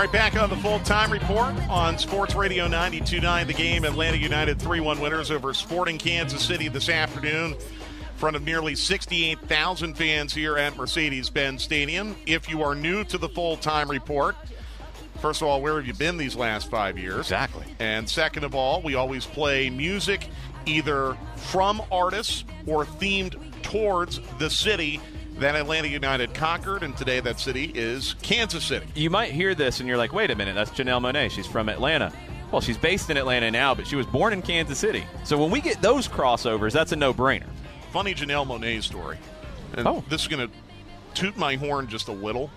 All 0.00 0.06
right, 0.06 0.12
back 0.14 0.40
on 0.40 0.48
the 0.48 0.56
full 0.56 0.80
time 0.80 1.12
report 1.12 1.54
on 1.68 1.98
Sports 1.98 2.34
Radio 2.34 2.66
929 2.66 3.46
The 3.46 3.52
Game. 3.52 3.84
Atlanta 3.84 4.16
United 4.16 4.58
3 4.58 4.80
1 4.80 4.98
winners 4.98 5.30
over 5.30 5.52
Sporting 5.52 5.98
Kansas 5.98 6.42
City 6.42 6.68
this 6.68 6.88
afternoon. 6.88 7.52
In 7.52 7.58
front 8.16 8.34
of 8.34 8.42
nearly 8.42 8.74
68,000 8.74 9.94
fans 9.94 10.32
here 10.32 10.56
at 10.56 10.74
Mercedes 10.74 11.28
Benz 11.28 11.62
Stadium. 11.62 12.16
If 12.24 12.48
you 12.48 12.62
are 12.62 12.74
new 12.74 13.04
to 13.04 13.18
the 13.18 13.28
full 13.28 13.58
time 13.58 13.90
report, 13.90 14.36
First 15.20 15.42
of 15.42 15.48
all, 15.48 15.60
where 15.60 15.76
have 15.76 15.86
you 15.86 15.92
been 15.92 16.16
these 16.16 16.34
last 16.34 16.70
five 16.70 16.96
years? 16.96 17.18
Exactly. 17.18 17.66
And 17.78 18.08
second 18.08 18.44
of 18.44 18.54
all, 18.54 18.80
we 18.80 18.94
always 18.94 19.26
play 19.26 19.68
music 19.68 20.28
either 20.64 21.14
from 21.36 21.82
artists 21.92 22.46
or 22.66 22.86
themed 22.86 23.36
towards 23.60 24.18
the 24.38 24.48
city 24.48 24.98
that 25.40 25.56
Atlanta 25.56 25.88
United 25.88 26.34
conquered, 26.34 26.82
and 26.82 26.94
today 26.96 27.18
that 27.20 27.40
city 27.40 27.72
is 27.74 28.14
Kansas 28.22 28.62
City. 28.62 28.86
You 28.94 29.08
might 29.08 29.32
hear 29.32 29.54
this 29.54 29.80
and 29.80 29.88
you're 29.88 29.96
like, 29.96 30.12
wait 30.12 30.30
a 30.30 30.36
minute, 30.36 30.54
that's 30.54 30.70
Janelle 30.70 31.00
Monáe. 31.00 31.30
She's 31.30 31.46
from 31.46 31.70
Atlanta. 31.70 32.12
Well, 32.52 32.60
she's 32.60 32.76
based 32.76 33.08
in 33.08 33.16
Atlanta 33.16 33.50
now, 33.50 33.74
but 33.74 33.86
she 33.86 33.96
was 33.96 34.06
born 34.06 34.34
in 34.34 34.42
Kansas 34.42 34.78
City. 34.78 35.04
So 35.24 35.38
when 35.38 35.50
we 35.50 35.60
get 35.60 35.80
those 35.80 36.06
crossovers, 36.06 36.72
that's 36.72 36.92
a 36.92 36.96
no 36.96 37.14
brainer. 37.14 37.48
Funny 37.90 38.14
Janelle 38.14 38.46
Monáe 38.46 38.82
story. 38.82 39.16
And 39.76 39.88
oh. 39.88 40.04
This 40.10 40.22
is 40.22 40.28
going 40.28 40.46
to 40.46 40.54
toot 41.14 41.36
my 41.38 41.54
horn 41.54 41.88
just 41.88 42.08
a 42.08 42.12
little. 42.12 42.50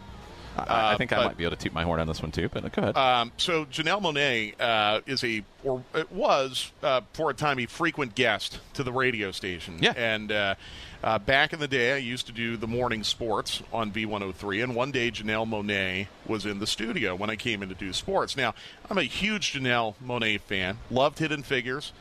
I, 0.58 0.94
I 0.94 0.98
think 0.98 1.12
uh, 1.12 1.18
I 1.18 1.26
might 1.26 1.38
be 1.38 1.46
able 1.46 1.56
to 1.56 1.62
toot 1.64 1.74
my 1.74 1.84
horn 1.84 2.00
on 2.00 2.08
this 2.08 2.22
one 2.22 2.32
too, 2.32 2.50
but 2.50 2.72
go 2.72 2.82
ahead. 2.82 2.98
Um, 2.98 3.32
so 3.38 3.66
Janelle 3.66 4.02
Monáe 4.02 4.54
uh, 4.60 5.02
is 5.06 5.24
a, 5.24 5.44
or 5.64 5.84
it 5.96 6.12
was 6.12 6.72
uh, 6.82 7.02
for 7.14 7.30
a 7.30 7.34
time, 7.34 7.60
a 7.60 7.66
frequent 7.66 8.16
guest 8.16 8.60
to 8.74 8.84
the 8.84 8.92
radio 8.92 9.32
station. 9.32 9.80
Yeah, 9.82 9.94
and 9.96 10.32
uh, 10.32 10.56
uh, 11.04 11.20
back 11.20 11.54
in 11.54 11.60
the 11.60 11.68
day, 11.68 11.94
I 11.94 11.98
used 11.98 12.28
to 12.28 12.32
do 12.32 12.56
the 12.56 12.68
morning 12.68 13.04
sports 13.04 13.62
on 13.72 13.92
V103, 13.92 14.64
and 14.64 14.76
one 14.76 14.92
day 14.92 15.12
Janelle 15.12 15.48
Monáe 15.48 16.08
was 16.26 16.46
in 16.46 16.60
the 16.60 16.68
studio 16.68 17.16
when 17.16 17.30
I 17.30 17.36
came 17.36 17.64
in 17.64 17.70
to 17.70 17.76
do 17.76 17.92
sports. 17.92 18.38
Now, 18.38 18.54
I'm 18.90 18.98
a 18.98 19.04
huge 19.04 19.54
Janelle 19.54 19.96
Monáe 20.04 20.40
fan. 20.40 20.78
Loved 20.92 21.20
Hidden 21.20 21.44
Figures. 21.44 21.92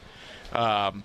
Um, 0.52 1.04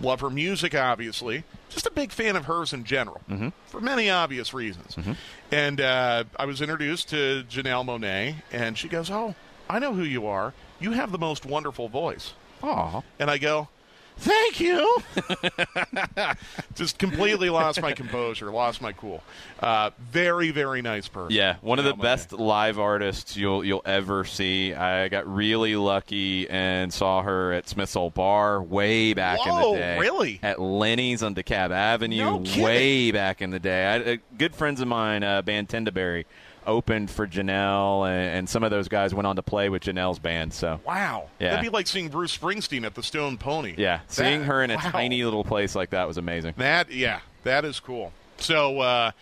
love 0.00 0.20
her 0.20 0.30
music, 0.30 0.74
obviously. 0.74 1.44
Just 1.72 1.86
a 1.86 1.90
big 1.90 2.12
fan 2.12 2.36
of 2.36 2.44
hers 2.44 2.72
in 2.72 2.84
general, 2.84 3.20
mm-hmm. 3.28 3.48
for 3.66 3.80
many 3.80 4.10
obvious 4.10 4.52
reasons. 4.52 4.94
Mm-hmm. 4.94 5.12
And 5.50 5.80
uh, 5.80 6.24
I 6.38 6.44
was 6.44 6.60
introduced 6.60 7.08
to 7.10 7.44
Janelle 7.48 7.84
Monáe, 7.84 8.36
and 8.52 8.76
she 8.76 8.88
goes, 8.88 9.10
"Oh, 9.10 9.34
I 9.68 9.78
know 9.78 9.94
who 9.94 10.02
you 10.02 10.26
are. 10.26 10.52
You 10.80 10.92
have 10.92 11.12
the 11.12 11.18
most 11.18 11.46
wonderful 11.46 11.88
voice." 11.88 12.34
Aw. 12.62 13.02
And 13.18 13.30
I 13.30 13.38
go, 13.38 13.68
Thank 14.18 14.60
you. 14.60 15.02
Just 16.74 16.98
completely 16.98 17.50
lost 17.50 17.82
my 17.82 17.92
composure, 17.92 18.50
lost 18.50 18.80
my 18.80 18.92
cool. 18.92 19.22
Uh, 19.58 19.90
very, 19.98 20.50
very 20.50 20.80
nice 20.80 21.08
person. 21.08 21.34
Yeah, 21.34 21.56
one 21.60 21.78
of 21.78 21.84
the 21.84 21.94
best 21.94 22.32
live 22.32 22.78
artists 22.78 23.36
you'll 23.36 23.64
you'll 23.64 23.82
ever 23.84 24.24
see. 24.24 24.74
I 24.74 25.08
got 25.08 25.26
really 25.26 25.74
lucky 25.76 26.48
and 26.48 26.92
saw 26.92 27.22
her 27.22 27.52
at 27.52 27.68
Smith's 27.68 27.96
Old 27.96 28.14
Bar 28.14 28.62
way 28.62 29.12
back 29.12 29.44
Whoa, 29.44 29.72
in 29.72 29.72
the 29.72 29.78
day. 29.78 29.98
Really? 29.98 30.40
At 30.42 30.60
Lenny's 30.60 31.22
on 31.22 31.34
DeKalb 31.34 31.70
Avenue, 31.70 32.16
no 32.16 32.62
way 32.62 33.10
back 33.10 33.42
in 33.42 33.50
the 33.50 33.60
day. 33.60 33.86
I, 33.86 34.12
uh, 34.12 34.16
good 34.38 34.54
friends 34.54 34.80
of 34.80 34.88
mine, 34.88 35.24
uh, 35.24 35.42
band 35.42 35.68
Tendaberry 35.68 36.26
opened 36.66 37.10
for 37.10 37.26
Janelle, 37.26 38.08
and, 38.08 38.38
and, 38.38 38.48
some 38.48 38.62
of 38.62 38.70
those 38.70 38.88
guys 38.88 39.14
went 39.14 39.26
on 39.26 39.36
to 39.36 39.42
play 39.42 39.68
with 39.68 39.82
Janelle's 39.82 40.18
band. 40.18 40.52
So 40.52 40.80
wow, 40.86 41.28
yeah, 41.38 41.50
that'd 41.50 41.62
be 41.62 41.68
like 41.68 41.86
seeing 41.86 42.08
Bruce 42.08 42.36
Springsteen 42.36 42.84
at 42.84 42.94
the 42.94 43.02
Stone 43.02 43.38
Pony. 43.38 43.74
Yeah, 43.76 43.98
that, 43.98 44.12
seeing 44.12 44.42
her 44.44 44.62
in 44.62 44.70
a 44.70 44.76
wow. 44.76 44.90
tiny 44.90 45.24
little 45.24 45.44
place 45.44 45.74
like 45.74 45.90
that 45.90 46.06
was 46.06 46.18
amazing. 46.18 46.54
That 46.56 46.90
yeah, 46.90 47.20
that 47.44 47.64
is 47.64 47.80
cool. 47.80 48.12
So, 48.38 48.80
uh, 48.80 49.12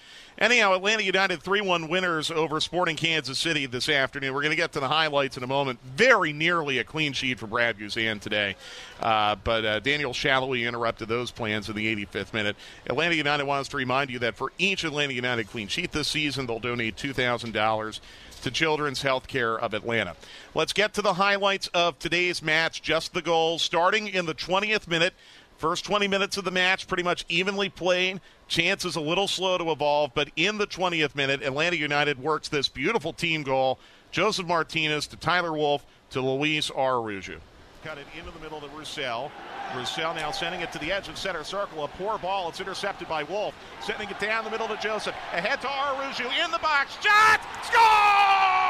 anyhow, 0.41 0.75
Atlanta 0.75 1.03
United 1.03 1.43
3 1.43 1.61
1 1.61 1.89
winners 1.89 2.31
over 2.31 2.61
Sporting 2.61 2.97
Kansas 2.97 3.39
City 3.39 3.67
this 3.67 3.89
afternoon. 3.89 4.35
We're 4.35 4.43
going 4.43 4.51
to 4.51 4.57
get 4.57 4.73
to 4.73 4.81
the 4.81 4.89
highlights 4.89 5.37
in 5.37 5.43
a 5.43 5.47
moment. 5.47 5.79
Very 5.85 6.33
nearly 6.33 6.79
a 6.79 6.85
clean 6.85 7.13
sheet 7.13 7.39
for 7.39 7.47
Brad 7.47 7.79
Guzan 7.79 8.21
today. 8.21 8.57
Uh, 9.01 9.37
but 9.37 9.65
uh, 9.65 9.81
Daniel 9.81 10.13
Salloi 10.13 10.67
interrupted 10.67 11.09
those 11.09 11.31
plans 11.31 11.69
in 11.69 11.77
the 11.77 12.05
85th 12.07 12.33
minute. 12.33 12.57
Atlanta 12.87 13.15
United 13.15 13.45
wants 13.45 13.69
to 13.71 13.77
remind 13.77 14.11
you 14.11 14.19
that 14.21 14.37
for 14.37 14.53
each 14.59 14.85
Atlanta 14.85 15.13
United 15.13 15.49
clean 15.49 15.69
sheet 15.69 15.93
this 15.93 16.09
season, 16.09 16.47
they'll 16.47 16.59
donate 16.59 16.97
$2,000 16.97 18.01
to 18.43 18.51
Children's 18.51 19.03
Healthcare 19.03 19.59
of 19.59 19.75
Atlanta. 19.75 20.17
Let's 20.55 20.73
get 20.73 20.95
to 20.95 21.03
the 21.03 21.15
highlights 21.15 21.69
of 21.69 21.99
today's 21.99 22.43
match, 22.43 22.83
just 22.83 23.13
the 23.13 23.23
goals. 23.23 23.63
Starting 23.63 24.09
in 24.09 24.27
the 24.27 24.35
20th 24.35 24.89
minute, 24.89 25.15
First 25.61 25.85
20 25.85 26.09
minutes 26.09 26.39
of 26.39 26.45
the 26.45 26.51
match, 26.51 26.89
pretty 26.89 27.03
much 27.03 27.27
evenly 27.29 27.69
played. 27.69 28.23
Chance 28.49 28.87
is 28.87 28.97
a 28.97 29.01
little 29.01 29.29
slow 29.29 29.59
to 29.59 29.71
evolve, 29.71 30.13
but 30.15 30.31
in 30.35 30.57
the 30.57 30.67
20th 30.67 31.15
minute, 31.15 31.43
Atlanta 31.43 31.77
United 31.77 32.19
works 32.19 32.49
this 32.49 32.67
beautiful 32.67 33.13
team 33.13 33.43
goal. 33.43 33.79
Josef 34.11 34.47
Martinez 34.47 35.07
to 35.09 35.17
Tyler 35.17 35.53
Wolff 35.53 35.85
to 36.13 36.23
Luis 36.23 36.71
Araujo. 36.71 37.41
Cut 37.85 37.99
it 37.99 38.07
into 38.19 38.31
the 38.31 38.41
middle 38.41 38.59
to 38.63 38.69
Rosell. 38.69 39.31
Rosell 39.77 40.15
now 40.15 40.31
sending 40.31 40.63
it 40.63 40.73
to 40.73 40.79
the 40.79 40.91
edge 40.91 41.09
of 41.09 41.19
center 41.19 41.45
circle. 41.45 41.85
A 41.85 41.89
poor 41.89 42.17
ball. 42.17 42.49
It's 42.49 42.61
intercepted 42.61 43.07
by 43.07 43.25
Wolff. 43.25 43.55
Sending 43.83 44.09
it 44.09 44.19
down 44.19 44.45
the 44.45 44.51
middle 44.51 44.69
to 44.69 44.79
Josef. 44.79 45.15
Ahead 45.35 45.61
to 45.61 45.69
Araujo 45.69 46.25
in 46.43 46.51
the 46.53 46.59
box. 46.61 46.97
Shot! 47.03 47.41
Score! 47.65 48.70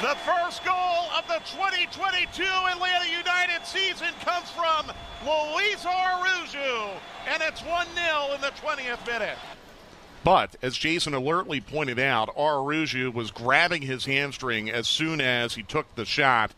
The 0.00 0.16
first 0.24 0.64
goal 0.64 1.10
of 1.14 1.28
the 1.28 1.40
2022 1.44 2.42
Atlanta 2.42 3.04
United 3.10 3.66
season 3.66 4.08
comes 4.24 4.48
from 4.48 4.90
Luis 5.26 5.84
Araujo, 5.84 6.92
and 7.28 7.42
it's 7.42 7.60
1 7.62 7.86
0 7.94 8.34
in 8.34 8.40
the 8.40 8.50
20th 8.62 9.06
minute. 9.06 9.36
But 10.24 10.56
as 10.62 10.78
Jason 10.78 11.12
alertly 11.12 11.60
pointed 11.60 11.98
out, 11.98 12.30
Araujo 12.34 13.10
was 13.10 13.30
grabbing 13.30 13.82
his 13.82 14.06
hamstring 14.06 14.70
as 14.70 14.88
soon 14.88 15.20
as 15.20 15.56
he 15.56 15.62
took 15.62 15.94
the 15.96 16.06
shot 16.06 16.52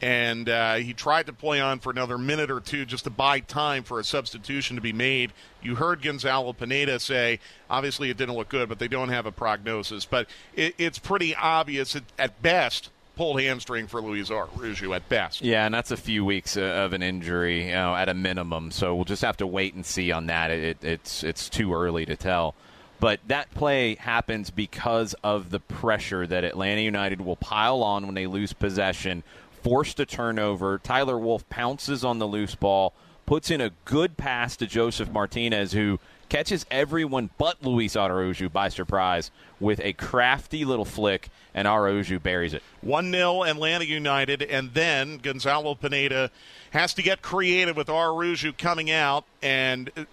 and 0.00 0.48
uh, 0.48 0.74
he 0.76 0.92
tried 0.92 1.26
to 1.26 1.32
play 1.32 1.60
on 1.60 1.78
for 1.78 1.90
another 1.90 2.16
minute 2.16 2.50
or 2.50 2.60
two 2.60 2.84
just 2.84 3.04
to 3.04 3.10
buy 3.10 3.40
time 3.40 3.82
for 3.82 4.00
a 4.00 4.04
substitution 4.04 4.76
to 4.76 4.82
be 4.82 4.92
made. 4.92 5.32
You 5.62 5.74
heard 5.74 6.02
Gonzalo 6.02 6.52
Pineda 6.52 7.00
say, 7.00 7.40
obviously 7.68 8.10
it 8.10 8.16
didn't 8.16 8.36
look 8.36 8.48
good, 8.48 8.68
but 8.68 8.78
they 8.78 8.88
don't 8.88 9.10
have 9.10 9.26
a 9.26 9.32
prognosis. 9.32 10.06
But 10.06 10.26
it, 10.54 10.74
it's 10.78 10.98
pretty 10.98 11.34
obvious 11.34 11.94
at, 11.94 12.04
at 12.18 12.40
best 12.42 12.90
pulled 13.16 13.42
hamstring 13.42 13.86
for 13.86 14.00
Luis 14.00 14.30
Araujo 14.30 14.94
at 14.94 15.06
best. 15.10 15.42
Yeah, 15.42 15.66
and 15.66 15.74
that's 15.74 15.90
a 15.90 15.96
few 15.98 16.24
weeks 16.24 16.56
uh, 16.56 16.62
of 16.62 16.94
an 16.94 17.02
injury, 17.02 17.66
you 17.66 17.72
know, 17.72 17.94
at 17.94 18.08
a 18.08 18.14
minimum. 18.14 18.70
So 18.70 18.94
we'll 18.94 19.04
just 19.04 19.20
have 19.20 19.36
to 19.38 19.46
wait 19.46 19.74
and 19.74 19.84
see 19.84 20.10
on 20.10 20.26
that. 20.28 20.50
It, 20.50 20.82
it's 20.82 21.22
it's 21.22 21.50
too 21.50 21.74
early 21.74 22.06
to 22.06 22.16
tell. 22.16 22.54
But 22.98 23.20
that 23.28 23.52
play 23.52 23.94
happens 23.96 24.50
because 24.50 25.14
of 25.24 25.50
the 25.50 25.60
pressure 25.60 26.26
that 26.26 26.44
Atlanta 26.44 26.82
United 26.82 27.20
will 27.22 27.36
pile 27.36 27.82
on 27.82 28.06
when 28.06 28.14
they 28.14 28.26
lose 28.26 28.52
possession 28.52 29.22
forced 29.62 30.00
a 30.00 30.06
turnover. 30.06 30.78
Tyler 30.78 31.18
Wolff 31.18 31.48
pounces 31.48 32.04
on 32.04 32.18
the 32.18 32.26
loose 32.26 32.54
ball, 32.54 32.92
puts 33.26 33.50
in 33.50 33.60
a 33.60 33.70
good 33.84 34.16
pass 34.16 34.56
to 34.56 34.66
Josef 34.66 35.10
Martinez, 35.10 35.72
who 35.72 35.98
catches 36.28 36.64
everyone 36.70 37.28
but 37.38 37.62
Luis 37.62 37.96
Araujo 37.96 38.48
by 38.48 38.68
surprise 38.68 39.30
with 39.58 39.80
a 39.80 39.92
crafty 39.92 40.64
little 40.64 40.84
flick, 40.84 41.28
and 41.52 41.68
Araujo 41.68 42.18
buries 42.18 42.54
it. 42.54 42.62
1 42.80 43.12
0 43.12 43.44
Atlanta 43.44 43.84
United, 43.84 44.42
and 44.42 44.72
then 44.72 45.18
Gonzalo 45.18 45.74
Pineda 45.74 46.30
has 46.70 46.94
to 46.94 47.02
get 47.02 47.20
creative 47.20 47.76
with 47.76 47.90
Araujo 47.90 48.52
coming 48.56 48.90
out 48.90 49.24
and 49.42 49.90
uh, 49.96 50.04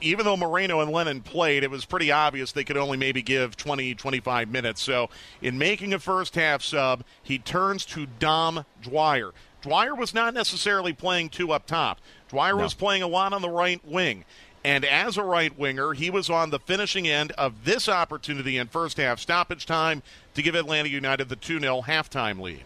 even 0.00 0.24
though 0.24 0.36
Moreno 0.36 0.80
and 0.80 0.90
Lennon 0.90 1.20
played, 1.20 1.62
it 1.62 1.70
was 1.70 1.84
pretty 1.84 2.10
obvious 2.10 2.52
they 2.52 2.64
could 2.64 2.76
only 2.76 2.96
maybe 2.96 3.22
give 3.22 3.56
20, 3.56 3.94
25 3.94 4.50
minutes. 4.50 4.82
So, 4.82 5.08
in 5.40 5.58
making 5.58 5.94
a 5.94 5.98
first 5.98 6.34
half 6.34 6.62
sub, 6.62 7.04
he 7.22 7.38
turns 7.38 7.84
to 7.86 8.06
Dom 8.06 8.64
Dwyer. 8.82 9.32
Dwyer 9.62 9.94
was 9.94 10.14
not 10.14 10.34
necessarily 10.34 10.92
playing 10.92 11.30
two 11.30 11.52
up 11.52 11.66
top. 11.66 12.00
Dwyer 12.28 12.56
no. 12.56 12.62
was 12.62 12.74
playing 12.74 13.02
a 13.02 13.08
lot 13.08 13.32
on 13.32 13.42
the 13.42 13.50
right 13.50 13.84
wing. 13.84 14.24
And 14.64 14.84
as 14.84 15.16
a 15.16 15.22
right 15.22 15.56
winger, 15.56 15.92
he 15.92 16.10
was 16.10 16.28
on 16.28 16.50
the 16.50 16.58
finishing 16.58 17.06
end 17.06 17.30
of 17.32 17.64
this 17.64 17.88
opportunity 17.88 18.58
in 18.58 18.66
first 18.66 18.96
half 18.96 19.20
stoppage 19.20 19.64
time 19.64 20.02
to 20.34 20.42
give 20.42 20.56
Atlanta 20.56 20.88
United 20.88 21.28
the 21.28 21.36
2 21.36 21.60
0 21.60 21.82
halftime 21.82 22.40
lead. 22.40 22.64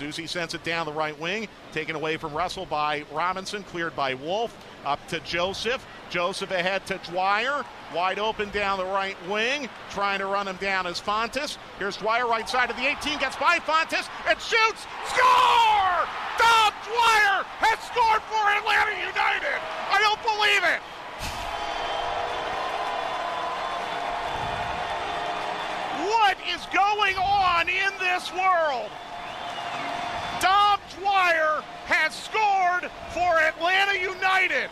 Zusi 0.00 0.26
sends 0.26 0.54
it 0.54 0.64
down 0.64 0.86
the 0.86 0.92
right 0.92 1.18
wing, 1.20 1.46
taken 1.72 1.94
away 1.94 2.16
from 2.16 2.32
Russell 2.32 2.64
by 2.64 3.04
Robinson, 3.12 3.62
cleared 3.64 3.94
by 3.94 4.14
Wolff, 4.14 4.56
up 4.86 5.06
to 5.08 5.20
Josef. 5.20 5.86
Josef 6.08 6.50
ahead 6.50 6.86
to 6.86 6.98
Dwyer. 7.10 7.64
Wide 7.94 8.18
open 8.18 8.48
down 8.50 8.78
the 8.78 8.84
right 8.84 9.16
wing. 9.28 9.68
Trying 9.90 10.20
to 10.20 10.26
run 10.26 10.48
him 10.48 10.56
down 10.56 10.86
as 10.86 10.98
Fontas. 10.98 11.58
Here's 11.78 11.98
Dwyer 11.98 12.26
right 12.26 12.48
side 12.48 12.70
of 12.70 12.76
the 12.76 12.86
18. 12.86 13.18
Gets 13.18 13.36
by 13.36 13.58
Fontas 13.58 14.08
and 14.26 14.40
shoots. 14.40 14.86
Score! 15.06 16.08
Dom 16.40 16.72
Dwyer 16.88 17.44
has 17.60 17.78
scored 17.84 18.22
for 18.24 18.40
Atlanta 18.40 18.96
United. 18.96 19.60
I 19.92 20.00
don't 20.00 20.22
believe 20.24 20.64
it. 20.64 20.80
What 26.08 26.38
is 26.48 26.64
going 26.72 27.16
on 27.18 27.68
in 27.68 27.92
this 28.00 28.32
world? 28.32 28.90
Dwyer 31.00 31.62
has 31.86 32.14
scored 32.14 32.90
for 33.12 33.40
Atlanta 33.40 33.98
United. 33.98 34.70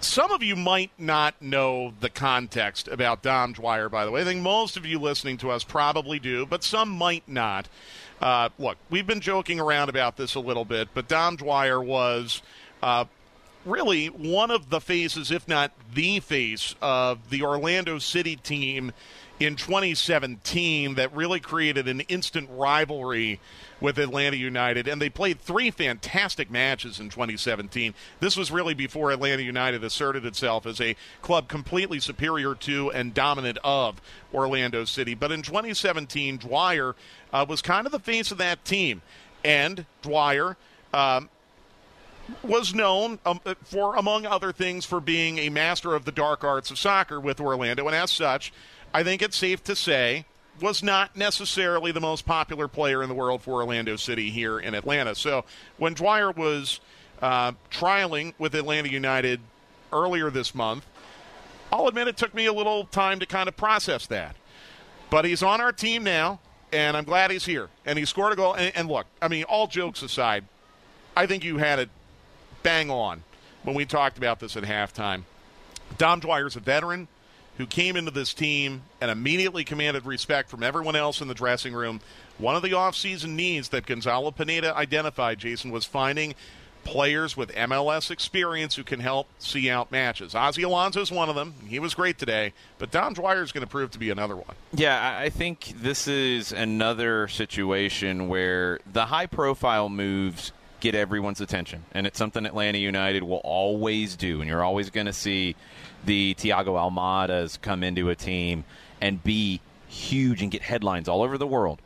Some 0.00 0.30
of 0.30 0.42
you 0.42 0.54
might 0.54 0.90
not 0.98 1.40
know 1.40 1.94
the 2.00 2.10
context 2.10 2.88
about 2.88 3.22
Dom 3.22 3.54
Dwyer, 3.54 3.88
by 3.88 4.04
the 4.04 4.10
way. 4.10 4.20
I 4.20 4.24
think 4.24 4.42
most 4.42 4.76
of 4.76 4.84
you 4.84 4.98
listening 4.98 5.38
to 5.38 5.50
us 5.50 5.64
probably 5.64 6.18
do, 6.18 6.44
but 6.44 6.62
some 6.62 6.90
might 6.90 7.26
not. 7.26 7.68
Uh, 8.20 8.50
look, 8.58 8.76
we've 8.90 9.06
been 9.06 9.20
joking 9.20 9.58
around 9.58 9.88
about 9.88 10.16
this 10.16 10.34
a 10.34 10.40
little 10.40 10.66
bit, 10.66 10.88
but 10.92 11.08
Dom 11.08 11.36
Dwyer 11.36 11.82
was 11.82 12.42
uh, 12.82 13.06
really 13.64 14.06
one 14.06 14.50
of 14.50 14.70
the 14.70 14.80
faces, 14.80 15.30
if 15.30 15.48
not 15.48 15.72
the 15.94 16.20
face, 16.20 16.74
of 16.82 17.30
the 17.30 17.42
Orlando 17.42 17.98
City 17.98 18.36
team 18.36 18.92
in 19.40 19.56
2017 19.56 20.94
that 20.94 21.14
really 21.14 21.40
created 21.40 21.88
an 21.88 22.00
instant 22.02 22.48
rivalry 22.52 23.40
with 23.80 23.98
Atlanta 23.98 24.36
United, 24.36 24.86
and 24.86 25.02
they 25.02 25.10
played 25.10 25.40
three 25.40 25.70
fantastic 25.70 26.50
matches 26.50 27.00
in 27.00 27.10
2017. 27.10 27.94
This 28.20 28.36
was 28.36 28.50
really 28.50 28.74
before 28.74 29.10
Atlanta 29.10 29.42
United 29.42 29.82
asserted 29.82 30.24
itself 30.24 30.66
as 30.66 30.80
a 30.80 30.96
club 31.20 31.48
completely 31.48 32.00
superior 32.00 32.54
to 32.54 32.90
and 32.92 33.12
dominant 33.12 33.58
of 33.64 34.00
Orlando 34.32 34.84
City. 34.84 35.14
But 35.14 35.32
in 35.32 35.42
2017, 35.42 36.38
Dwyer 36.38 36.94
uh, 37.32 37.44
was 37.48 37.60
kind 37.60 37.86
of 37.86 37.92
the 37.92 37.98
face 37.98 38.30
of 38.30 38.38
that 38.38 38.64
team, 38.64 39.02
and 39.44 39.84
Dwyer. 40.02 40.56
Um, 40.92 41.28
was 42.42 42.74
known 42.74 43.18
um, 43.26 43.40
for, 43.64 43.96
among 43.96 44.26
other 44.26 44.52
things, 44.52 44.84
for 44.84 45.00
being 45.00 45.38
a 45.38 45.48
master 45.48 45.94
of 45.94 46.04
the 46.04 46.12
dark 46.12 46.44
arts 46.44 46.70
of 46.70 46.78
soccer 46.78 47.20
with 47.20 47.40
Orlando, 47.40 47.86
and 47.86 47.94
as 47.94 48.10
such, 48.10 48.52
I 48.92 49.02
think 49.02 49.22
it's 49.22 49.36
safe 49.36 49.62
to 49.64 49.76
say 49.76 50.24
was 50.60 50.82
not 50.82 51.16
necessarily 51.16 51.90
the 51.90 52.00
most 52.00 52.24
popular 52.24 52.68
player 52.68 53.02
in 53.02 53.08
the 53.08 53.14
world 53.14 53.42
for 53.42 53.54
Orlando 53.54 53.96
City 53.96 54.30
here 54.30 54.58
in 54.58 54.74
Atlanta. 54.74 55.14
So 55.14 55.44
when 55.78 55.94
Dwyer 55.94 56.30
was 56.30 56.80
uh, 57.20 57.52
trialing 57.70 58.34
with 58.38 58.54
Atlanta 58.54 58.88
United 58.88 59.40
earlier 59.92 60.30
this 60.30 60.54
month, 60.54 60.86
I'll 61.72 61.88
admit 61.88 62.06
it 62.06 62.16
took 62.16 62.34
me 62.34 62.46
a 62.46 62.52
little 62.52 62.84
time 62.84 63.18
to 63.18 63.26
kind 63.26 63.48
of 63.48 63.56
process 63.56 64.06
that. 64.06 64.36
But 65.10 65.24
he's 65.24 65.42
on 65.42 65.60
our 65.60 65.72
team 65.72 66.04
now, 66.04 66.38
and 66.72 66.96
I'm 66.96 67.04
glad 67.04 67.30
he's 67.30 67.46
here. 67.46 67.68
And 67.84 67.98
he 67.98 68.04
scored 68.04 68.32
a 68.32 68.36
goal. 68.36 68.54
And, 68.54 68.72
and 68.76 68.88
look, 68.88 69.06
I 69.20 69.28
mean, 69.28 69.44
all 69.44 69.66
jokes 69.66 70.02
aside, 70.02 70.44
I 71.16 71.26
think 71.26 71.42
you 71.42 71.58
had 71.58 71.80
it 71.80 71.90
bang 72.64 72.90
on 72.90 73.22
when 73.62 73.76
we 73.76 73.84
talked 73.84 74.18
about 74.18 74.40
this 74.40 74.56
at 74.56 74.64
halftime. 74.64 75.22
Dom 75.98 76.18
Dwyer's 76.18 76.56
a 76.56 76.60
veteran 76.60 77.06
who 77.58 77.66
came 77.66 77.94
into 77.94 78.10
this 78.10 78.34
team 78.34 78.82
and 79.00 79.12
immediately 79.12 79.62
commanded 79.62 80.04
respect 80.04 80.50
from 80.50 80.64
everyone 80.64 80.96
else 80.96 81.20
in 81.20 81.28
the 81.28 81.34
dressing 81.34 81.72
room. 81.72 82.00
One 82.38 82.56
of 82.56 82.62
the 82.62 82.70
offseason 82.70 83.30
needs 83.30 83.68
that 83.68 83.86
Gonzalo 83.86 84.32
Pineda 84.32 84.76
identified, 84.76 85.38
Jason, 85.38 85.70
was 85.70 85.84
finding 85.84 86.34
players 86.82 87.36
with 87.36 87.50
MLS 87.52 88.10
experience 88.10 88.74
who 88.74 88.82
can 88.82 89.00
help 89.00 89.28
see 89.38 89.70
out 89.70 89.90
matches. 89.92 90.34
Ozzie 90.34 90.62
Alonso 90.62 91.00
is 91.00 91.10
one 91.10 91.28
of 91.28 91.34
them. 91.34 91.54
He 91.66 91.78
was 91.78 91.94
great 91.94 92.18
today, 92.18 92.52
but 92.78 92.90
Dom 92.90 93.14
Dwyer 93.14 93.42
is 93.42 93.52
going 93.52 93.64
to 93.64 93.70
prove 93.70 93.90
to 93.92 93.98
be 93.98 94.10
another 94.10 94.36
one. 94.36 94.54
Yeah, 94.72 95.16
I 95.18 95.30
think 95.30 95.72
this 95.76 96.08
is 96.08 96.52
another 96.52 97.28
situation 97.28 98.28
where 98.28 98.80
the 98.90 99.06
high 99.06 99.26
profile 99.26 99.88
moves 99.88 100.52
get 100.84 100.94
everyone's 100.94 101.40
attention, 101.40 101.82
and 101.92 102.06
it's 102.06 102.18
something 102.18 102.44
Atlanta 102.44 102.76
United 102.76 103.22
will 103.22 103.40
always 103.42 104.16
do, 104.16 104.42
and 104.42 104.50
you're 104.50 104.62
always 104.62 104.90
going 104.90 105.06
to 105.06 105.14
see 105.14 105.56
the 106.04 106.34
Thiago 106.34 106.76
Almadas 106.76 107.58
come 107.58 107.82
into 107.82 108.10
a 108.10 108.14
team 108.14 108.64
and 109.00 109.24
be 109.24 109.62
huge 109.88 110.42
and 110.42 110.50
get 110.50 110.60
headlines 110.60 111.08
all 111.08 111.22
over 111.22 111.38
the 111.38 111.46
world. 111.46 111.80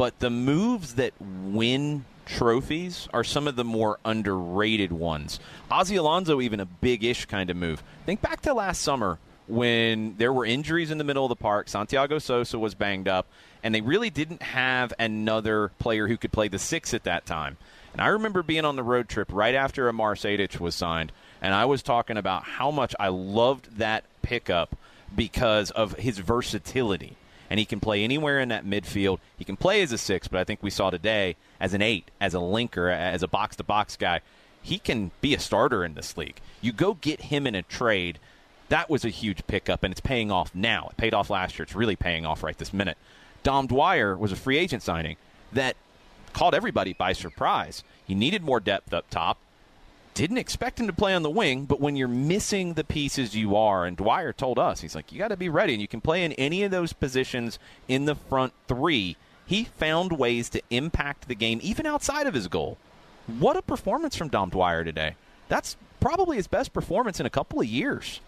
but 0.00 0.18
the 0.20 0.30
moves 0.30 0.94
that 0.94 1.12
win 1.20 2.06
trophies 2.24 3.06
are 3.12 3.22
some 3.22 3.46
of 3.46 3.54
the 3.56 3.64
more 3.64 3.98
underrated 4.02 4.90
ones. 4.90 5.38
Ozzie 5.70 5.96
Alonso, 5.96 6.40
even 6.40 6.58
a 6.58 6.64
big 6.64 7.04
ish 7.04 7.26
kind 7.26 7.50
of 7.50 7.56
move. 7.58 7.82
Think 8.06 8.22
back 8.22 8.40
to 8.42 8.54
last 8.54 8.80
summer 8.80 9.18
when 9.46 10.16
there 10.16 10.32
were 10.32 10.46
injuries 10.46 10.90
in 10.90 10.96
the 10.96 11.04
middle 11.04 11.26
of 11.26 11.28
the 11.28 11.36
park. 11.36 11.68
Santiago 11.68 12.18
Sosa 12.18 12.58
was 12.58 12.74
banged 12.74 13.08
up, 13.08 13.26
and 13.62 13.74
they 13.74 13.82
really 13.82 14.08
didn't 14.08 14.42
have 14.42 14.94
another 14.98 15.70
player 15.78 16.08
who 16.08 16.16
could 16.16 16.32
play 16.32 16.48
the 16.48 16.58
six 16.58 16.94
at 16.94 17.04
that 17.04 17.26
time. 17.26 17.58
And 17.92 18.00
I 18.00 18.08
remember 18.08 18.42
being 18.42 18.64
on 18.64 18.76
the 18.76 18.82
road 18.82 19.08
trip 19.08 19.32
right 19.32 19.54
after 19.54 19.88
Amar 19.88 20.14
Sejdic 20.14 20.60
was 20.60 20.74
signed, 20.74 21.12
and 21.42 21.54
I 21.54 21.64
was 21.64 21.82
talking 21.82 22.16
about 22.16 22.44
how 22.44 22.70
much 22.70 22.94
I 23.00 23.08
loved 23.08 23.78
that 23.78 24.04
pickup 24.22 24.76
because 25.14 25.70
of 25.72 25.94
his 25.94 26.18
versatility. 26.18 27.16
And 27.48 27.58
he 27.58 27.66
can 27.66 27.80
play 27.80 28.04
anywhere 28.04 28.38
in 28.38 28.50
that 28.50 28.64
midfield. 28.64 29.18
He 29.36 29.44
can 29.44 29.56
play 29.56 29.82
as 29.82 29.90
a 29.90 29.98
six, 29.98 30.28
but 30.28 30.38
I 30.38 30.44
think 30.44 30.62
we 30.62 30.70
saw 30.70 30.90
today 30.90 31.34
as 31.58 31.74
an 31.74 31.82
eight, 31.82 32.08
as 32.20 32.32
a 32.32 32.38
linker, 32.38 32.94
as 32.96 33.24
a 33.24 33.28
box 33.28 33.56
to 33.56 33.64
box 33.64 33.96
guy. 33.96 34.20
He 34.62 34.78
can 34.78 35.10
be 35.20 35.34
a 35.34 35.40
starter 35.40 35.84
in 35.84 35.94
this 35.94 36.16
league. 36.16 36.40
You 36.60 36.72
go 36.72 36.94
get 36.94 37.22
him 37.22 37.48
in 37.48 37.56
a 37.56 37.62
trade. 37.62 38.20
That 38.68 38.88
was 38.88 39.04
a 39.04 39.08
huge 39.08 39.44
pickup, 39.48 39.82
and 39.82 39.90
it's 39.90 40.00
paying 40.00 40.30
off 40.30 40.54
now. 40.54 40.88
It 40.90 40.96
paid 40.96 41.12
off 41.12 41.28
last 41.28 41.58
year. 41.58 41.64
It's 41.64 41.74
really 41.74 41.96
paying 41.96 42.24
off 42.24 42.44
right 42.44 42.56
this 42.56 42.72
minute. 42.72 42.98
Dom 43.42 43.66
Dwyer 43.66 44.16
was 44.16 44.30
a 44.30 44.36
free 44.36 44.58
agent 44.58 44.82
signing 44.82 45.16
that 45.52 45.74
caught 46.32 46.54
everybody 46.54 46.92
by 46.92 47.12
surprise. 47.12 47.84
He 48.06 48.14
needed 48.14 48.42
more 48.42 48.60
depth 48.60 48.92
up 48.92 49.08
top. 49.10 49.38
Didn't 50.14 50.38
expect 50.38 50.80
him 50.80 50.86
to 50.86 50.92
play 50.92 51.14
on 51.14 51.22
the 51.22 51.30
wing, 51.30 51.64
but 51.64 51.80
when 51.80 51.96
you're 51.96 52.08
missing 52.08 52.74
the 52.74 52.84
pieces 52.84 53.36
you 53.36 53.56
are, 53.56 53.86
and 53.86 53.96
Dwyer 53.96 54.32
told 54.32 54.58
us, 54.58 54.80
he's 54.80 54.94
like, 54.94 55.12
you 55.12 55.18
got 55.18 55.28
to 55.28 55.36
be 55.36 55.48
ready, 55.48 55.72
and 55.72 55.80
you 55.80 55.88
can 55.88 56.00
play 56.00 56.24
in 56.24 56.32
any 56.32 56.64
of 56.64 56.70
those 56.70 56.92
positions 56.92 57.58
in 57.86 58.06
the 58.06 58.16
front 58.16 58.52
three. 58.66 59.16
He 59.46 59.64
found 59.64 60.12
ways 60.12 60.48
to 60.50 60.62
impact 60.70 61.28
the 61.28 61.34
game, 61.34 61.60
even 61.62 61.86
outside 61.86 62.26
of 62.26 62.34
his 62.34 62.48
goal. 62.48 62.76
What 63.26 63.56
a 63.56 63.62
performance 63.62 64.16
from 64.16 64.28
Dom 64.28 64.50
Dwyer 64.50 64.84
today. 64.84 65.14
That's 65.48 65.76
probably 66.00 66.36
his 66.36 66.48
best 66.48 66.72
performance 66.72 67.20
in 67.20 67.26
a 67.26 67.30
couple 67.30 67.60
of 67.60 67.66
years. 67.66 68.20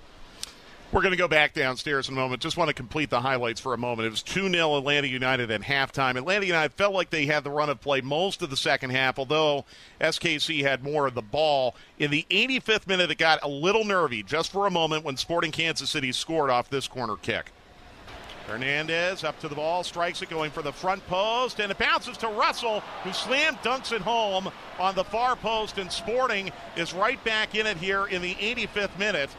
We're 0.93 1.01
going 1.01 1.13
to 1.13 1.19
go 1.19 1.27
back 1.27 1.55
downstairs 1.55 2.11
in 2.11 2.15
a 2.15 2.21
moment. 2.21 2.43
Just 2.43 2.59
want 2.59 2.69
to 2.69 2.75
complete 2.75 3.09
the 3.09 3.23
highlights 3.23 3.63
for 3.63 3.73
a 3.73 3.79
moment. 3.79 4.07
It 4.07 4.11
was 4.11 4.23
2 4.23 4.51
0 4.51 4.77
Atlanta 4.77 5.09
United 5.09 5.51
at 5.51 5.63
halftime. 5.63 6.19
Atlanta 6.19 6.45
United 6.45 6.75
felt 6.75 6.93
like 6.93 7.09
they 7.09 7.25
had 7.25 7.45
the 7.45 7.51
run 7.51 7.71
of 7.71 7.81
play 7.81 8.03
most 8.03 8.43
of 8.43 8.51
the 8.51 8.59
second 8.59 8.91
half, 8.91 9.19
although 9.19 9.65
SKC 10.03 10.61
had 10.61 10.85
more 10.85 11.07
of 11.07 11.15
the 11.15 11.23
ball. 11.23 11.75
In 11.99 12.11
the 12.11 12.27
85th 12.29 12.87
minute, 12.87 13.11
it 13.11 13.17
got 13.17 13.43
a 13.43 13.49
little 13.49 13.87
nervy 13.87 14.23
just 14.23 14.53
for 14.53 14.67
a 14.67 14.71
moment 14.71 15.03
when 15.03 15.17
Sporting 15.17 15.51
Kansas 15.51 15.89
City 15.89 16.13
scored 16.13 16.51
off 16.51 16.69
this 16.69 16.89
corner 16.89 17.17
kick. 17.17 17.53
Hernandez 18.47 19.25
up 19.25 19.41
to 19.41 19.49
the 19.49 19.55
ball, 19.55 19.85
strikes 19.85 20.21
it 20.21 20.29
going 20.29 20.51
for 20.51 20.61
the 20.61 20.73
front 20.73 21.07
post, 21.07 21.59
and 21.59 21.71
it 21.71 21.79
bounces 21.79 22.19
to 22.19 22.29
Russell, 22.29 22.81
who 23.03 23.15
slam 23.15 23.55
dunks 23.63 23.93
it 23.93 24.03
home 24.03 24.51
on 24.79 24.95
the 24.95 25.05
far 25.05 25.37
post, 25.37 25.79
and 25.79 25.91
Sporting 25.91 26.53
is 26.77 26.93
right 26.93 27.23
back 27.25 27.55
in 27.55 27.67
it 27.67 27.79
here 27.79 28.05
in 28.05 28.21
the 28.21 28.35
85th 28.35 28.99
minute. 28.99 29.31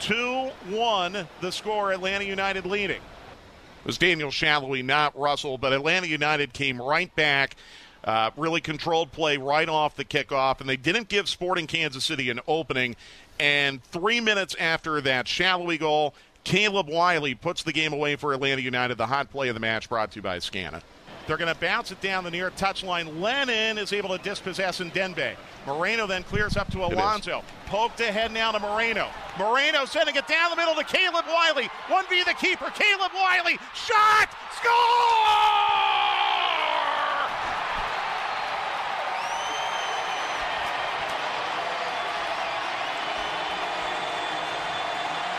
2 0.00 0.50
1, 0.68 1.28
the 1.40 1.50
score, 1.50 1.92
Atlanta 1.92 2.24
United 2.24 2.66
leading. 2.66 2.96
It 2.96 3.86
was 3.86 3.98
Daniel 3.98 4.30
Salloi, 4.30 4.84
not 4.84 5.16
Russell, 5.18 5.58
but 5.58 5.72
Atlanta 5.72 6.06
United 6.06 6.52
came 6.52 6.80
right 6.80 7.14
back. 7.14 7.56
Uh, 8.04 8.30
really 8.36 8.60
controlled 8.60 9.10
play 9.10 9.36
right 9.36 9.68
off 9.68 9.96
the 9.96 10.04
kickoff, 10.04 10.60
and 10.60 10.68
they 10.68 10.76
didn't 10.76 11.08
give 11.08 11.28
Sporting 11.28 11.66
Kansas 11.66 12.04
City 12.04 12.30
an 12.30 12.40
opening. 12.46 12.94
And 13.40 13.82
three 13.82 14.20
minutes 14.20 14.54
after 14.60 15.00
that 15.00 15.26
Salloi 15.26 15.78
goal, 15.78 16.14
Caleb 16.44 16.88
Wiley 16.88 17.34
puts 17.34 17.64
the 17.64 17.72
game 17.72 17.92
away 17.92 18.14
for 18.14 18.32
Atlanta 18.32 18.62
United. 18.62 18.96
The 18.96 19.06
hot 19.06 19.30
play 19.30 19.48
of 19.48 19.54
the 19.54 19.60
match 19.60 19.88
brought 19.88 20.12
to 20.12 20.16
you 20.16 20.22
by 20.22 20.38
Scana. 20.38 20.82
They're 21.26 21.36
going 21.36 21.52
to 21.52 21.60
bounce 21.60 21.90
it 21.90 22.00
down 22.00 22.24
the 22.24 22.30
near 22.30 22.50
touchline. 22.52 23.20
Lennon 23.20 23.78
is 23.78 23.92
able 23.92 24.16
to 24.16 24.18
dispossess 24.22 24.78
Ndenbe. 24.78 25.34
Moreno 25.66 26.06
then 26.06 26.22
clears 26.22 26.56
up 26.56 26.70
to 26.70 26.84
Alonso. 26.84 27.42
Poked 27.66 28.00
ahead 28.00 28.30
now 28.32 28.52
to 28.52 28.60
Moreno. 28.60 29.08
Moreno 29.38 29.84
sending 29.84 30.14
it 30.14 30.28
down 30.28 30.50
the 30.50 30.56
middle 30.56 30.74
to 30.74 30.84
Caleb 30.84 31.24
Wiley. 31.26 31.68
1v 31.88 32.24
the 32.24 32.34
keeper. 32.34 32.70
Caleb 32.74 33.12
Wiley. 33.12 33.58
Shot! 33.74 34.30
Score! 34.54 35.76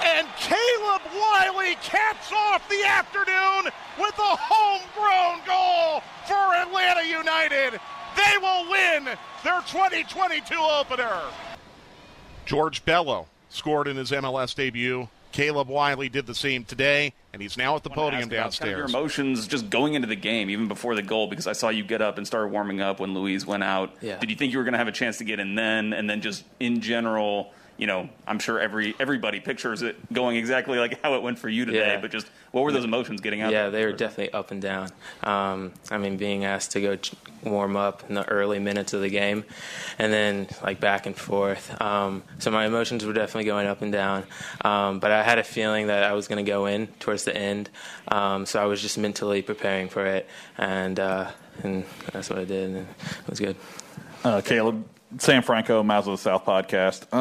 And 0.06 0.27
Caleb 0.40 1.02
Wiley 1.16 1.76
caps 1.82 2.32
off 2.32 2.68
the 2.70 2.84
afternoon 2.86 3.72
with 4.00 4.18
a 4.20 4.36
homegrown 4.38 5.46
goal 5.46 6.02
for 6.28 6.56
Atlanta 6.56 7.08
United. 7.08 7.80
They 8.16 8.38
will 8.40 8.70
win 8.70 9.06
their 9.44 9.62
2022 9.62 10.56
opener. 10.56 11.22
George 12.46 12.86
Bello 12.86 13.28
scored 13.50 13.88
in 13.88 13.98
his 13.98 14.12
MLS 14.12 14.56
debut. 14.56 15.10
Caleb 15.32 15.68
Wiley 15.68 16.10
did 16.10 16.26
the 16.26 16.34
same 16.34 16.64
today, 16.64 17.14
and 17.34 17.42
he's 17.42 17.58
now 17.58 17.76
at 17.76 17.84
the 17.84 17.90
podium 17.90 18.30
downstairs. 18.30 18.58
Kind 18.60 18.72
of 18.72 18.78
your 18.78 19.00
emotions 19.00 19.48
just 19.48 19.70
going 19.70 19.94
into 19.94 20.08
the 20.08 20.16
game, 20.16 20.50
even 20.50 20.68
before 20.68 20.96
the 20.96 21.04
goal, 21.04 21.28
because 21.28 21.46
I 21.46 21.54
saw 21.54 21.70
you 21.70 21.84
get 21.84 22.02
up 22.02 22.18
and 22.18 22.26
start 22.26 22.50
warming 22.50 22.82
up 22.82 23.00
when 23.00 23.14
Luis 23.14 23.46
went 23.46 23.64
out. 23.64 23.94
Yeah. 24.02 24.18
Did 24.20 24.30
you 24.32 24.36
think 24.36 24.52
you 24.52 24.58
were 24.58 24.64
going 24.64 24.74
to 24.74 24.80
have 24.80 24.88
a 24.88 24.94
chance 24.94 25.18
to 25.18 25.24
get 25.26 25.40
in 25.40 25.56
then, 25.56 25.94
and 25.94 26.10
then 26.10 26.22
just 26.22 26.44
in 26.60 26.82
general? 26.82 27.52
You 27.78 27.88
know, 27.88 28.10
I'm 28.26 28.40
sure 28.40 28.60
every 28.60 28.96
everybody 29.00 29.40
pictures 29.40 29.82
it 29.82 30.12
going 30.12 30.36
exactly 30.36 30.80
like 30.80 31.02
how 31.04 31.16
it 31.16 31.22
went 31.22 31.38
for 31.38 31.50
you 31.50 31.66
today. 31.66 31.94
Yeah. 31.94 32.02
But 32.02 32.12
just 32.12 32.28
what 32.52 32.64
were 32.64 32.72
those 32.72 32.86
emotions 32.86 33.22
getting 33.22 33.42
out? 33.42 33.52
Yeah, 33.52 33.70
there? 33.70 33.72
they 33.72 33.86
were 33.86 33.92
definitely 33.92 34.34
up 34.34 34.52
and 34.52 34.62
down. 34.62 34.90
Um, 35.24 35.74
I 35.92 35.98
mean, 35.98 36.18
being 36.18 36.46
asked 36.46 36.72
to 36.72 36.82
go 36.82 36.98
warm 37.44 37.76
up 37.76 38.04
in 38.10 38.16
the 38.16 38.28
early 38.28 38.60
minutes 38.60 38.94
of 38.94 39.02
the 39.02 39.10
game, 39.10 39.46
and 40.00 40.12
then 40.12 40.48
like 40.64 40.80
back 40.80 41.06
and 41.06 41.16
forth. 41.16 41.80
Um, 41.82 42.24
so 42.40 42.52
my 42.52 42.66
emotions 42.66 43.06
were 43.06 43.14
definitely 43.14 43.46
going 43.46 43.68
up 43.68 43.82
and 43.82 43.92
down. 43.92 44.24
Um, 44.62 45.00
but 45.00 45.12
I 45.12 45.24
had 45.24 45.38
a 45.38 45.44
feeling 45.44 45.88
that 45.88 46.04
I 46.04 46.14
was 46.14 46.28
going 46.28 46.44
to 46.44 46.50
go 46.50 46.66
in 46.66 46.88
towards 47.00 47.26
the 47.26 47.36
end, 47.36 47.70
um, 48.08 48.46
so 48.46 48.62
I 48.62 48.66
was 48.66 48.82
just 48.82 48.98
mentally 48.98 49.42
preparing 49.42 49.90
for 49.90 50.06
it, 50.06 50.28
and 50.58 51.00
uh, 51.00 51.32
and 51.64 51.86
that's 52.12 52.30
what 52.30 52.40
I 52.40 52.46
did, 52.46 52.70
and 52.70 52.78
it 52.78 53.30
was 53.30 53.40
good. 53.40 53.56
Uh, 54.24 54.42
Caleb, 54.42 54.84
Sam 55.20 55.44
Franco, 55.44 55.84
Mouths 55.84 56.08
of 56.08 56.14
the 56.14 56.18
South 56.18 56.46
podcast. 56.46 57.12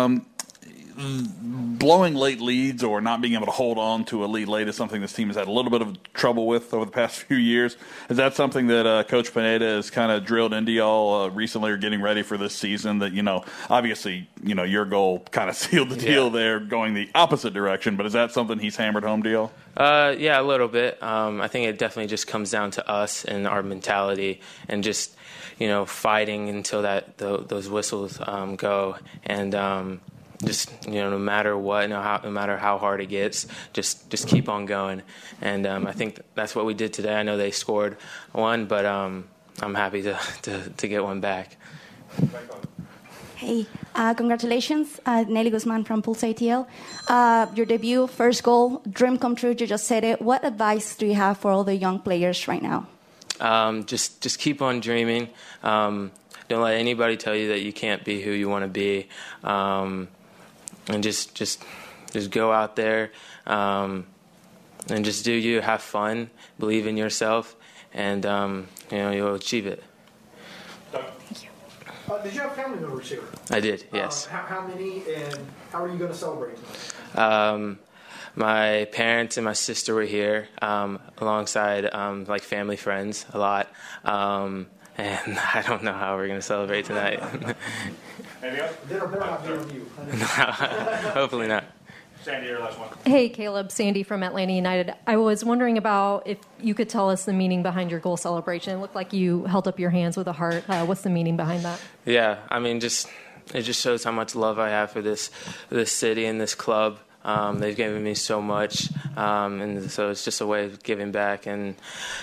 Blowing 0.96 2.14
late 2.14 2.40
leads 2.40 2.82
or 2.82 3.00
not 3.00 3.20
being 3.20 3.34
able 3.34 3.46
to 3.46 3.52
hold 3.52 3.76
on 3.76 4.04
to 4.06 4.24
a 4.24 4.26
lead 4.26 4.48
late 4.48 4.66
is 4.66 4.76
something 4.76 5.00
this 5.02 5.12
team 5.12 5.28
has 5.28 5.36
had 5.36 5.46
a 5.46 5.50
little 5.50 5.70
bit 5.70 5.82
of 5.82 5.96
trouble 6.14 6.46
with 6.46 6.72
over 6.72 6.84
the 6.86 6.90
past 6.90 7.18
few 7.24 7.36
years. 7.36 7.76
Is 8.08 8.16
that 8.16 8.34
something 8.34 8.66
that 8.68 8.86
uh, 8.86 9.04
Coach 9.04 9.34
Pineda 9.34 9.64
has 9.64 9.90
kind 9.90 10.10
of 10.10 10.24
drilled 10.24 10.54
into 10.54 10.72
y'all 10.72 11.24
uh, 11.24 11.28
recently 11.28 11.70
or 11.70 11.76
getting 11.76 12.00
ready 12.00 12.22
for 12.22 12.38
this 12.38 12.54
season? 12.54 13.00
That, 13.00 13.12
you 13.12 13.22
know, 13.22 13.44
obviously, 13.68 14.28
you 14.42 14.54
know, 14.54 14.62
your 14.62 14.84
goal 14.86 15.20
kind 15.32 15.50
of 15.50 15.56
sealed 15.56 15.90
the 15.90 15.96
deal 15.96 16.24
Yeah. 16.26 16.30
there 16.32 16.60
going 16.60 16.94
the 16.94 17.10
opposite 17.14 17.52
direction, 17.52 17.96
but 17.96 18.06
is 18.06 18.14
that 18.14 18.32
something 18.32 18.58
he's 18.58 18.76
hammered 18.76 19.04
home 19.04 19.22
to 19.24 19.30
y'all? 19.30 19.52
Uh, 19.76 20.14
yeah, 20.18 20.40
a 20.40 20.42
little 20.42 20.68
bit. 20.68 21.02
Um, 21.02 21.42
I 21.42 21.48
think 21.48 21.66
it 21.66 21.78
definitely 21.78 22.08
just 22.08 22.26
comes 22.26 22.50
down 22.50 22.70
to 22.72 22.88
us 22.88 23.24
and 23.26 23.46
our 23.46 23.62
mentality, 23.62 24.40
and 24.68 24.82
just 24.82 25.14
you 25.58 25.66
know 25.68 25.84
fighting 25.84 26.48
until 26.48 26.80
that 26.82 27.18
tho- 27.18 27.44
those 27.46 27.68
whistles 27.68 28.18
um, 28.26 28.56
go, 28.56 28.96
and 29.24 29.54
um, 29.54 30.00
just 30.44 30.70
you 30.86 31.00
know 31.00 31.10
no 31.10 31.18
matter 31.18 31.56
what, 31.56 31.88
no, 31.88 32.00
how, 32.00 32.20
no 32.22 32.30
matter 32.30 32.56
how 32.56 32.78
hard 32.78 33.00
it 33.00 33.06
gets, 33.06 33.46
just 33.72 34.10
just 34.10 34.28
keep 34.28 34.48
on 34.48 34.66
going. 34.66 35.02
And 35.40 35.66
um, 35.66 35.86
I 35.86 35.92
think 35.92 36.20
that's 36.34 36.54
what 36.54 36.66
we 36.66 36.74
did 36.74 36.92
today. 36.92 37.14
I 37.14 37.22
know 37.22 37.36
they 37.36 37.50
scored 37.50 37.96
one, 38.32 38.66
but 38.66 38.84
um, 38.84 39.28
I'm 39.60 39.74
happy 39.74 40.02
to, 40.02 40.18
to 40.42 40.70
to 40.70 40.88
get 40.88 41.02
one 41.02 41.20
back. 41.20 41.56
Hey, 43.36 43.66
uh, 43.94 44.14
congratulations, 44.14 44.98
uh, 45.04 45.24
Nelly 45.28 45.50
Guzman 45.50 45.84
from 45.84 46.00
Pulse 46.00 46.22
ATL. 46.22 46.66
Uh, 47.06 47.46
your 47.54 47.66
debut, 47.66 48.06
first 48.06 48.42
goal, 48.42 48.80
dream 48.90 49.18
come 49.18 49.36
true. 49.36 49.50
You 49.50 49.66
just 49.66 49.86
said 49.86 50.04
it. 50.04 50.22
What 50.22 50.42
advice 50.42 50.96
do 50.96 51.04
you 51.04 51.14
have 51.14 51.36
for 51.36 51.50
all 51.50 51.62
the 51.62 51.76
young 51.76 52.00
players 52.00 52.48
right 52.48 52.62
now? 52.62 52.86
Um, 53.38 53.84
just 53.84 54.22
just 54.22 54.38
keep 54.38 54.62
on 54.62 54.80
dreaming. 54.80 55.28
Um, 55.62 56.12
don't 56.48 56.62
let 56.62 56.76
anybody 56.76 57.16
tell 57.16 57.34
you 57.34 57.48
that 57.48 57.60
you 57.60 57.72
can't 57.72 58.04
be 58.04 58.22
who 58.22 58.30
you 58.30 58.48
want 58.48 58.64
to 58.64 58.68
be, 58.68 59.08
um, 59.44 60.08
and 60.88 61.02
just 61.02 61.34
just 61.34 61.62
just 62.12 62.30
go 62.30 62.52
out 62.52 62.76
there 62.76 63.10
um, 63.46 64.06
and 64.88 65.04
just 65.04 65.24
do 65.24 65.32
you. 65.32 65.60
Have 65.60 65.82
fun. 65.82 66.30
Believe 66.58 66.86
in 66.86 66.96
yourself, 66.96 67.56
and 67.92 68.24
um, 68.24 68.68
you 68.90 68.98
know 68.98 69.10
you'll 69.10 69.34
achieve 69.34 69.66
it. 69.66 69.82
Uh, 72.08 72.18
did 72.22 72.34
you 72.34 72.40
have 72.40 72.54
family 72.54 72.78
members 72.78 73.08
here? 73.10 73.24
I 73.50 73.60
did. 73.60 73.84
Yes. 73.92 74.26
Uh, 74.26 74.30
how, 74.30 74.42
how 74.60 74.66
many, 74.66 75.02
and 75.12 75.38
how 75.72 75.82
are 75.82 75.88
you 75.88 75.98
going 75.98 76.10
to 76.10 76.16
celebrate? 76.16 76.56
Um, 77.16 77.80
my 78.36 78.86
parents 78.92 79.38
and 79.38 79.44
my 79.44 79.54
sister 79.54 79.94
were 79.94 80.02
here 80.04 80.48
um, 80.62 81.00
alongside 81.18 81.92
um, 81.92 82.24
like 82.26 82.42
family 82.42 82.76
friends 82.76 83.26
a 83.32 83.38
lot. 83.38 83.68
Um, 84.98 85.04
and 85.04 85.38
I 85.54 85.62
don't 85.66 85.82
know 85.82 85.92
how 85.92 86.16
we're 86.16 86.28
going 86.28 86.38
to 86.38 86.46
celebrate 86.46 86.86
tonight. 86.86 87.20
Dinner 88.40 88.70
better 88.88 89.18
not 89.18 89.44
be 89.44 89.52
on 89.52 89.70
you. 89.74 89.86
Hopefully 91.12 91.48
not. 91.48 91.64
Sandy, 92.22 92.48
your 92.48 92.58
last 92.58 92.76
one. 92.78 92.88
Hey, 93.04 93.28
Caleb, 93.28 93.70
Sandy 93.70 94.02
from 94.02 94.24
Atlanta 94.24 94.52
United. 94.52 94.92
I 95.06 95.16
was 95.16 95.44
wondering 95.44 95.78
about 95.78 96.26
if 96.26 96.38
you 96.60 96.74
could 96.74 96.88
tell 96.88 97.08
us 97.08 97.24
the 97.24 97.32
meaning 97.32 97.62
behind 97.62 97.88
your 97.88 98.00
goal 98.00 98.16
celebration. 98.16 98.76
It 98.76 98.80
looked 98.80 98.96
like 98.96 99.12
you 99.12 99.44
held 99.44 99.68
up 99.68 99.78
your 99.78 99.90
hands 99.90 100.16
with 100.16 100.26
a 100.26 100.32
heart. 100.32 100.64
Uh, 100.68 100.84
what's 100.86 101.02
the 101.02 101.10
meaning 101.10 101.36
behind 101.36 101.64
that? 101.64 101.80
Yeah, 102.04 102.38
I 102.48 102.58
mean, 102.58 102.80
just 102.80 103.08
it 103.54 103.62
just 103.62 103.80
shows 103.80 104.02
how 104.02 104.10
much 104.10 104.34
love 104.34 104.58
I 104.58 104.70
have 104.70 104.90
for 104.90 105.02
this 105.02 105.30
this 105.70 105.92
city 105.92 106.26
and 106.26 106.40
this 106.40 106.56
club. 106.56 106.98
Um, 107.26 107.58
they've 107.58 107.76
given 107.76 108.04
me 108.04 108.14
so 108.14 108.40
much, 108.40 108.88
um, 109.16 109.60
and 109.60 109.90
so 109.90 110.10
it's 110.10 110.24
just 110.24 110.40
a 110.40 110.46
way 110.46 110.64
of 110.64 110.80
giving 110.84 111.10
back. 111.10 111.46
And 111.46 111.74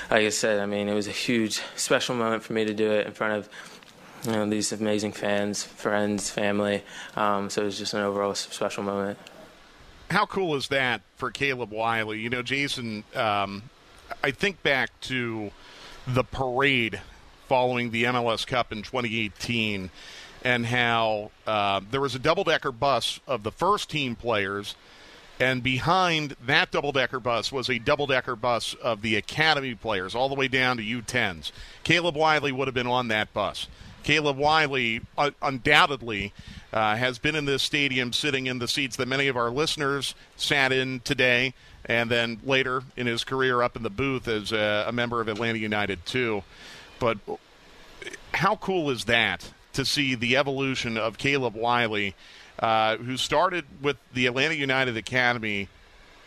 like 0.10 0.26
I 0.26 0.30
said, 0.30 0.60
I 0.60 0.66
mean, 0.66 0.88
it 0.88 0.94
was 0.94 1.08
a 1.08 1.12
huge, 1.12 1.62
special 1.76 2.16
moment 2.16 2.42
for 2.42 2.54
me 2.54 2.64
to 2.64 2.74
do 2.74 2.90
it 2.90 3.06
in 3.06 3.12
front 3.12 3.34
of 3.34 3.50
you 4.26 4.32
know 4.32 4.50
these 4.50 4.72
amazing 4.72 5.12
fans, 5.12 5.62
friends, 5.62 6.30
family. 6.30 6.84
Um, 7.18 7.50
so 7.50 7.64
it 7.64 7.66
was 7.66 7.78
just 7.78 7.94
an 7.94 8.00
overall 8.00 8.34
special 8.34 8.84
moment. 8.84 9.20
How 10.10 10.26
cool 10.26 10.56
is 10.56 10.70
that 10.70 11.02
for 11.18 11.32
Caleb 11.32 11.72
Wiley? 11.72 12.20
You 12.20 12.30
know, 12.30 12.42
Jason, 12.42 13.04
um, 13.14 13.64
I 14.24 14.32
think 14.32 14.64
back 14.64 14.98
to 15.02 15.52
the 16.08 16.24
parade 16.24 17.02
following 17.50 17.92
the 17.92 18.06
MLS 18.06 18.48
Cup 18.48 18.72
in 18.72 18.84
2018 18.84 19.90
and 20.44 20.66
how 20.66 21.32
uh, 21.48 21.82
there 21.92 22.02
was 22.02 22.16
a 22.16 22.20
double 22.20 22.44
decker 22.44 22.72
bus 22.72 23.20
of 23.28 23.44
the 23.44 23.52
first 23.52 23.90
team 23.90 24.16
players, 24.16 24.76
and 25.40 25.64
behind 25.64 26.36
that 26.46 26.72
double 26.72 26.92
decker 26.92 27.20
bus 27.20 27.52
was 27.52 27.70
a 27.70 27.80
double 27.80 28.08
decker 28.08 28.36
bus 28.36 28.74
of 28.76 29.02
the 29.02 29.16
academy 29.16 29.76
players, 29.76 30.16
all 30.16 30.30
the 30.30 30.36
way 30.36 30.48
down 30.48 30.78
to 30.78 30.84
U10s. 30.84 31.52
Caleb 31.84 32.16
Wiley 32.16 32.52
would 32.52 32.68
have 32.68 32.76
been 32.76 32.88
on 32.88 33.08
that 33.10 33.34
bus. 33.34 33.68
Caleb 34.04 34.38
Wiley 34.38 35.02
uh, 35.18 35.32
undoubtedly 35.42 36.34
uh, 36.72 36.96
has 36.96 37.20
been 37.20 37.36
in 37.36 37.46
this 37.46 37.64
stadium 37.64 38.14
sitting 38.14 38.48
in 38.48 38.60
the 38.60 38.68
seats 38.68 38.98
that 38.98 39.08
many 39.08 39.28
of 39.28 39.38
our 39.38 39.50
listeners 39.50 40.14
sat 40.36 40.72
in 40.72 41.00
today, 41.00 41.54
and 41.86 42.12
then 42.12 42.40
later 42.44 42.84
in 42.96 43.08
his 43.08 43.24
career 43.24 43.62
up 43.62 43.76
in 43.76 43.84
the 43.84 43.90
booth 43.90 44.28
as 44.28 44.52
a, 44.52 44.86
a 44.88 44.92
member 44.92 45.22
of 45.22 45.28
Atlanta 45.28 45.58
United, 45.58 46.06
too. 46.06 46.44
But 47.00 47.18
how 48.34 48.58
cool 48.58 48.90
is 48.90 49.06
that 49.06 49.52
to 49.74 49.86
see 49.86 50.16
the 50.16 50.38
evolution 50.38 50.98
of 50.98 51.18
Caleb 51.18 51.56
Wiley, 51.56 52.16
uh, 52.60 52.98
who 52.98 53.18
started 53.18 53.66
with 53.82 53.98
the 54.14 54.28
Atlanta 54.28 54.56
United 54.56 54.98
Academy 54.98 55.68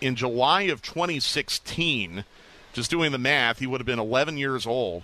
in 0.00 0.16
July 0.16 0.62
of 0.62 0.82
2016? 0.82 2.24
Just 2.72 2.90
doing 2.90 3.12
the 3.12 3.18
math, 3.18 3.58
he 3.58 3.66
would 3.66 3.80
have 3.80 3.86
been 3.86 3.98
11 3.98 4.36
years 4.36 4.66
old, 4.66 5.02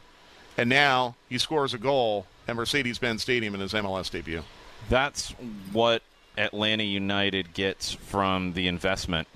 and 0.58 0.68
now 0.68 1.16
he 1.28 1.38
scores 1.38 1.72
a 1.72 1.78
goal 1.78 2.26
at 2.46 2.54
Mercedes-Benz 2.56 3.22
Stadium 3.22 3.54
in 3.54 3.61
his 3.61 3.72
MLS 3.72 4.11
debut. 4.11 4.42
That's 4.88 5.30
what 5.72 6.02
Atlanta 6.37 6.82
United 6.82 7.54
gets 7.54 7.92
from 7.92 8.52
the 8.52 8.68
investment 8.68 9.28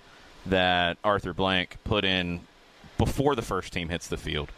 that 0.44 0.98
Arthur 1.02 1.32
Blank 1.32 1.76
put 1.84 2.04
in 2.04 2.40
before 2.98 3.34
the 3.34 3.42
first 3.42 3.72
team 3.72 3.88
hits 3.88 4.06
the 4.08 4.16
field. 4.16 4.50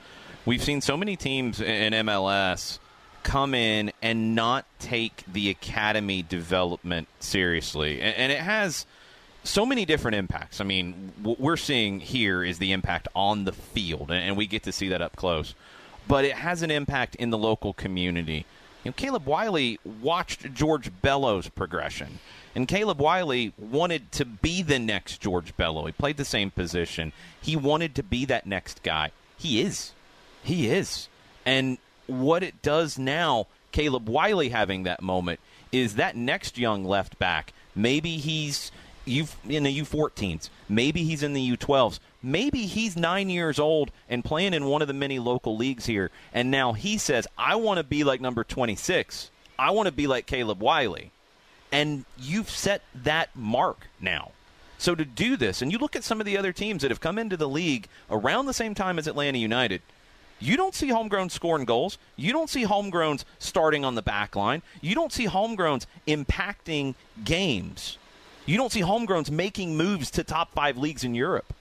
We've 0.44 0.62
seen 0.62 0.80
so 0.80 0.96
many 0.96 1.16
teams 1.16 1.60
in 1.60 1.92
MLS 1.92 2.78
come 3.28 3.54
in 3.54 3.92
and 4.00 4.34
not 4.34 4.64
take 4.78 5.22
the 5.30 5.50
academy 5.50 6.22
development 6.22 7.08
seriously. 7.20 8.00
And, 8.00 8.16
and 8.16 8.32
it 8.32 8.38
has 8.38 8.86
so 9.44 9.66
many 9.66 9.84
different 9.84 10.14
impacts. 10.14 10.62
I 10.62 10.64
mean, 10.64 11.12
what 11.22 11.38
we're 11.38 11.58
seeing 11.58 12.00
here 12.00 12.42
is 12.42 12.58
the 12.58 12.72
impact 12.72 13.06
on 13.14 13.44
the 13.44 13.52
field, 13.52 14.10
and, 14.10 14.24
and 14.24 14.36
we 14.36 14.46
get 14.46 14.62
to 14.62 14.72
see 14.72 14.88
that 14.88 15.02
up 15.02 15.14
close. 15.14 15.54
But 16.06 16.24
it 16.24 16.36
has 16.36 16.62
an 16.62 16.70
impact 16.70 17.16
in 17.16 17.28
the 17.28 17.36
local 17.36 17.74
community. 17.74 18.46
You 18.82 18.90
know, 18.90 18.94
Caleb 18.96 19.26
Wiley 19.26 19.78
watched 20.00 20.54
George 20.54 20.90
Bello's 21.02 21.50
progression. 21.50 22.20
And 22.54 22.66
Caleb 22.66 22.98
Wiley 22.98 23.52
wanted 23.58 24.10
to 24.12 24.24
be 24.24 24.62
the 24.62 24.78
next 24.78 25.20
George 25.20 25.54
Bello. 25.58 25.84
He 25.84 25.92
played 25.92 26.16
the 26.16 26.24
same 26.24 26.50
position. 26.50 27.12
He 27.42 27.56
wanted 27.56 27.94
to 27.96 28.02
be 28.02 28.24
that 28.24 28.46
next 28.46 28.82
guy. 28.82 29.10
He 29.36 29.60
is. 29.60 29.92
He 30.42 30.70
is. 30.70 31.08
And 31.44 31.76
what 32.08 32.42
it 32.42 32.60
does 32.62 32.98
now, 32.98 33.46
Caleb 33.70 34.08
Wiley 34.08 34.48
having 34.48 34.82
that 34.82 35.02
moment, 35.02 35.38
is 35.70 35.94
that 35.94 36.16
next 36.16 36.58
young 36.58 36.84
left 36.84 37.18
back. 37.18 37.52
Maybe 37.74 38.16
he's 38.16 38.72
U 39.04 39.26
in 39.48 39.62
the 39.62 39.80
U14s. 39.80 40.50
Maybe 40.68 41.04
he's 41.04 41.22
in 41.22 41.32
the 41.32 41.56
U12s. 41.56 42.00
Maybe 42.22 42.66
he's 42.66 42.96
nine 42.96 43.30
years 43.30 43.58
old 43.58 43.90
and 44.08 44.24
playing 44.24 44.54
in 44.54 44.66
one 44.66 44.82
of 44.82 44.88
the 44.88 44.94
many 44.94 45.18
local 45.18 45.56
leagues 45.56 45.86
here. 45.86 46.10
And 46.32 46.50
now 46.50 46.72
he 46.72 46.98
says, 46.98 47.26
I 47.36 47.56
want 47.56 47.78
to 47.78 47.84
be 47.84 48.04
like 48.04 48.20
number 48.20 48.42
26. 48.42 49.30
I 49.58 49.70
want 49.70 49.86
to 49.86 49.92
be 49.92 50.06
like 50.06 50.26
Caleb 50.26 50.60
Wiley. 50.60 51.10
And 51.70 52.04
you've 52.18 52.50
set 52.50 52.82
that 52.94 53.34
mark 53.36 53.86
now. 54.00 54.32
So 54.78 54.94
to 54.94 55.04
do 55.04 55.36
this, 55.36 55.60
and 55.60 55.72
you 55.72 55.78
look 55.78 55.96
at 55.96 56.04
some 56.04 56.20
of 56.20 56.26
the 56.26 56.38
other 56.38 56.52
teams 56.52 56.82
that 56.82 56.90
have 56.90 57.00
come 57.00 57.18
into 57.18 57.36
the 57.36 57.48
league 57.48 57.88
around 58.10 58.46
the 58.46 58.52
same 58.52 58.74
time 58.74 58.98
as 58.98 59.06
Atlanta 59.06 59.38
United, 59.38 59.82
you 60.40 60.56
don't 60.56 60.74
see 60.74 60.88
homegrown 60.88 61.30
scoring 61.30 61.64
goals. 61.64 61.98
You 62.16 62.32
don't 62.32 62.50
see 62.50 62.64
homegrowns 62.64 63.24
starting 63.38 63.84
on 63.84 63.94
the 63.94 64.02
back 64.02 64.36
line. 64.36 64.62
You 64.80 64.94
don't 64.94 65.12
see 65.12 65.26
homegrowns 65.26 65.86
impacting 66.06 66.94
games. 67.24 67.98
You 68.46 68.56
don't 68.56 68.72
see 68.72 68.82
homegrowns 68.82 69.30
making 69.30 69.76
moves 69.76 70.10
to 70.12 70.24
top 70.24 70.52
five 70.52 70.76
leagues 70.76 71.04
in 71.04 71.14
Europe 71.14 71.52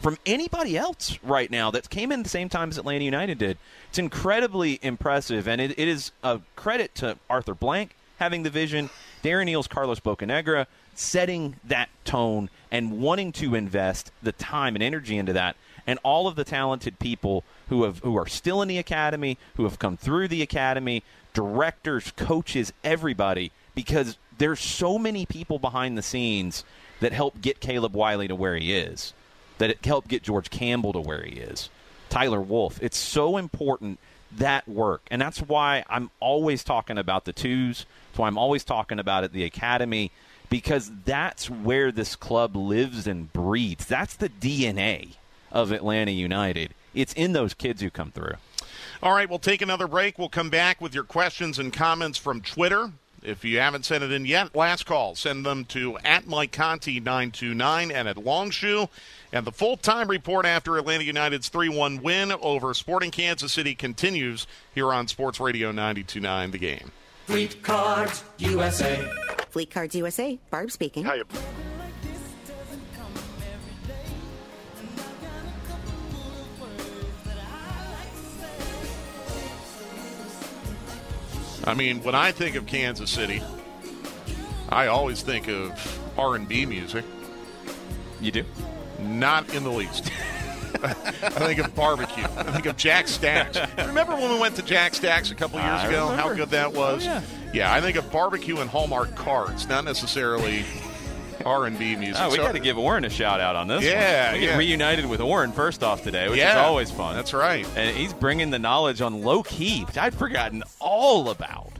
from 0.00 0.18
anybody 0.26 0.76
else 0.76 1.18
right 1.22 1.50
now 1.50 1.70
that 1.70 1.88
came 1.90 2.12
in 2.12 2.22
the 2.22 2.28
same 2.28 2.48
time 2.48 2.68
as 2.68 2.78
Atlanta 2.78 3.04
United 3.04 3.38
did. 3.38 3.58
It's 3.88 3.98
incredibly 3.98 4.78
impressive, 4.82 5.48
and 5.48 5.60
it, 5.60 5.72
it 5.78 5.88
is 5.88 6.12
a 6.22 6.40
credit 6.54 6.94
to 6.96 7.18
Arthur 7.28 7.54
Blank 7.54 7.96
having 8.18 8.42
the 8.42 8.50
vision, 8.50 8.90
Darren 9.22 9.50
Eales, 9.50 9.68
Carlos 9.68 10.00
Bocanegra 10.00 10.66
setting 10.94 11.56
that 11.64 11.88
tone 12.04 12.48
and 12.70 13.00
wanting 13.00 13.30
to 13.30 13.54
invest 13.54 14.10
the 14.22 14.32
time 14.32 14.74
and 14.74 14.82
energy 14.82 15.18
into 15.18 15.32
that, 15.32 15.56
and 15.86 15.98
all 16.02 16.26
of 16.26 16.36
the 16.36 16.44
talented 16.44 16.98
people 16.98 17.44
who 17.68 17.84
have 17.84 17.98
who 18.00 18.16
are 18.16 18.26
still 18.26 18.62
in 18.62 18.68
the 18.68 18.78
academy, 18.78 19.38
who 19.56 19.64
have 19.64 19.78
come 19.78 19.96
through 19.96 20.28
the 20.28 20.42
academy, 20.42 21.02
directors, 21.34 22.12
coaches, 22.16 22.72
everybody, 22.84 23.52
because 23.74 24.18
there's 24.38 24.60
so 24.60 24.98
many 24.98 25.26
people 25.26 25.58
behind 25.58 25.96
the 25.96 26.02
scenes 26.02 26.64
that 27.00 27.12
help 27.12 27.40
get 27.40 27.60
Caleb 27.60 27.94
Wiley 27.94 28.28
to 28.28 28.34
where 28.34 28.56
he 28.56 28.74
is 28.74 29.12
that 29.58 29.70
it 29.70 29.84
helped 29.84 30.08
get 30.08 30.22
George 30.22 30.50
Campbell 30.50 30.92
to 30.92 31.00
where 31.00 31.22
he 31.22 31.40
is. 31.40 31.70
Tyler 32.08 32.40
Wolff. 32.40 32.82
It's 32.82 32.96
so 32.96 33.36
important 33.36 33.98
that 34.32 34.68
work. 34.68 35.02
And 35.10 35.20
that's 35.20 35.40
why 35.40 35.84
I'm 35.88 36.10
always 36.20 36.62
talking 36.64 36.98
about 36.98 37.24
the 37.24 37.32
twos. 37.32 37.86
That's 38.10 38.18
why 38.18 38.26
I'm 38.26 38.38
always 38.38 38.64
talking 38.64 38.98
about 38.98 39.24
it, 39.24 39.32
the 39.32 39.44
academy, 39.44 40.10
because 40.50 40.90
that's 41.04 41.48
where 41.48 41.90
this 41.90 42.16
club 42.16 42.54
lives 42.54 43.06
and 43.06 43.32
breathes. 43.32 43.86
That's 43.86 44.16
the 44.16 44.28
DNA 44.28 45.14
of 45.50 45.72
Atlanta 45.72 46.10
United. 46.10 46.74
It's 46.96 47.12
in 47.12 47.32
those 47.32 47.54
kids 47.54 47.82
who 47.82 47.90
come 47.90 48.10
through. 48.10 48.34
All 49.02 49.12
right, 49.12 49.28
we'll 49.28 49.38
take 49.38 49.62
another 49.62 49.86
break. 49.86 50.18
We'll 50.18 50.30
come 50.30 50.50
back 50.50 50.80
with 50.80 50.94
your 50.94 51.04
questions 51.04 51.58
and 51.58 51.72
comments 51.72 52.18
from 52.18 52.40
Twitter. 52.40 52.90
If 53.22 53.44
you 53.44 53.58
haven't 53.58 53.84
sent 53.84 54.04
it 54.04 54.12
in 54.12 54.24
yet, 54.24 54.54
last 54.54 54.86
call. 54.86 55.14
Send 55.14 55.44
them 55.44 55.64
to 55.66 55.98
at 56.04 56.26
Mike 56.26 56.52
Conti 56.52 57.00
929 57.00 57.90
and 57.90 58.08
at 58.08 58.16
Longshore. 58.16 58.88
And 59.32 59.44
the 59.44 59.52
full 59.52 59.76
time 59.76 60.08
report 60.08 60.46
after 60.46 60.78
Atlanta 60.78 61.04
United's 61.04 61.48
3 61.48 61.68
1 61.68 62.02
win 62.02 62.32
over 62.32 62.72
Sporting 62.72 63.10
Kansas 63.10 63.52
City 63.52 63.74
continues 63.74 64.46
here 64.74 64.92
on 64.92 65.08
Sports 65.08 65.40
Radio 65.40 65.68
929 65.72 66.52
The 66.52 66.58
Game. 66.58 66.92
Fleet 67.26 67.62
Cards 67.62 68.22
USA. 68.38 69.10
Fleet 69.50 69.70
Cards 69.70 69.94
USA. 69.96 70.38
Barb 70.50 70.70
speaking. 70.70 71.04
Hi. 71.04 71.22
I 81.66 81.74
mean, 81.74 82.02
when 82.02 82.14
I 82.14 82.30
think 82.32 82.54
of 82.54 82.66
Kansas 82.66 83.10
City, 83.10 83.42
I 84.68 84.86
always 84.86 85.22
think 85.22 85.48
of 85.48 86.00
R&B 86.16 86.66
music. 86.66 87.04
You 88.20 88.30
do? 88.30 88.44
Not 89.00 89.52
in 89.54 89.64
the 89.64 89.70
least. 89.70 90.10
I 90.82 90.92
think 90.92 91.58
of 91.58 91.74
barbecue. 91.74 92.24
I 92.24 92.44
think 92.44 92.66
of 92.66 92.76
Jack 92.76 93.08
Stacks. 93.08 93.58
Remember 93.78 94.14
when 94.14 94.32
we 94.32 94.38
went 94.38 94.56
to 94.56 94.62
Jack 94.62 94.94
Stacks 94.94 95.30
a 95.30 95.34
couple 95.34 95.58
years 95.58 95.80
I 95.80 95.88
ago? 95.88 96.08
How 96.08 96.32
good 96.34 96.50
that 96.50 96.72
was. 96.72 97.06
Oh, 97.06 97.22
yeah. 97.52 97.72
I 97.72 97.80
think 97.80 97.96
of 97.96 98.10
barbecue 98.12 98.58
and 98.58 98.70
Hallmark 98.70 99.14
cards, 99.16 99.68
not 99.68 99.84
necessarily 99.84 100.64
R&B 101.44 101.96
music. 101.96 102.22
Oh, 102.22 102.30
we 102.30 102.36
So- 102.36 102.42
got 102.44 102.52
to 102.52 102.60
give 102.60 102.78
Oren 102.78 103.04
a 103.04 103.10
shout 103.10 103.40
out 103.40 103.56
on 103.56 103.68
this. 103.68 103.82
Yeah, 103.84 104.26
one. 104.32 104.34
we 104.34 104.40
get 104.46 104.50
yeah. 104.52 104.56
reunited 104.58 105.06
with 105.06 105.20
Oren 105.20 105.52
first 105.52 105.82
off 105.82 106.02
today, 106.02 106.28
which 106.28 106.38
is 106.40 106.54
always 106.54 106.90
fun. 106.90 107.16
That's 107.16 107.34
right. 107.34 107.66
And 107.76 107.96
he's 107.96 108.12
bringing 108.12 108.50
the 108.50 108.58
knowledge 108.58 109.00
on 109.00 109.22
low 109.22 109.42
key, 109.42 109.82
which 109.84 109.98
I'd 109.98 110.14
forgotten 110.14 110.62
all 110.80 111.30
about. 111.30 111.72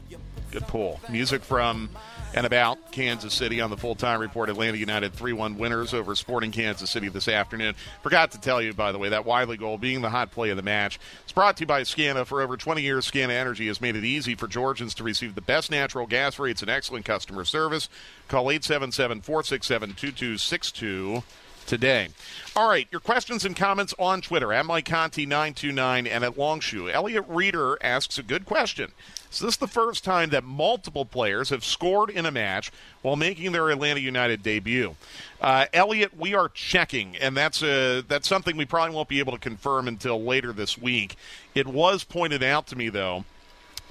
Good 0.50 0.66
pull. 0.68 1.00
Music 1.10 1.42
from 1.44 1.90
and 2.36 2.44
about 2.44 2.92
Kansas 2.92 3.32
City 3.32 3.62
on 3.62 3.70
the 3.70 3.76
full 3.78 3.94
time 3.94 4.20
report. 4.20 4.50
Atlanta 4.50 4.76
United 4.76 5.14
3 5.14 5.32
1 5.32 5.56
winners 5.56 5.94
over 5.94 6.14
Sporting 6.14 6.52
Kansas 6.52 6.90
City 6.90 7.08
this 7.08 7.28
afternoon. 7.28 7.74
Forgot 8.02 8.32
to 8.32 8.40
tell 8.40 8.60
you, 8.60 8.74
by 8.74 8.92
the 8.92 8.98
way, 8.98 9.08
that 9.08 9.24
Wiley 9.24 9.56
goal 9.56 9.78
being 9.78 10.02
the 10.02 10.10
hot 10.10 10.30
play 10.30 10.50
of 10.50 10.56
the 10.56 10.62
match. 10.62 11.00
It's 11.24 11.32
brought 11.32 11.56
to 11.56 11.62
you 11.62 11.66
by 11.66 11.80
Scana. 11.82 12.26
For 12.26 12.42
over 12.42 12.58
20 12.58 12.82
years, 12.82 13.10
Scana 13.10 13.30
Energy 13.30 13.66
has 13.68 13.80
made 13.80 13.96
it 13.96 14.04
easy 14.04 14.34
for 14.34 14.46
Georgians 14.46 14.94
to 14.94 15.04
receive 15.04 15.34
the 15.34 15.40
best 15.40 15.70
natural 15.70 16.06
gas 16.06 16.38
rates 16.38 16.60
and 16.60 16.70
excellent 16.70 17.06
customer 17.06 17.44
service. 17.44 17.88
Call 18.28 18.50
877 18.50 19.22
467 19.22 19.88
2262 19.94 21.22
today. 21.66 22.08
All 22.54 22.68
right, 22.68 22.86
your 22.90 23.00
questions 23.00 23.44
and 23.44 23.56
comments 23.56 23.94
on 23.98 24.20
Twitter 24.20 24.52
at 24.52 24.66
Mike 24.66 24.84
Conti 24.84 25.24
929 25.24 26.06
and 26.06 26.22
at 26.22 26.36
Longshore. 26.38 26.90
Elliot 26.90 27.24
Reeder 27.28 27.78
asks 27.82 28.18
a 28.18 28.22
good 28.22 28.44
question. 28.44 28.92
Is 29.30 29.40
this 29.40 29.54
is 29.54 29.56
the 29.56 29.66
first 29.66 30.04
time 30.04 30.30
that 30.30 30.44
multiple 30.44 31.04
players 31.04 31.50
have 31.50 31.64
scored 31.64 32.10
in 32.10 32.26
a 32.26 32.30
match 32.30 32.70
while 33.02 33.16
making 33.16 33.52
their 33.52 33.70
Atlanta 33.70 34.00
United 34.00 34.42
debut? 34.42 34.94
Uh, 35.40 35.66
Elliot, 35.72 36.16
we 36.16 36.34
are 36.34 36.48
checking, 36.48 37.16
and 37.16 37.36
that's 37.36 37.62
a, 37.62 38.02
that's 38.02 38.28
something 38.28 38.56
we 38.56 38.64
probably 38.64 38.94
won't 38.94 39.08
be 39.08 39.18
able 39.18 39.32
to 39.32 39.38
confirm 39.38 39.88
until 39.88 40.22
later 40.22 40.52
this 40.52 40.78
week. 40.78 41.16
It 41.54 41.66
was 41.66 42.04
pointed 42.04 42.42
out 42.42 42.66
to 42.68 42.76
me, 42.76 42.88
though, 42.88 43.24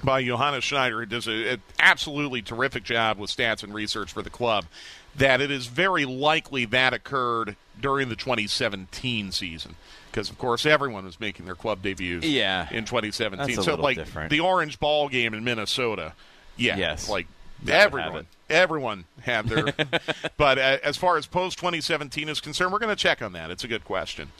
by 0.02 0.22
Johannes 0.24 0.64
Schneider, 0.64 1.00
who 1.00 1.06
does 1.06 1.26
an 1.26 1.62
absolutely 1.78 2.42
terrific 2.42 2.84
job 2.84 3.18
with 3.18 3.30
stats 3.30 3.62
and 3.62 3.72
research 3.72 4.12
for 4.12 4.22
the 4.22 4.30
club, 4.30 4.66
that 5.14 5.40
it 5.40 5.50
is 5.50 5.66
very 5.66 6.04
likely 6.04 6.64
that 6.66 6.92
occurred 6.92 7.56
during 7.80 8.08
the 8.08 8.16
2017 8.16 9.32
season. 9.32 9.76
Because 10.16 10.30
of 10.30 10.38
course 10.38 10.64
everyone 10.64 11.04
was 11.04 11.20
making 11.20 11.44
their 11.44 11.54
club 11.54 11.82
debuts 11.82 12.26
yeah. 12.26 12.68
in 12.70 12.86
2017. 12.86 13.36
That's 13.36 13.58
a 13.58 13.62
so 13.62 13.74
like 13.74 13.98
different. 13.98 14.30
the 14.30 14.40
Orange 14.40 14.80
Ball 14.80 15.10
game 15.10 15.34
in 15.34 15.44
Minnesota, 15.44 16.14
yeah, 16.56 16.78
Yes. 16.78 17.10
like 17.10 17.26
everyone, 17.68 18.26
everyone 18.48 19.04
had 19.20 19.46
their. 19.46 19.74
but 20.38 20.58
uh, 20.58 20.78
as 20.82 20.96
far 20.96 21.18
as 21.18 21.26
post 21.26 21.58
2017 21.58 22.30
is 22.30 22.40
concerned, 22.40 22.72
we're 22.72 22.78
going 22.78 22.96
to 22.96 23.00
check 23.00 23.20
on 23.20 23.34
that. 23.34 23.50
It's 23.50 23.62
a 23.62 23.68
good 23.68 23.84
question. 23.84 24.32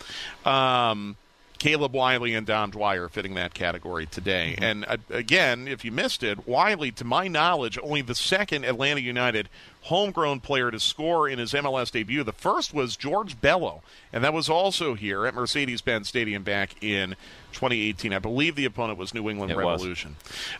Um, 0.46 1.16
Caleb 1.58 1.94
Wiley 1.94 2.34
and 2.34 2.46
Dom 2.46 2.70
Dwyer 2.70 3.08
fitting 3.08 3.34
that 3.34 3.54
category 3.54 4.06
today. 4.06 4.54
Mm-hmm. 4.56 4.64
And 4.64 4.84
uh, 4.86 4.96
again, 5.10 5.68
if 5.68 5.84
you 5.84 5.92
missed 5.92 6.22
it, 6.22 6.46
Wiley, 6.46 6.90
to 6.92 7.04
my 7.04 7.28
knowledge, 7.28 7.78
only 7.82 8.02
the 8.02 8.14
second 8.14 8.64
Atlanta 8.64 9.00
United 9.00 9.48
homegrown 9.82 10.40
player 10.40 10.70
to 10.70 10.80
score 10.80 11.28
in 11.28 11.38
his 11.38 11.52
MLS 11.52 11.92
debut. 11.92 12.24
The 12.24 12.32
first 12.32 12.74
was 12.74 12.96
George 12.96 13.40
Bello, 13.40 13.82
and 14.12 14.24
that 14.24 14.32
was 14.32 14.48
also 14.48 14.94
here 14.94 15.26
at 15.26 15.34
Mercedes 15.34 15.80
Benz 15.80 16.08
Stadium 16.08 16.42
back 16.42 16.82
in 16.82 17.10
2018. 17.52 18.12
I 18.12 18.18
believe 18.18 18.56
the 18.56 18.64
opponent 18.64 18.98
was 18.98 19.14
New 19.14 19.30
England 19.30 19.52
It. 19.52 19.56
Revolution. 19.56 20.16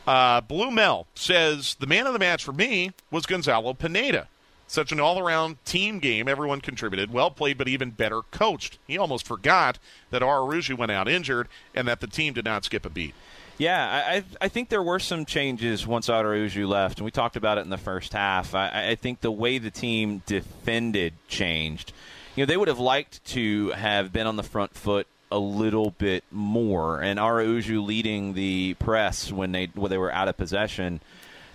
Uh, 0.06 0.40
Blue 0.40 0.70
Mel 0.70 1.06
says 1.14 1.74
the 1.80 1.86
man 1.86 2.06
of 2.06 2.12
the 2.12 2.18
match 2.18 2.44
for 2.44 2.52
me 2.52 2.92
was 3.10 3.26
Gonzalo 3.26 3.74
Pineda. 3.74 4.28
Such 4.68 4.90
an 4.90 4.98
all 4.98 5.18
around 5.18 5.64
team 5.64 6.00
game. 6.00 6.26
Everyone 6.26 6.60
contributed. 6.60 7.12
Well 7.12 7.30
played, 7.30 7.56
but 7.56 7.68
even 7.68 7.90
better 7.90 8.22
coached. 8.30 8.78
He 8.86 8.98
almost 8.98 9.26
forgot 9.26 9.78
that 10.10 10.22
Araujo 10.22 10.74
went 10.74 10.90
out 10.90 11.08
injured 11.08 11.48
and 11.74 11.86
that 11.86 12.00
the 12.00 12.08
team 12.08 12.32
did 12.32 12.44
not 12.44 12.64
skip 12.64 12.84
a 12.84 12.90
beat. 12.90 13.14
Yeah, 13.58 14.04
I, 14.06 14.24
I 14.44 14.48
think 14.48 14.68
there 14.68 14.82
were 14.82 14.98
some 14.98 15.24
changes 15.24 15.86
once 15.86 16.10
Araujo 16.10 16.66
left, 16.66 16.98
and 16.98 17.06
we 17.06 17.10
talked 17.10 17.36
about 17.36 17.56
it 17.56 17.62
in 17.62 17.70
the 17.70 17.78
first 17.78 18.12
half. 18.12 18.54
I, 18.54 18.90
I 18.90 18.94
think 18.96 19.20
the 19.20 19.32
way 19.32 19.56
the 19.56 19.70
team 19.70 20.22
defended 20.26 21.14
changed. 21.26 21.94
You 22.34 22.42
know, 22.42 22.46
they 22.46 22.58
would 22.58 22.68
have 22.68 22.78
liked 22.78 23.24
to 23.28 23.70
have 23.70 24.12
been 24.12 24.26
on 24.26 24.36
the 24.36 24.42
front 24.42 24.74
foot 24.74 25.06
a 25.32 25.38
little 25.38 25.92
bit 25.92 26.22
more, 26.30 27.00
and 27.00 27.18
Araujo 27.18 27.80
leading 27.80 28.34
the 28.34 28.74
press 28.74 29.32
when 29.32 29.52
they 29.52 29.66
when 29.74 29.90
they 29.90 29.98
were 29.98 30.12
out 30.12 30.28
of 30.28 30.36
possession. 30.36 31.00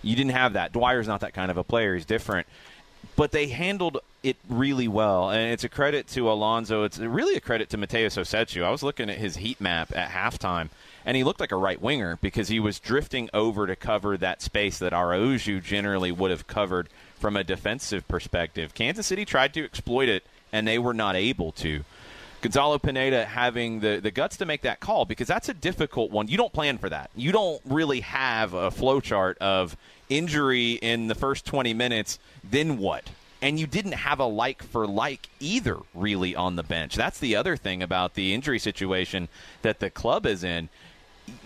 You 0.01 0.16
didn't 0.16 0.32
have 0.32 0.53
that. 0.53 0.74
Dwyer's 0.74 1.07
not 1.07 1.22
that 1.22 1.36
kind 1.36 1.51
of 1.51 1.57
a 1.57 1.64
player. 1.64 1.93
He's 1.93 2.05
different 2.05 2.47
but 3.16 3.32
they 3.32 3.47
handled 3.47 3.99
it 4.24 4.38
really 4.47 4.88
well, 4.88 5.30
and 5.30 5.52
it's 5.52 5.64
a 5.64 5.70
credit 5.70 6.08
to 6.10 6.32
Alonso. 6.32 6.84
It's 6.84 6.99
really 6.99 7.36
a 7.36 7.41
credit 7.41 7.70
to 7.70 7.78
Matheus 7.78 8.18
Rossetto. 8.18 8.64
I 8.64 8.70
was 8.70 8.84
looking 8.84 9.10
at 9.10 9.18
his 9.18 9.38
heat 9.38 9.60
map 9.60 9.95
at 9.95 10.10
halftime, 10.10 10.70
and 11.06 11.18
he 11.18 11.24
looked 11.24 11.39
like 11.39 11.52
a 11.52 11.58
right 11.58 11.82
winger 11.82 12.18
because 12.22 12.47
he 12.47 12.60
was 12.60 12.80
drifting 12.80 13.30
over 13.34 13.68
to 13.68 13.76
cover 13.76 14.18
that 14.18 14.41
space 14.41 14.78
that 14.80 14.93
Araujo 14.93 15.60
generally 15.60 16.12
would 16.12 16.32
have 16.32 16.47
covered 16.47 16.89
from 17.20 17.36
a 17.36 17.43
defensive 17.43 18.08
perspective. 18.08 18.74
Kansas 18.74 19.08
City 19.08 19.26
tried 19.26 19.54
to 19.54 19.64
exploit 19.64 20.10
it, 20.10 20.24
and 20.52 20.68
they 20.68 20.80
were 20.80 20.93
not 20.93 21.16
able 21.16 21.52
to. 21.54 21.84
Gonzalo 22.42 22.80
Pineda 22.80 23.26
having 23.26 23.80
the, 23.80 24.00
the 24.02 24.10
guts 24.10 24.38
to 24.38 24.46
make 24.46 24.62
that 24.62 24.80
call 24.80 25.06
because 25.06 25.28
that's 25.28 25.48
a 25.50 25.54
difficult 25.54 26.12
one. 26.12 26.28
You 26.28 26.38
don't 26.38 26.52
plan 26.52 26.80
for 26.80 26.89
that. 26.89 27.12
You 27.16 27.32
don't 27.32 27.62
really 27.66 28.02
have 28.02 28.54
a 28.54 28.72
flowchart 28.72 29.38
of 29.38 29.78
injury 30.10 30.74
in 30.74 31.08
the 31.08 31.16
first 31.16 31.46
20 31.46 31.74
minutes, 31.74 32.20
then 32.44 32.78
what? 32.78 33.10
And 33.44 33.60
you 33.60 33.68
didn't 33.68 33.94
have 33.94 34.20
a 34.20 34.26
like 34.26 34.64
for 34.64 34.88
like 34.88 35.30
either, 35.39 35.78
really, 35.94 36.36
on 36.36 36.56
the 36.56 36.64
bench. 36.64 36.96
That's 36.96 37.20
the 37.20 37.36
other 37.36 37.58
thing 37.58 37.82
about 37.82 38.16
the 38.16 38.34
injury 38.34 38.60
situation 38.60 39.30
that 39.62 39.80
the 39.80 39.89
club 39.89 40.26
is 40.26 40.44
in. 40.44 40.70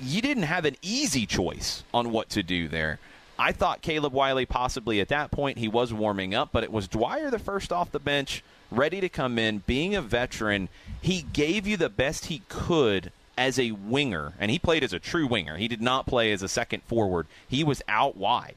You 0.01 0.21
didn't 0.21 0.43
have 0.43 0.65
an 0.65 0.75
easy 0.81 1.25
choice 1.25 1.83
on 1.93 2.11
what 2.11 2.29
to 2.31 2.43
do 2.43 2.67
there. 2.67 2.99
I 3.37 3.51
thought 3.51 3.81
Caleb 3.81 4.13
Wiley 4.13 4.45
possibly 4.45 5.01
at 5.01 5.09
that 5.09 5.31
point 5.31 5.57
he 5.57 5.67
was 5.67 5.93
warming 5.93 6.33
up, 6.33 6.49
but 6.51 6.63
it 6.63 6.71
was 6.71 6.87
Dwyer 6.87 7.29
the 7.29 7.39
first 7.39 7.71
off 7.73 7.91
the 7.91 7.99
bench, 7.99 8.43
ready 8.75 9.01
to 9.01 9.09
come 9.09 9.39
in, 9.39 9.59
being 9.59 9.95
a 9.95 10.01
veteran. 10.01 10.69
He 11.01 11.23
gave 11.33 11.65
you 11.65 11.77
the 11.77 11.89
best 11.89 12.25
he 12.25 12.41
could 12.49 13.11
as 13.37 13.59
a 13.59 13.71
winger, 13.71 14.33
and 14.39 14.49
he 14.51 14.59
played 14.59 14.83
as 14.83 14.93
a 14.93 14.99
true 14.99 15.27
winger. 15.27 15.57
He 15.57 15.67
did 15.67 15.81
not 15.81 16.05
play 16.05 16.31
as 16.31 16.41
a 16.41 16.47
second 16.47 16.83
forward. 16.83 17.27
He 17.47 17.63
was 17.63 17.81
out 17.87 18.15
wide. 18.15 18.55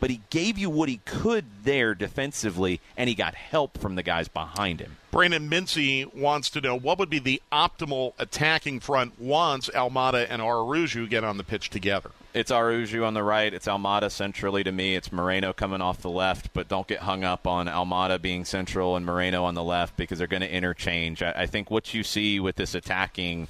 But 0.00 0.10
he 0.10 0.22
gave 0.30 0.58
you 0.58 0.68
what 0.68 0.88
he 0.88 1.00
could 1.04 1.44
there 1.62 1.94
defensively, 1.94 2.80
and 2.96 3.08
he 3.08 3.14
got 3.14 3.36
help 3.36 3.78
from 3.78 3.94
the 3.94 4.02
guys 4.02 4.26
behind 4.26 4.80
him. 4.80 4.96
Brandon 5.12 5.48
Mincy 5.48 6.12
wants 6.12 6.50
to 6.50 6.60
know 6.60 6.76
what 6.76 6.98
would 6.98 7.08
be 7.08 7.20
the 7.20 7.40
optimal 7.52 8.14
attacking 8.18 8.80
front 8.80 9.20
once 9.20 9.68
Almada 9.68 10.26
and 10.28 10.42
Araujo 10.42 11.06
get 11.06 11.22
on 11.22 11.36
the 11.36 11.44
pitch 11.44 11.70
together. 11.70 12.10
It's 12.34 12.50
Araujo 12.50 13.04
on 13.04 13.12
the 13.12 13.22
right. 13.22 13.52
It's 13.52 13.66
Almada 13.66 14.10
centrally 14.10 14.64
to 14.64 14.72
me. 14.72 14.94
It's 14.94 15.12
Moreno 15.12 15.52
coming 15.52 15.82
off 15.82 16.00
the 16.00 16.08
left, 16.08 16.54
but 16.54 16.66
don't 16.66 16.86
get 16.86 17.00
hung 17.00 17.24
up 17.24 17.46
on 17.46 17.66
Almada 17.66 18.20
being 18.20 18.46
central 18.46 18.96
and 18.96 19.04
Moreno 19.04 19.44
on 19.44 19.54
the 19.54 19.62
left 19.62 19.98
because 19.98 20.16
they're 20.16 20.26
going 20.26 20.40
to 20.40 20.50
interchange. 20.50 21.22
I, 21.22 21.32
I 21.32 21.46
think 21.46 21.70
what 21.70 21.92
you 21.92 22.02
see 22.02 22.40
with 22.40 22.56
this 22.56 22.74
attacking 22.74 23.48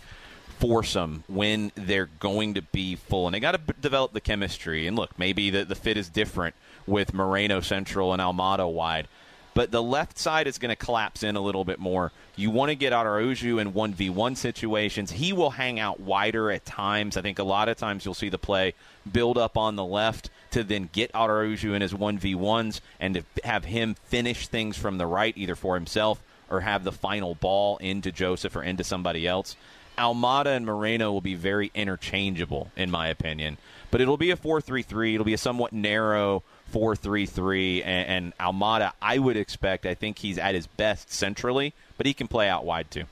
foursome 0.58 1.22
when 1.28 1.70
they're 1.76 2.10
going 2.18 2.54
to 2.54 2.62
be 2.62 2.96
full, 2.96 3.28
and 3.28 3.34
they 3.34 3.40
got 3.40 3.52
to 3.52 3.58
b- 3.58 3.74
develop 3.80 4.14
the 4.14 4.20
chemistry. 4.20 4.88
And 4.88 4.96
look, 4.96 5.16
maybe 5.16 5.50
the, 5.50 5.64
the 5.64 5.76
fit 5.76 5.96
is 5.96 6.08
different 6.08 6.56
with 6.84 7.14
Moreno 7.14 7.60
central 7.60 8.12
and 8.12 8.20
Almada 8.20 8.68
wide. 8.68 9.06
But 9.54 9.70
the 9.70 9.82
left 9.82 10.18
side 10.18 10.46
is 10.46 10.58
going 10.58 10.70
to 10.70 10.76
collapse 10.76 11.22
in 11.22 11.36
a 11.36 11.40
little 11.40 11.64
bit 11.64 11.78
more. 11.78 12.10
You 12.36 12.50
want 12.50 12.70
to 12.70 12.74
get 12.74 12.92
Araujo 12.92 13.58
in 13.58 13.72
1v1 13.72 14.36
situations. 14.36 15.12
He 15.12 15.32
will 15.32 15.50
hang 15.50 15.78
out 15.78 16.00
wider 16.00 16.50
at 16.50 16.64
times. 16.64 17.16
I 17.16 17.22
think 17.22 17.38
a 17.38 17.44
lot 17.44 17.68
of 17.68 17.76
times 17.76 18.04
you'll 18.04 18.14
see 18.14 18.30
the 18.30 18.38
play 18.38 18.74
build 19.10 19.36
up 19.36 19.58
on 19.58 19.76
the 19.76 19.84
left 19.84 20.30
to 20.52 20.64
then 20.64 20.88
get 20.92 21.10
Araujo 21.14 21.74
in 21.74 21.82
his 21.82 21.92
1v1s 21.92 22.80
and 22.98 23.14
to 23.14 23.24
have 23.44 23.66
him 23.66 23.94
finish 24.06 24.48
things 24.48 24.76
from 24.78 24.96
the 24.96 25.06
right, 25.06 25.36
either 25.36 25.54
for 25.54 25.74
himself 25.74 26.22
or 26.48 26.60
have 26.60 26.84
the 26.84 26.92
final 26.92 27.34
ball 27.34 27.76
into 27.78 28.12
Josef 28.12 28.56
or 28.56 28.62
into 28.62 28.84
somebody 28.84 29.26
else. 29.26 29.56
Almada 29.98 30.56
and 30.56 30.64
Moreno 30.64 31.12
will 31.12 31.20
be 31.20 31.34
very 31.34 31.70
interchangeable, 31.74 32.70
in 32.76 32.90
my 32.90 33.08
opinion. 33.08 33.58
But 33.92 34.00
it'll 34.00 34.16
be 34.16 34.30
a 34.30 34.36
4 34.36 34.60
3 34.60 34.82
3. 34.82 35.14
It'll 35.14 35.24
be 35.24 35.34
a 35.34 35.38
somewhat 35.38 35.72
narrow 35.72 36.42
4 36.70 36.96
3 36.96 37.26
3. 37.26 37.82
And, 37.84 38.08
and 38.08 38.38
Almada, 38.38 38.92
I 39.00 39.18
would 39.18 39.36
expect, 39.36 39.86
I 39.86 39.94
think 39.94 40.18
he's 40.18 40.38
at 40.38 40.56
his 40.56 40.66
best 40.66 41.12
centrally, 41.12 41.74
but 41.98 42.06
he 42.06 42.14
can 42.14 42.26
play 42.26 42.48
out 42.48 42.64
wide 42.64 42.90
too. 42.90 43.04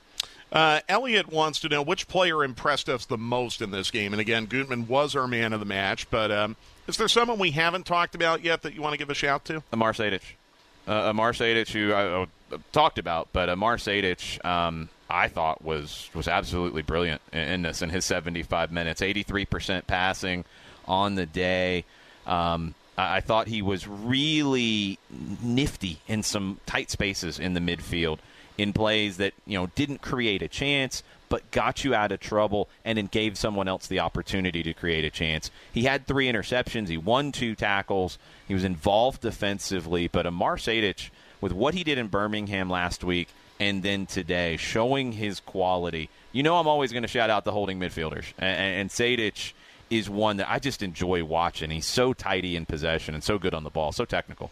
Uh, 0.51 0.81
Elliot 0.89 1.31
wants 1.31 1.59
to 1.61 1.69
know 1.69 1.81
which 1.81 2.09
player 2.09 2.43
impressed 2.43 2.89
us 2.89 3.05
the 3.05 3.17
most 3.17 3.61
in 3.61 3.71
this 3.71 3.89
game. 3.89 4.11
And 4.11 4.19
again, 4.19 4.47
Gutman 4.47 4.87
was 4.87 5.15
our 5.15 5.27
man 5.27 5.53
of 5.53 5.61
the 5.61 5.65
match, 5.65 6.09
but 6.09 6.29
um, 6.29 6.57
is 6.87 6.97
there 6.97 7.07
someone 7.07 7.39
we 7.39 7.51
haven't 7.51 7.85
talked 7.85 8.15
about 8.15 8.43
yet 8.43 8.63
that 8.63 8.73
you 8.73 8.81
want 8.81 8.91
to 8.93 8.97
give 8.97 9.09
a 9.09 9.13
shout 9.13 9.45
to? 9.45 9.63
Amar 9.71 9.93
Sejdic. 9.93 10.21
Uh, 10.87 11.09
Amar 11.09 11.31
Sejdic, 11.31 11.71
who 11.71 11.93
I, 11.93 12.23
I 12.23 12.27
talked 12.73 12.97
about, 12.97 13.29
but 13.31 13.47
Amar 13.47 13.77
Sejdic, 13.77 14.43
um, 14.43 14.89
I 15.09 15.27
thought 15.27 15.63
was 15.63 16.09
was 16.13 16.27
absolutely 16.27 16.81
brilliant 16.81 17.21
in, 17.31 17.39
in 17.39 17.61
this 17.61 17.81
in 17.81 17.89
his 17.89 18.03
75 18.03 18.71
minutes, 18.71 19.01
83% 19.01 19.87
passing 19.87 20.43
on 20.87 21.15
the 21.15 21.25
day. 21.25 21.85
Um, 22.25 22.75
I, 22.97 23.21
thought 23.21 23.47
he 23.47 23.61
was 23.61 23.87
really 23.87 24.99
nifty 25.41 25.99
in 26.07 26.23
some 26.23 26.59
tight 26.65 26.91
spaces 26.91 27.39
in 27.39 27.53
the 27.53 27.59
midfield, 27.59 28.19
in 28.57 28.73
plays 28.73 29.17
that 29.17 29.33
you 29.45 29.57
know 29.57 29.67
didn't 29.75 30.01
create 30.01 30.41
a 30.41 30.47
chance, 30.47 31.03
but 31.29 31.49
got 31.51 31.83
you 31.83 31.95
out 31.95 32.11
of 32.11 32.19
trouble 32.19 32.69
and 32.85 32.97
then 32.97 33.07
gave 33.07 33.37
someone 33.37 33.67
else 33.67 33.87
the 33.87 33.99
opportunity 33.99 34.61
to 34.63 34.73
create 34.73 35.05
a 35.05 35.09
chance. 35.09 35.49
He 35.71 35.83
had 35.83 36.05
three 36.05 36.31
interceptions. 36.31 36.89
He 36.89 36.97
won 36.97 37.31
two 37.31 37.55
tackles. 37.55 38.19
He 38.47 38.53
was 38.53 38.63
involved 38.63 39.21
defensively, 39.21 40.07
but 40.07 40.25
Amar 40.25 40.57
Sejdic, 40.57 41.09
with 41.39 41.53
what 41.53 41.73
he 41.73 41.83
did 41.83 41.97
in 41.97 42.07
Birmingham 42.07 42.69
last 42.69 43.03
week 43.03 43.29
and 43.59 43.83
then 43.83 44.07
today, 44.07 44.57
showing 44.57 45.11
his 45.13 45.39
quality. 45.39 46.09
You 46.31 46.43
know, 46.43 46.57
I'm 46.57 46.67
always 46.67 46.91
going 46.91 47.03
to 47.03 47.07
shout 47.07 47.29
out 47.29 47.45
the 47.45 47.51
holding 47.51 47.79
midfielders, 47.79 48.33
and, 48.37 48.57
and 48.57 48.89
Sejdic 48.89 49.53
is 49.91 50.09
one 50.09 50.37
that 50.37 50.49
I 50.49 50.57
just 50.57 50.81
enjoy 50.81 51.23
watching. 51.23 51.69
He's 51.69 51.85
so 51.85 52.13
tidy 52.13 52.55
in 52.55 52.65
possession 52.65 53.13
and 53.13 53.23
so 53.23 53.37
good 53.37 53.53
on 53.53 53.63
the 53.63 53.69
ball, 53.69 53.91
so 53.91 54.05
technical. 54.05 54.49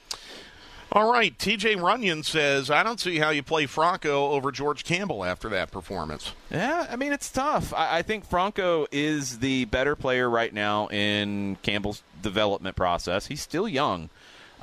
All 0.92 1.12
right, 1.12 1.38
TJ 1.38 1.80
Runyon 1.80 2.24
says, 2.24 2.72
I 2.72 2.82
don't 2.82 3.00
see 3.00 3.20
how 3.20 3.30
you 3.30 3.44
play 3.44 3.68
Franco 3.68 4.32
over 4.32 4.52
George 4.52 4.84
Campbell 4.84 5.24
after 5.24 5.48
that 5.50 5.70
performance. 5.70 6.34
Yeah, 6.50 6.88
I 6.90 6.96
mean, 6.96 7.14
it's 7.14 7.32
tough. 7.32 7.74
I, 7.76 8.00
I 8.00 8.02
think 8.02 8.26
Franco 8.26 8.88
is 8.92 9.38
the 9.38 9.66
better 9.66 9.96
player 9.96 10.28
right 10.28 10.52
now 10.52 10.88
in 10.88 11.58
Campbell's 11.62 12.02
development 12.22 12.76
process. 12.76 13.28
He's 13.28 13.42
still 13.42 13.68
young. 13.68 14.10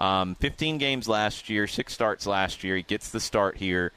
Um, 0.00 0.34
15 0.34 0.78
games 0.78 1.08
last 1.08 1.48
year, 1.48 1.68
six 1.68 1.94
starts 1.94 2.26
last 2.26 2.64
year. 2.64 2.74
He 2.76 2.82
gets 2.82 3.10
the 3.10 3.20
start 3.20 3.56
here. 3.58 3.92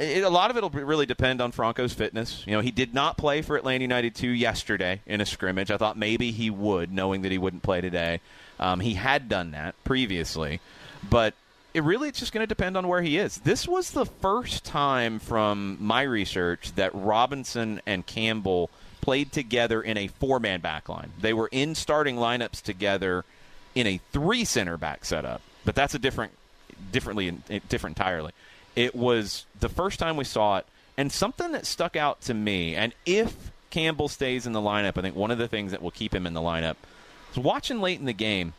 It, 0.00 0.24
a 0.24 0.28
lot 0.28 0.50
of 0.50 0.56
it 0.56 0.62
will 0.62 0.70
really 0.70 1.06
depend 1.06 1.40
on 1.40 1.52
Franco's 1.52 1.92
fitness. 1.92 2.44
You 2.46 2.52
know, 2.52 2.60
he 2.60 2.70
did 2.70 2.94
not 2.94 3.16
play 3.16 3.42
for 3.42 3.56
Atlanta 3.56 3.82
United 3.82 4.14
2 4.14 4.28
yesterday 4.28 5.00
in 5.06 5.20
a 5.20 5.26
scrimmage. 5.26 5.70
I 5.70 5.76
thought 5.76 5.96
maybe 5.96 6.30
he 6.30 6.50
would, 6.50 6.92
knowing 6.92 7.22
that 7.22 7.32
he 7.32 7.38
wouldn't 7.38 7.62
play 7.62 7.80
today. 7.80 8.20
Um, 8.58 8.80
he 8.80 8.94
had 8.94 9.28
done 9.28 9.52
that 9.52 9.74
previously. 9.84 10.60
But 11.08 11.34
it 11.72 11.82
really 11.82 12.08
it's 12.08 12.18
just 12.18 12.32
going 12.32 12.42
to 12.42 12.48
depend 12.48 12.76
on 12.76 12.88
where 12.88 13.02
he 13.02 13.18
is. 13.18 13.38
This 13.38 13.66
was 13.68 13.90
the 13.90 14.06
first 14.06 14.64
time 14.64 15.18
from 15.18 15.76
my 15.80 16.02
research 16.02 16.72
that 16.74 16.94
Robinson 16.94 17.80
and 17.86 18.04
Campbell 18.06 18.70
played 19.00 19.32
together 19.32 19.80
in 19.80 19.96
a 19.96 20.08
four-man 20.08 20.60
back 20.60 20.88
line. 20.88 21.12
They 21.20 21.32
were 21.32 21.48
in 21.50 21.74
starting 21.74 22.16
lineups 22.16 22.62
together 22.62 23.24
in 23.74 23.86
a 23.86 24.00
three 24.12 24.44
center 24.44 24.76
back 24.76 25.04
setup, 25.04 25.40
but 25.64 25.74
that's 25.74 25.94
a 25.94 25.98
different 25.98 26.32
differently 26.92 27.30
different 27.68 27.96
entirely. 27.96 28.32
It 28.80 28.94
was 28.94 29.46
the 29.58 29.68
first 29.68 29.98
time 29.98 30.16
we 30.16 30.24
saw 30.24 30.58
it 30.58 30.66
and 30.96 31.12
something 31.12 31.52
that 31.52 31.66
stuck 31.66 31.96
out 31.96 32.20
to 32.22 32.34
me 32.34 32.74
and 32.74 32.94
if 33.04 33.52
Campbell 33.70 34.08
stays 34.08 34.46
in 34.46 34.52
the 34.52 34.60
lineup, 34.60 34.98
I 34.98 35.02
think 35.02 35.14
one 35.14 35.30
of 35.30 35.38
the 35.38 35.48
things 35.48 35.70
that 35.70 35.82
will 35.82 35.90
keep 35.90 36.14
him 36.14 36.26
in 36.26 36.34
the 36.34 36.40
lineup 36.40 36.76
was 37.28 37.44
watching 37.44 37.80
late 37.80 38.00
in 38.00 38.06
the 38.06 38.12
game 38.12 38.54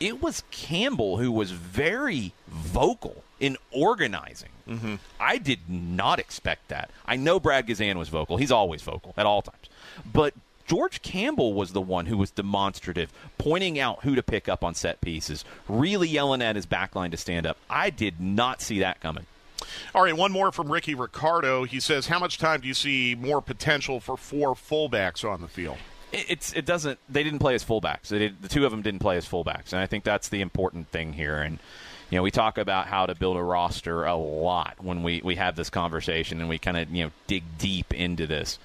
it 0.00 0.22
was 0.22 0.42
Campbell 0.50 1.18
who 1.18 1.30
was 1.30 1.50
very 1.50 2.32
vocal 2.48 3.22
in 3.38 3.56
organizing. 3.70 4.48
Mm-hmm. 4.68 4.96
I 5.20 5.38
did 5.38 5.60
not 5.68 6.18
expect 6.18 6.68
that. 6.68 6.90
I 7.06 7.16
know 7.16 7.38
Brad 7.38 7.66
Guzan 7.66 7.96
was 7.96 8.08
vocal. 8.08 8.36
He's 8.36 8.50
always 8.50 8.82
vocal 8.82 9.14
at 9.16 9.26
all 9.26 9.42
times. 9.42 9.68
But 10.10 10.34
George 10.66 11.02
Campbell 11.02 11.54
was 11.54 11.72
the 11.72 11.80
one 11.80 12.06
who 12.06 12.16
was 12.16 12.30
demonstrative, 12.30 13.12
pointing 13.38 13.78
out 13.78 14.02
who 14.02 14.14
to 14.14 14.22
pick 14.22 14.48
up 14.48 14.64
on 14.64 14.74
set 14.74 15.00
pieces, 15.00 15.44
really 15.68 16.08
yelling 16.08 16.42
at 16.42 16.56
his 16.56 16.66
backline 16.66 17.10
to 17.10 17.16
stand 17.16 17.46
up. 17.46 17.56
I 17.68 17.90
did 17.90 18.20
not 18.20 18.60
see 18.60 18.80
that 18.80 19.00
coming. 19.00 19.26
All 19.94 20.02
right, 20.02 20.16
one 20.16 20.32
more 20.32 20.50
from 20.52 20.70
Ricky 20.70 20.94
Ricardo. 20.94 21.64
He 21.64 21.80
says, 21.80 22.08
How 22.08 22.18
much 22.18 22.38
time 22.38 22.60
do 22.60 22.68
you 22.68 22.74
see 22.74 23.14
more 23.14 23.40
potential 23.40 24.00
for 24.00 24.16
four 24.16 24.54
fullbacks 24.54 25.28
on 25.28 25.40
the 25.40 25.48
field? 25.48 25.78
it's 26.12 26.52
it 26.52 26.66
doesn't 26.66 26.98
they 27.08 27.22
didn't 27.22 27.38
play 27.38 27.54
as 27.54 27.64
fullbacks. 27.64 28.08
Did, 28.08 28.40
the 28.42 28.48
two 28.48 28.64
of 28.64 28.70
them 28.70 28.82
didn't 28.82 29.00
play 29.00 29.16
as 29.16 29.26
fullbacks, 29.26 29.72
and 29.72 29.80
I 29.80 29.86
think 29.86 30.04
that's 30.04 30.28
the 30.28 30.40
important 30.40 30.88
thing 30.88 31.12
here. 31.12 31.36
And 31.36 31.58
you 32.10 32.18
know, 32.18 32.22
we 32.22 32.30
talk 32.30 32.58
about 32.58 32.86
how 32.86 33.06
to 33.06 33.14
build 33.14 33.36
a 33.36 33.42
roster 33.42 34.04
a 34.04 34.14
lot 34.14 34.76
when 34.78 35.02
we 35.02 35.22
we 35.24 35.36
have 35.36 35.56
this 35.56 35.70
conversation 35.70 36.40
and 36.40 36.48
we 36.48 36.58
kind 36.58 36.76
of 36.76 36.90
you 36.90 37.04
know 37.04 37.10
dig 37.26 37.44
deep 37.58 37.92
into 37.94 38.26
this. 38.26 38.58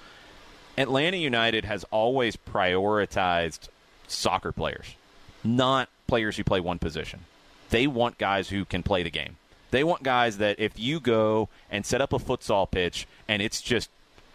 Atlanta 0.78 1.17
United 1.17 1.65
has 1.65 1.84
always 1.86 2.36
prioritized 2.36 3.69
soccer 4.07 4.51
players, 4.51 4.95
not 5.43 5.89
players 6.07 6.38
who 6.38 6.43
play 6.43 6.59
one 6.59 6.80
position. 6.80 7.21
They 7.69 7.88
want 7.88 8.17
guys 8.17 8.49
who 8.49 8.65
can 8.65 8.84
play 8.84 9.03
the 9.03 9.09
game. 9.09 9.38
They 9.71 9.84
want 9.84 10.03
guys 10.03 10.38
that 10.38 10.59
if 10.59 10.80
you 10.80 10.99
go 10.99 11.49
and 11.69 11.86
set 11.86 12.01
up 12.01 12.13
a 12.13 12.19
futsal 12.19 12.69
pitch 12.69 13.07
and 13.28 13.41
it's 13.41 13.61
just 13.61 13.89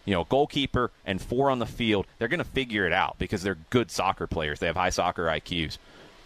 you 0.04 0.12
know, 0.12 0.24
goalkeeper 0.24 0.90
and 1.06 1.22
four 1.22 1.50
on 1.50 1.58
the 1.58 1.66
field, 1.66 2.06
they're 2.18 2.28
going 2.28 2.38
to 2.38 2.44
figure 2.44 2.86
it 2.86 2.92
out 2.92 3.18
because 3.18 3.42
they're 3.42 3.58
good 3.70 3.90
soccer 3.90 4.26
players. 4.26 4.58
They 4.58 4.66
have 4.66 4.76
high 4.76 4.90
soccer 4.90 5.26
IQs. 5.26 5.78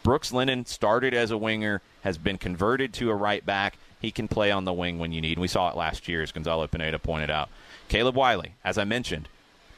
Brooks 0.02 0.32
Lennon 0.32 0.66
started 0.66 1.14
as 1.14 1.30
a 1.30 1.36
winger, 1.38 1.82
has 2.02 2.16
been 2.16 2.38
converted 2.38 2.94
to 2.94 3.10
a 3.10 3.14
right 3.14 3.44
back. 3.44 3.76
He 4.00 4.10
can 4.10 4.28
play 4.28 4.50
on 4.50 4.64
the 4.64 4.72
wing 4.72 4.98
when 4.98 5.12
you 5.12 5.20
need. 5.20 5.38
We 5.38 5.48
saw 5.48 5.68
it 5.68 5.76
last 5.76 6.08
year, 6.08 6.22
as 6.22 6.32
Gonzalo 6.32 6.66
Pineda 6.66 6.98
pointed 6.98 7.30
out. 7.30 7.48
Caleb 7.88 8.14
Wiley, 8.14 8.52
as 8.64 8.78
I 8.78 8.84
mentioned, 8.84 9.28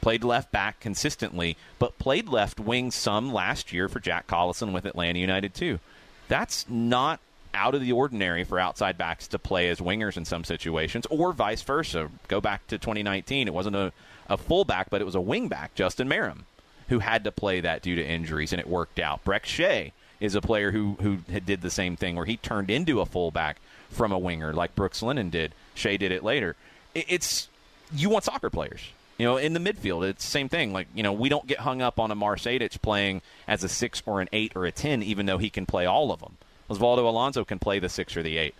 played 0.01 0.23
left 0.23 0.51
back 0.51 0.79
consistently, 0.79 1.57
but 1.77 1.99
played 1.99 2.29
left 2.29 2.59
wing 2.59 2.91
some 2.91 3.33
last 3.33 3.73
year 3.73 3.87
for 3.87 3.99
Jack 3.99 4.27
Collison 4.27 4.71
with 4.71 4.85
Atlanta 4.85 5.19
United, 5.19 5.53
too. 5.53 5.79
That's 6.27 6.67
not 6.69 7.19
out 7.53 7.75
of 7.75 7.81
the 7.81 7.91
ordinary 7.91 8.43
for 8.43 8.59
outside 8.59 8.97
backs 8.97 9.27
to 9.27 9.39
play 9.39 9.69
as 9.69 9.79
wingers 9.79 10.17
in 10.17 10.25
some 10.25 10.43
situations, 10.43 11.05
or 11.09 11.33
vice 11.33 11.61
versa. 11.61 12.09
Go 12.27 12.39
back 12.39 12.67
to 12.67 12.77
2019. 12.77 13.47
It 13.47 13.53
wasn't 13.53 13.75
a, 13.75 13.91
a 14.29 14.37
fullback, 14.37 14.89
but 14.89 15.01
it 15.01 15.05
was 15.05 15.15
a 15.15 15.19
wingback, 15.19 15.69
Justin 15.75 16.07
Meram, 16.07 16.41
who 16.89 16.99
had 16.99 17.23
to 17.23 17.31
play 17.31 17.59
that 17.61 17.81
due 17.81 17.95
to 17.95 18.05
injuries, 18.05 18.53
and 18.53 18.59
it 18.59 18.67
worked 18.67 18.99
out. 18.99 19.23
Brek 19.25 19.45
Shea 19.45 19.93
is 20.19 20.35
a 20.35 20.41
player 20.41 20.71
who, 20.71 20.97
who 21.01 21.17
did 21.17 21.61
the 21.61 21.71
same 21.71 21.95
thing, 21.95 22.15
where 22.15 22.25
he 22.25 22.37
turned 22.37 22.69
into 22.69 23.01
a 23.01 23.05
fullback 23.05 23.57
from 23.89 24.11
a 24.11 24.19
winger, 24.19 24.53
like 24.53 24.75
Brooks 24.75 25.01
Lennon 25.01 25.29
did. 25.29 25.53
Shea 25.73 25.97
did 25.97 26.11
it 26.11 26.23
later. 26.23 26.55
It's 26.93 27.47
you 27.93 28.09
want 28.09 28.25
soccer 28.25 28.49
players. 28.49 28.81
You 29.19 29.25
know, 29.25 29.35
in 29.35 29.51
the 29.53 29.59
midfield, 29.59 30.07
it's 30.07 30.23
the 30.23 30.31
same 30.31 30.47
thing. 30.47 30.71
Like, 30.71 30.87
you 30.95 31.03
know, 31.03 31.11
we 31.11 31.27
don't 31.27 31.45
get 31.45 31.59
hung 31.59 31.81
up 31.81 31.99
on 31.99 32.09
Amar 32.09 32.37
Sejdic 32.37 32.81
playing 32.81 33.21
as 33.49 33.65
a 33.65 33.69
six 33.69 34.01
or 34.05 34.21
an 34.21 34.29
eight 34.31 34.53
or 34.55 34.65
a 34.65 34.71
ten, 34.71 35.03
even 35.03 35.25
though 35.25 35.37
he 35.37 35.49
can 35.49 35.65
play 35.65 35.85
all 35.85 36.13
of 36.13 36.21
them. 36.21 36.37
Osvaldo 36.69 36.99
Alonso 36.99 37.43
can 37.43 37.59
play 37.59 37.79
the 37.79 37.89
six 37.89 38.15
or 38.15 38.23
the 38.23 38.37
eight. 38.37 38.55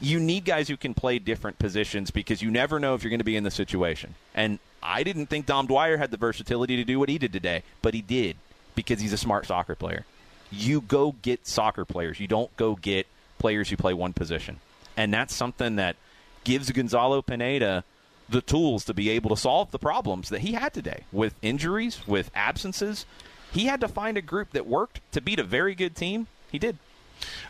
You 0.00 0.20
need 0.20 0.44
guys 0.44 0.68
who 0.68 0.76
can 0.76 0.92
play 0.92 1.18
different 1.18 1.58
positions 1.58 2.10
because 2.10 2.42
you 2.42 2.50
never 2.50 2.78
know 2.78 2.94
if 2.94 3.02
you're 3.02 3.10
going 3.10 3.20
to 3.20 3.24
be 3.24 3.36
in 3.36 3.44
the 3.44 3.50
situation. 3.50 4.14
And 4.34 4.58
I 4.82 5.02
didn't 5.02 5.26
think 5.26 5.46
Dom 5.46 5.66
Dwyer 5.66 5.96
had 5.96 6.10
the 6.10 6.16
versatility 6.18 6.76
to 6.76 6.84
do 6.84 6.98
what 6.98 7.08
he 7.08 7.16
did 7.16 7.32
today, 7.32 7.62
but 7.80 7.94
he 7.94 8.02
did 8.02 8.36
because 8.74 9.00
he's 9.00 9.12
a 9.14 9.18
smart 9.18 9.46
soccer 9.46 9.74
player. 9.74 10.04
You 10.50 10.82
go 10.82 11.14
get 11.22 11.46
soccer 11.46 11.86
players. 11.86 12.20
You 12.20 12.26
don't 12.26 12.54
go 12.58 12.74
get 12.74 13.06
players 13.38 13.70
who 13.70 13.78
play 13.78 13.94
one 13.94 14.12
position. 14.12 14.60
And 14.96 15.14
that's 15.14 15.34
something 15.34 15.76
that 15.76 15.96
gives 16.44 16.70
Gonzalo 16.70 17.22
Pineda 17.22 17.84
the 18.28 18.40
tools 18.40 18.84
to 18.86 18.94
be 18.94 19.10
able 19.10 19.30
to 19.30 19.36
solve 19.36 19.70
the 19.70 19.78
problems 19.78 20.28
that 20.30 20.40
he 20.40 20.52
had 20.52 20.72
today 20.72 21.04
with 21.12 21.34
injuries, 21.42 22.06
with 22.06 22.30
absences. 22.34 23.06
He 23.52 23.66
had 23.66 23.80
to 23.80 23.88
find 23.88 24.16
a 24.16 24.22
group 24.22 24.52
that 24.52 24.66
worked 24.66 25.00
to 25.12 25.20
beat 25.20 25.38
a 25.38 25.44
very 25.44 25.74
good 25.74 25.94
team. 25.94 26.26
He 26.50 26.58
did. 26.58 26.78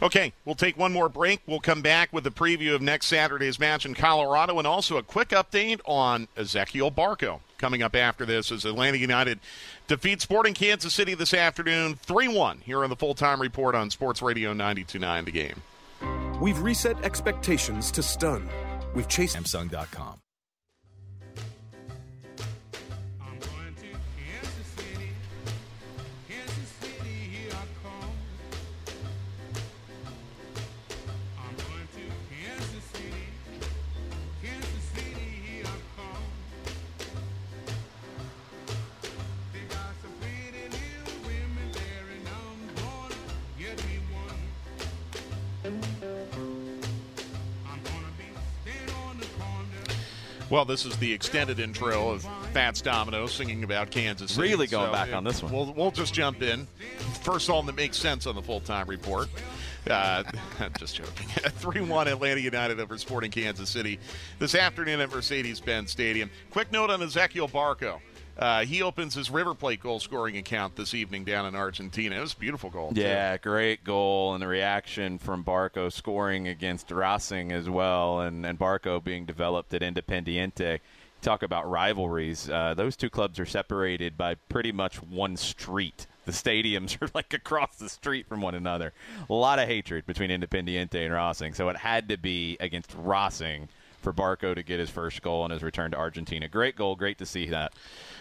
Okay, 0.03 0.33
we'll 0.45 0.55
take 0.55 0.77
one 0.77 0.93
more 0.93 1.09
break. 1.09 1.41
We'll 1.47 1.61
come 1.61 1.83
back 1.83 2.13
with 2.13 2.27
a 2.27 2.31
preview 2.31 2.75
of 2.75 2.83
next 2.83 3.07
Saturday's 3.07 3.59
match 3.59 3.87
in 3.87 3.95
Colorado 3.95 4.59
and 4.59 4.67
also 4.67 4.97
a 4.97 5.03
quick 5.03 5.31
update 5.31 5.81
on 5.87 6.29
Ezekiel 6.37 6.91
Barco. 6.91 7.41
Coming 7.59 7.83
up 7.83 7.95
after 7.95 8.27
this 8.27 8.51
as 8.51 8.65
Atlanta 8.65 8.99
United 8.99 9.39
defeats 9.87 10.25
Sporting 10.25 10.53
Kansas 10.53 10.93
City 10.93 11.15
this 11.15 11.33
afternoon 11.33 11.95
3 11.95 12.29
1 12.29 12.59
here 12.59 12.83
on 12.83 12.91
the 12.91 12.97
full 12.97 13.15
time 13.15 13.41
report 13.41 13.75
on 13.75 13.89
Sports 13.89 14.21
Radio 14.21 14.53
929 14.53 15.25
The 15.25 15.31
Game. 15.31 15.63
We've 16.41 16.59
reset 16.59 17.03
expectations 17.05 17.93
to 17.93 18.03
stun. 18.03 18.49
We've 18.95 19.09
chased 19.09 19.37
Samsung.com. 19.37 20.22
Well, 50.53 50.67
this 50.67 50.85
is 50.85 50.95
the 50.99 51.11
extended 51.11 51.59
intro 51.59 52.11
of 52.11 52.29
Fats 52.53 52.83
Domino 52.83 53.27
singing 53.27 53.65
about 53.65 53.91
Kansas 53.91 54.33
City. 54.33 54.51
Really 54.51 54.67
going 54.67 54.89
so 54.89 54.93
back 54.93 55.15
on 55.15 55.25
this 55.25 55.43
one. 55.43 55.51
We'll, 55.51 55.73
we'll 55.73 55.91
just 55.91 56.13
jump 56.13 56.43
in. 56.43 56.67
First 57.23 57.47
song 57.47 57.65
that 57.65 57.75
makes 57.75 57.97
sense 57.97 58.27
on 58.27 58.35
the 58.35 58.43
full 58.43 58.61
time 58.61 58.87
report. 58.87 59.31
Uh, 59.89 60.25
just 60.79 60.97
joking. 60.97 61.27
3 61.29 61.81
1 61.81 62.07
Atlanta 62.07 62.43
United 62.43 62.81
over 62.81 62.99
Sporting 62.99 63.31
Kansas 63.31 63.71
City 63.71 63.99
this 64.39 64.55
afternoon 64.55 65.01
at 65.01 65.11
Mercedes 65.11 65.59
Benz 65.59 65.91
Stadium. 65.91 66.29
Quick 66.51 66.71
note 66.71 66.91
on 66.91 67.03
Ezekiel 67.03 67.49
Barco. 67.49 67.99
Uh, 68.39 68.65
he 68.65 68.83
opens 68.83 69.15
his 69.15 69.31
River 69.31 69.55
Plate 69.55 69.81
goal 69.81 70.01
scoring 70.01 70.37
account 70.37 70.77
this 70.77 70.95
evening 70.95 71.25
down 71.25 71.47
in 71.47 71.55
Argentina. 71.55 72.17
It 72.17 72.21
was 72.21 72.33
a 72.33 72.37
beautiful 72.37 72.71
goal. 72.71 72.93
Yeah, 72.95 73.37
too. 73.37 73.43
great 73.43 73.85
goal, 73.85 74.35
and 74.35 74.43
the 74.43 74.47
reaction 74.47 75.19
from 75.19 75.45
Barco 75.45 75.93
scoring 75.93 76.49
against 76.49 76.91
Racing 76.91 77.53
as 77.53 77.69
well, 77.69 78.21
and, 78.21 78.47
and 78.47 78.59
Barco 78.59 79.03
being 79.03 79.27
developed 79.27 79.75
at 79.75 79.83
Independiente. 79.83 80.81
Talk 81.21 81.43
about 81.43 81.71
rivalries. 81.71 82.49
Uh, 82.49 82.75
those 82.75 82.97
two 82.97 83.11
clubs 83.11 83.39
are 83.39 83.47
separated 83.47 84.17
by 84.17 84.35
pretty 84.35 84.73
much 84.73 85.03
one 85.03 85.37
street. 85.37 86.07
The 86.25 86.33
stadiums 86.33 87.01
are 87.03 87.11
like 87.15 87.33
across 87.35 87.77
the 87.77 87.89
street 87.89 88.27
from 88.27 88.41
one 88.41 88.55
another. 88.55 88.93
A 89.29 89.35
lot 89.35 89.59
of 89.59 89.69
hatred 89.69 90.07
between 90.07 90.31
Independiente 90.31 91.05
and 91.05 91.13
Racing, 91.13 91.55
so 91.55 91.69
it 91.69 91.77
had 91.77 92.09
to 92.09 92.17
be 92.17 92.57
against 92.61 92.93
Racing 92.97 93.69
for 94.03 94.13
Barco 94.13 94.55
to 94.55 94.63
get 94.63 94.81
his 94.81 94.91
first 94.91 95.23
goal 95.23 95.43
on 95.43 95.51
his 95.51 95.63
return 95.63 95.91
to 95.93 95.97
Argentina. 95.97 96.49
Great 96.49 96.77
goal. 96.77 96.97
Great 96.97 97.19
to 97.19 97.27
see 97.27 97.47
that. 97.47 97.73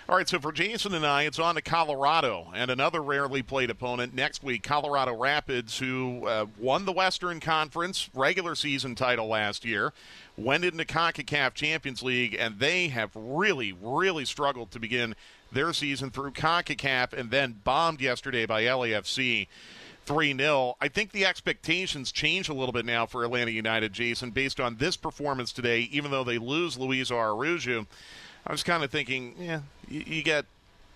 All 0.10 0.18
right, 0.18 0.28
so 0.28 0.40
for 0.40 0.52
Jason 0.52 0.94
and 0.94 1.06
I, 1.06 1.24
it's 1.24 1.40
on 1.40 1.56
to 1.56 1.62
Colorado 1.62 2.52
and 2.54 2.70
another 2.70 3.02
rarely 3.02 3.42
played 3.42 3.70
opponent 3.70 4.14
next 4.14 4.44
week, 4.44 4.64
Colorado 4.64 5.16
Rapids, 5.16 5.78
who 5.80 6.28
uh, 6.28 6.48
won 6.60 6.86
the 6.86 6.92
Western 6.92 7.40
Conference 7.40 8.10
regular 8.14 8.56
season 8.56 8.94
title 8.96 9.28
last 9.28 9.64
year, 9.64 9.94
went 10.36 10.66
into 10.66 10.84
CONCACAF 10.84 11.54
Champions 11.54 12.04
League, 12.04 12.36
and 12.38 12.60
they 12.60 12.90
have 12.90 13.12
really, 13.16 13.74
really 13.80 14.26
struggled 14.26 14.72
to 14.72 14.80
begin 14.80 15.16
their 15.52 15.72
season 15.72 16.10
through 16.10 16.32
CONCACAF 16.32 17.14
and 17.14 17.32
then 17.32 17.62
bombed 17.64 18.02
yesterday 18.02 18.46
by 18.46 18.64
LAFC. 18.64 19.48
3 20.06 20.36
0. 20.38 20.76
I 20.82 20.88
think 20.88 21.12
the 21.12 21.26
expectations 21.26 22.12
change 22.12 22.50
a 22.50 22.54
little 22.54 22.74
bit 22.74 22.86
now 22.86 23.06
for 23.06 23.24
Atlanta 23.24 23.52
United, 23.52 23.94
Jason, 23.94 24.32
based 24.32 24.60
on 24.60 24.78
this 24.78 24.98
performance 24.98 25.52
today, 25.52 25.82
even 25.92 26.12
though 26.12 26.24
they 26.24 26.38
lose 26.38 26.78
Luis 26.78 27.12
Araujo. 27.12 27.88
I 28.46 28.52
was 28.52 28.64
kind 28.64 28.84
of 28.84 28.92
thinking, 28.92 29.36
yeah, 29.40 29.62
you, 29.88 30.04
you 30.06 30.24
get 30.24 30.46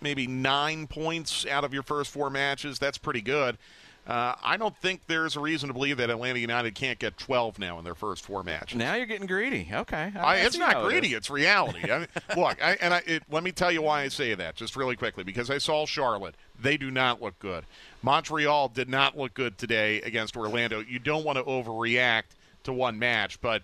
maybe 0.01 0.27
nine 0.27 0.87
points 0.87 1.45
out 1.45 1.63
of 1.63 1.73
your 1.73 1.83
first 1.83 2.11
four 2.11 2.29
matches. 2.29 2.79
That's 2.79 2.97
pretty 2.97 3.21
good. 3.21 3.57
Uh, 4.07 4.35
I 4.43 4.57
don't 4.57 4.75
think 4.77 5.07
there's 5.07 5.35
a 5.35 5.39
reason 5.39 5.67
to 5.67 5.73
believe 5.73 5.97
that 5.97 6.11
Atlanta 6.11 6.37
United 6.37 6.75
can't 6.75 6.99
get 6.99 7.17
12 7.17 7.57
now 7.57 7.79
in 7.79 7.83
their 7.83 7.95
first 7.95 8.23
four 8.23 8.43
matches. 8.43 8.77
Now 8.77 8.93
you're 8.93 9.07
getting 9.07 9.25
greedy. 9.25 9.67
Okay, 9.71 10.11
I, 10.15 10.19
I, 10.19 10.35
it's 10.37 10.57
not 10.57 10.73
how 10.73 10.85
it 10.85 10.89
greedy; 10.89 11.15
it's 11.15 11.31
reality. 11.31 11.91
I 11.91 11.99
mean, 11.99 12.07
look, 12.37 12.63
I, 12.63 12.77
and 12.81 12.93
I, 12.93 13.01
it, 13.07 13.23
let 13.31 13.43
me 13.43 13.51
tell 13.51 13.71
you 13.71 13.81
why 13.81 14.03
I 14.03 14.09
say 14.09 14.35
that, 14.35 14.55
just 14.55 14.75
really 14.75 14.95
quickly, 14.95 15.23
because 15.23 15.49
I 15.49 15.57
saw 15.57 15.87
Charlotte. 15.87 16.35
They 16.59 16.77
do 16.77 16.91
not 16.91 17.19
look 17.19 17.39
good. 17.39 17.65
Montreal 18.05 18.69
did 18.69 18.87
not 18.87 19.17
look 19.17 19.33
good 19.33 19.57
today 19.57 19.99
against 20.01 20.37
Orlando. 20.37 20.79
You 20.79 20.99
don't 20.99 21.25
want 21.25 21.39
to 21.39 21.43
overreact 21.43 22.35
to 22.63 22.71
one 22.71 22.99
match, 22.99 23.41
but 23.41 23.63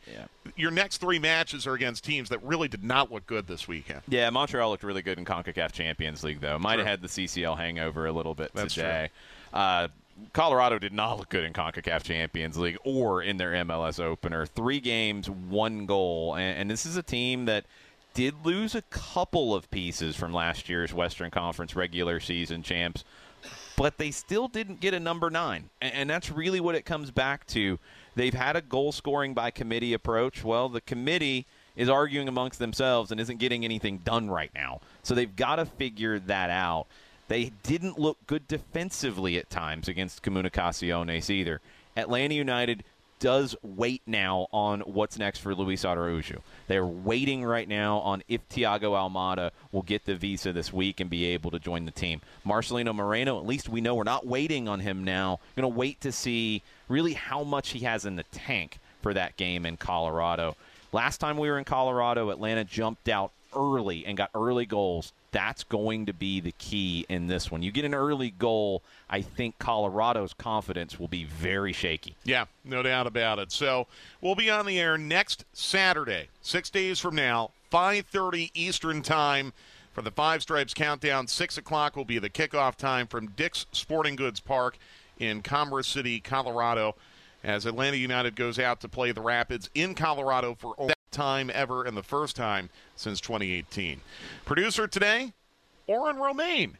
your 0.55 0.71
next 0.71 0.97
three 0.97 1.19
matches 1.19 1.67
are 1.67 1.73
against 1.73 2.03
teams 2.03 2.29
that 2.29 2.43
really 2.43 2.67
did 2.67 2.83
not 2.83 3.11
look 3.11 3.25
good 3.27 3.45
this 3.45 3.67
weekend. 3.67 4.01
Yeah, 4.07 4.29
Montreal 4.31 4.71
looked 4.71 4.83
really 4.83 5.03
good 5.03 5.19
in 5.19 5.25
CONCACAF 5.25 5.71
Champions 5.71 6.23
League, 6.23 6.41
though. 6.41 6.57
Might 6.57 6.75
True. 6.75 6.85
have 6.85 6.87
had 6.87 7.01
the 7.03 7.07
CCL 7.07 7.55
hangover 7.57 8.07
a 8.07 8.11
little 8.11 8.33
bit 8.33 8.51
That's 8.55 8.73
today. 8.73 9.11
Uh, 9.53 9.89
Colorado 10.33 10.79
did 10.79 10.93
not 10.93 11.19
look 11.19 11.29
good 11.29 11.43
in 11.43 11.53
CONCACAF 11.53 12.01
Champions 12.03 12.57
League 12.57 12.77
or 12.83 13.21
in 13.21 13.37
their 13.37 13.51
MLS 13.65 13.99
opener. 13.99 14.47
Three 14.47 14.79
games, 14.79 15.29
one 15.29 15.85
goal. 15.85 16.35
And, 16.35 16.59
and 16.59 16.71
this 16.71 16.85
is 16.87 16.97
a 16.97 17.03
team 17.03 17.45
that 17.45 17.65
did 18.13 18.45
lose 18.45 18.75
a 18.75 18.81
couple 18.83 19.53
of 19.53 19.69
pieces 19.71 20.15
from 20.15 20.33
last 20.33 20.67
year's 20.67 20.93
Western 20.93 21.31
Conference 21.31 21.75
regular 21.75 22.19
season 22.19 22.61
champs, 22.63 23.03
but 23.81 23.97
they 23.97 24.11
still 24.11 24.47
didn't 24.47 24.79
get 24.79 24.93
a 24.93 24.99
number 24.99 25.31
nine. 25.31 25.67
And, 25.81 25.93
and 25.95 26.09
that's 26.11 26.29
really 26.29 26.59
what 26.59 26.75
it 26.75 26.85
comes 26.85 27.09
back 27.09 27.47
to. 27.47 27.79
They've 28.15 28.31
had 28.31 28.55
a 28.55 28.61
goal 28.61 28.91
scoring 28.91 29.33
by 29.33 29.49
committee 29.49 29.93
approach. 29.93 30.43
Well, 30.43 30.69
the 30.69 30.81
committee 30.81 31.47
is 31.75 31.89
arguing 31.89 32.27
amongst 32.27 32.59
themselves 32.59 33.11
and 33.11 33.19
isn't 33.19 33.39
getting 33.39 33.65
anything 33.65 33.97
done 34.03 34.29
right 34.29 34.51
now. 34.53 34.81
So 35.01 35.15
they've 35.15 35.35
got 35.35 35.55
to 35.55 35.65
figure 35.65 36.19
that 36.19 36.51
out. 36.51 36.85
They 37.27 37.53
didn't 37.63 37.97
look 37.97 38.19
good 38.27 38.47
defensively 38.47 39.39
at 39.39 39.49
times 39.49 39.87
against 39.87 40.21
Comunicaciones 40.21 41.31
either. 41.31 41.59
Atlanta 41.97 42.35
United 42.35 42.83
does 43.21 43.55
wait 43.61 44.01
now 44.07 44.47
on 44.51 44.81
what's 44.81 45.17
next 45.17 45.39
for 45.39 45.53
Luis 45.55 45.85
Araujo. 45.85 46.41
They're 46.67 46.85
waiting 46.85 47.45
right 47.45 47.67
now 47.67 47.99
on 47.99 48.23
if 48.27 48.49
Thiago 48.49 48.93
Almada 48.93 49.51
will 49.71 49.83
get 49.83 50.05
the 50.05 50.15
visa 50.15 50.51
this 50.51 50.73
week 50.73 50.99
and 50.99 51.09
be 51.09 51.25
able 51.25 51.51
to 51.51 51.59
join 51.59 51.85
the 51.85 51.91
team. 51.91 52.19
Marcelino 52.45 52.93
Moreno, 52.93 53.37
at 53.37 53.45
least 53.45 53.69
we 53.69 53.79
know 53.79 53.93
we're 53.93 54.03
not 54.03 54.25
waiting 54.25 54.67
on 54.67 54.79
him 54.79 55.03
now. 55.03 55.39
Going 55.55 55.71
to 55.71 55.77
wait 55.77 56.01
to 56.01 56.11
see 56.11 56.63
really 56.89 57.13
how 57.13 57.43
much 57.43 57.69
he 57.69 57.79
has 57.79 58.05
in 58.05 58.15
the 58.15 58.23
tank 58.23 58.79
for 59.03 59.13
that 59.13 59.37
game 59.37 59.67
in 59.67 59.77
Colorado. 59.77 60.57
Last 60.91 61.19
time 61.19 61.37
we 61.37 61.49
were 61.49 61.59
in 61.59 61.63
Colorado, 61.63 62.31
Atlanta 62.31 62.63
jumped 62.63 63.07
out 63.07 63.31
early 63.55 64.03
and 64.05 64.17
got 64.17 64.31
early 64.33 64.65
goals. 64.65 65.13
That's 65.31 65.63
going 65.63 66.07
to 66.07 66.13
be 66.13 66.39
the 66.41 66.51
key 66.53 67.05
in 67.07 67.27
this 67.27 67.49
one. 67.49 67.61
You 67.61 67.71
get 67.71 67.85
an 67.85 67.93
early 67.93 68.31
goal, 68.31 68.83
I 69.09 69.21
think 69.21 69.57
Colorado's 69.59 70.33
confidence 70.33 70.99
will 70.99 71.07
be 71.07 71.23
very 71.23 71.71
shaky. 71.71 72.15
Yeah, 72.23 72.45
no 72.65 72.83
doubt 72.83 73.07
about 73.07 73.39
it. 73.39 73.51
So 73.51 73.87
we'll 74.19 74.35
be 74.35 74.49
on 74.49 74.65
the 74.65 74.79
air 74.79 74.97
next 74.97 75.45
Saturday, 75.53 76.27
six 76.41 76.69
days 76.69 76.99
from 76.99 77.15
now, 77.15 77.51
5:30 77.71 78.51
Eastern 78.53 79.01
Time 79.01 79.53
for 79.93 80.01
the 80.01 80.11
Five 80.11 80.41
Stripes 80.41 80.73
Countdown. 80.73 81.27
Six 81.27 81.57
o'clock 81.57 81.95
will 81.95 82.05
be 82.05 82.19
the 82.19 82.29
kickoff 82.29 82.75
time 82.75 83.07
from 83.07 83.27
Dick's 83.27 83.65
Sporting 83.71 84.15
Goods 84.15 84.39
Park 84.39 84.77
in 85.19 85.41
Commerce 85.41 85.87
City, 85.87 86.19
Colorado, 86.19 86.95
as 87.43 87.65
Atlanta 87.65 87.97
United 87.97 88.35
goes 88.35 88.59
out 88.59 88.81
to 88.81 88.89
play 88.89 89.11
the 89.11 89.21
Rapids 89.21 89.69
in 89.73 89.95
Colorado 89.95 90.55
for 90.55 90.75
time 91.11 91.51
ever 91.53 91.83
and 91.83 91.95
the 91.95 92.03
first 92.03 92.35
time 92.35 92.69
since 92.95 93.19
2018. 93.21 94.01
Producer 94.45 94.87
today, 94.87 95.33
Oren 95.87 96.17
Romaine. 96.17 96.77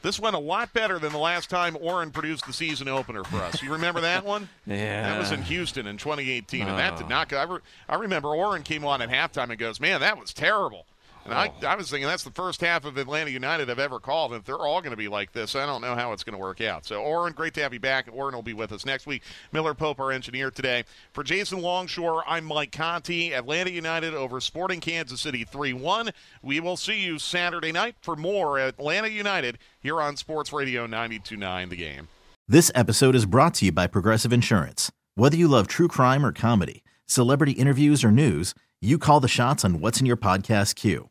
This 0.00 0.20
went 0.20 0.36
a 0.36 0.38
lot 0.38 0.72
better 0.72 1.00
than 1.00 1.10
the 1.10 1.18
last 1.18 1.50
time 1.50 1.76
Oren 1.80 2.12
produced 2.12 2.46
the 2.46 2.52
season 2.52 2.86
opener 2.86 3.24
for 3.24 3.38
us. 3.38 3.60
You 3.62 3.72
remember 3.72 4.00
that 4.02 4.24
one? 4.24 4.48
Yeah. 4.66 5.02
That 5.14 5.18
was 5.18 5.32
in 5.32 5.42
Houston 5.42 5.86
in 5.88 5.96
2018, 5.96 6.68
and 6.68 6.78
that 6.78 6.92
Oh. 6.94 6.98
did 6.98 7.08
not 7.08 7.28
go. 7.28 7.38
I, 7.38 7.42
re- 7.44 7.60
I 7.88 7.94
remember 7.96 8.28
Oren 8.28 8.62
came 8.62 8.84
on 8.84 9.02
at 9.02 9.08
halftime 9.08 9.50
and 9.50 9.58
goes, 9.58 9.80
"Man, 9.80 10.00
that 10.00 10.18
was 10.18 10.32
terrible." 10.32 10.86
And 11.28 11.38
I, 11.38 11.52
Oh. 11.62 11.66
I 11.66 11.74
was 11.76 11.90
thinking 11.90 12.06
that's 12.08 12.24
the 12.24 12.30
first 12.30 12.60
half 12.60 12.84
of 12.84 12.96
Atlanta 12.96 13.30
United 13.30 13.68
I've 13.70 13.78
ever 13.78 14.00
called. 14.00 14.32
And 14.32 14.40
if 14.40 14.46
they're 14.46 14.56
all 14.56 14.80
going 14.80 14.92
to 14.92 14.96
be 14.96 15.08
like 15.08 15.32
this, 15.32 15.54
I 15.54 15.66
don't 15.66 15.82
know 15.82 15.94
how 15.94 16.12
it's 16.12 16.24
going 16.24 16.32
to 16.34 16.40
work 16.40 16.60
out. 16.60 16.86
So, 16.86 17.02
Oren, 17.02 17.32
great 17.34 17.54
to 17.54 17.62
have 17.62 17.72
you 17.74 17.80
back. 17.80 18.08
Oren 18.12 18.34
will 18.34 18.42
be 18.42 18.54
with 18.54 18.72
us 18.72 18.86
next 18.86 19.06
week. 19.06 19.22
Miller 19.52 19.74
Pope, 19.74 20.00
our 20.00 20.10
engineer 20.10 20.50
today. 20.50 20.84
For 21.12 21.22
Jason 21.22 21.60
Longshore, 21.60 22.24
I'm 22.26 22.44
Mike 22.44 22.72
Conti. 22.72 23.32
Atlanta 23.34 23.70
United 23.70 24.14
over 24.14 24.40
Sporting 24.40 24.80
Kansas 24.80 25.20
City 25.20 25.44
3 25.44 25.72
1. 25.74 26.10
We 26.42 26.60
will 26.60 26.76
see 26.76 27.00
you 27.04 27.18
Saturday 27.18 27.72
night 27.72 27.96
for 28.00 28.16
more 28.16 28.58
Atlanta 28.58 29.08
United 29.08 29.58
here 29.80 30.00
on 30.00 30.16
Sports 30.16 30.52
Radio 30.52 30.82
929 30.86 31.68
The 31.68 31.76
Game. 31.76 32.08
This 32.46 32.70
episode 32.74 33.14
is 33.14 33.26
brought 33.26 33.52
to 33.54 33.66
you 33.66 33.72
by 33.72 33.86
Progressive 33.86 34.32
Insurance. 34.32 34.90
Whether 35.16 35.36
you 35.36 35.48
love 35.48 35.66
true 35.66 35.88
crime 35.88 36.24
or 36.24 36.32
comedy, 36.32 36.82
celebrity 37.04 37.52
interviews 37.52 38.02
or 38.02 38.10
news, 38.10 38.54
you 38.80 38.96
call 38.98 39.20
the 39.20 39.28
shots 39.28 39.64
on 39.64 39.80
what's 39.80 40.00
in 40.00 40.06
your 40.06 40.16
podcast 40.16 40.74
queue. 40.76 41.10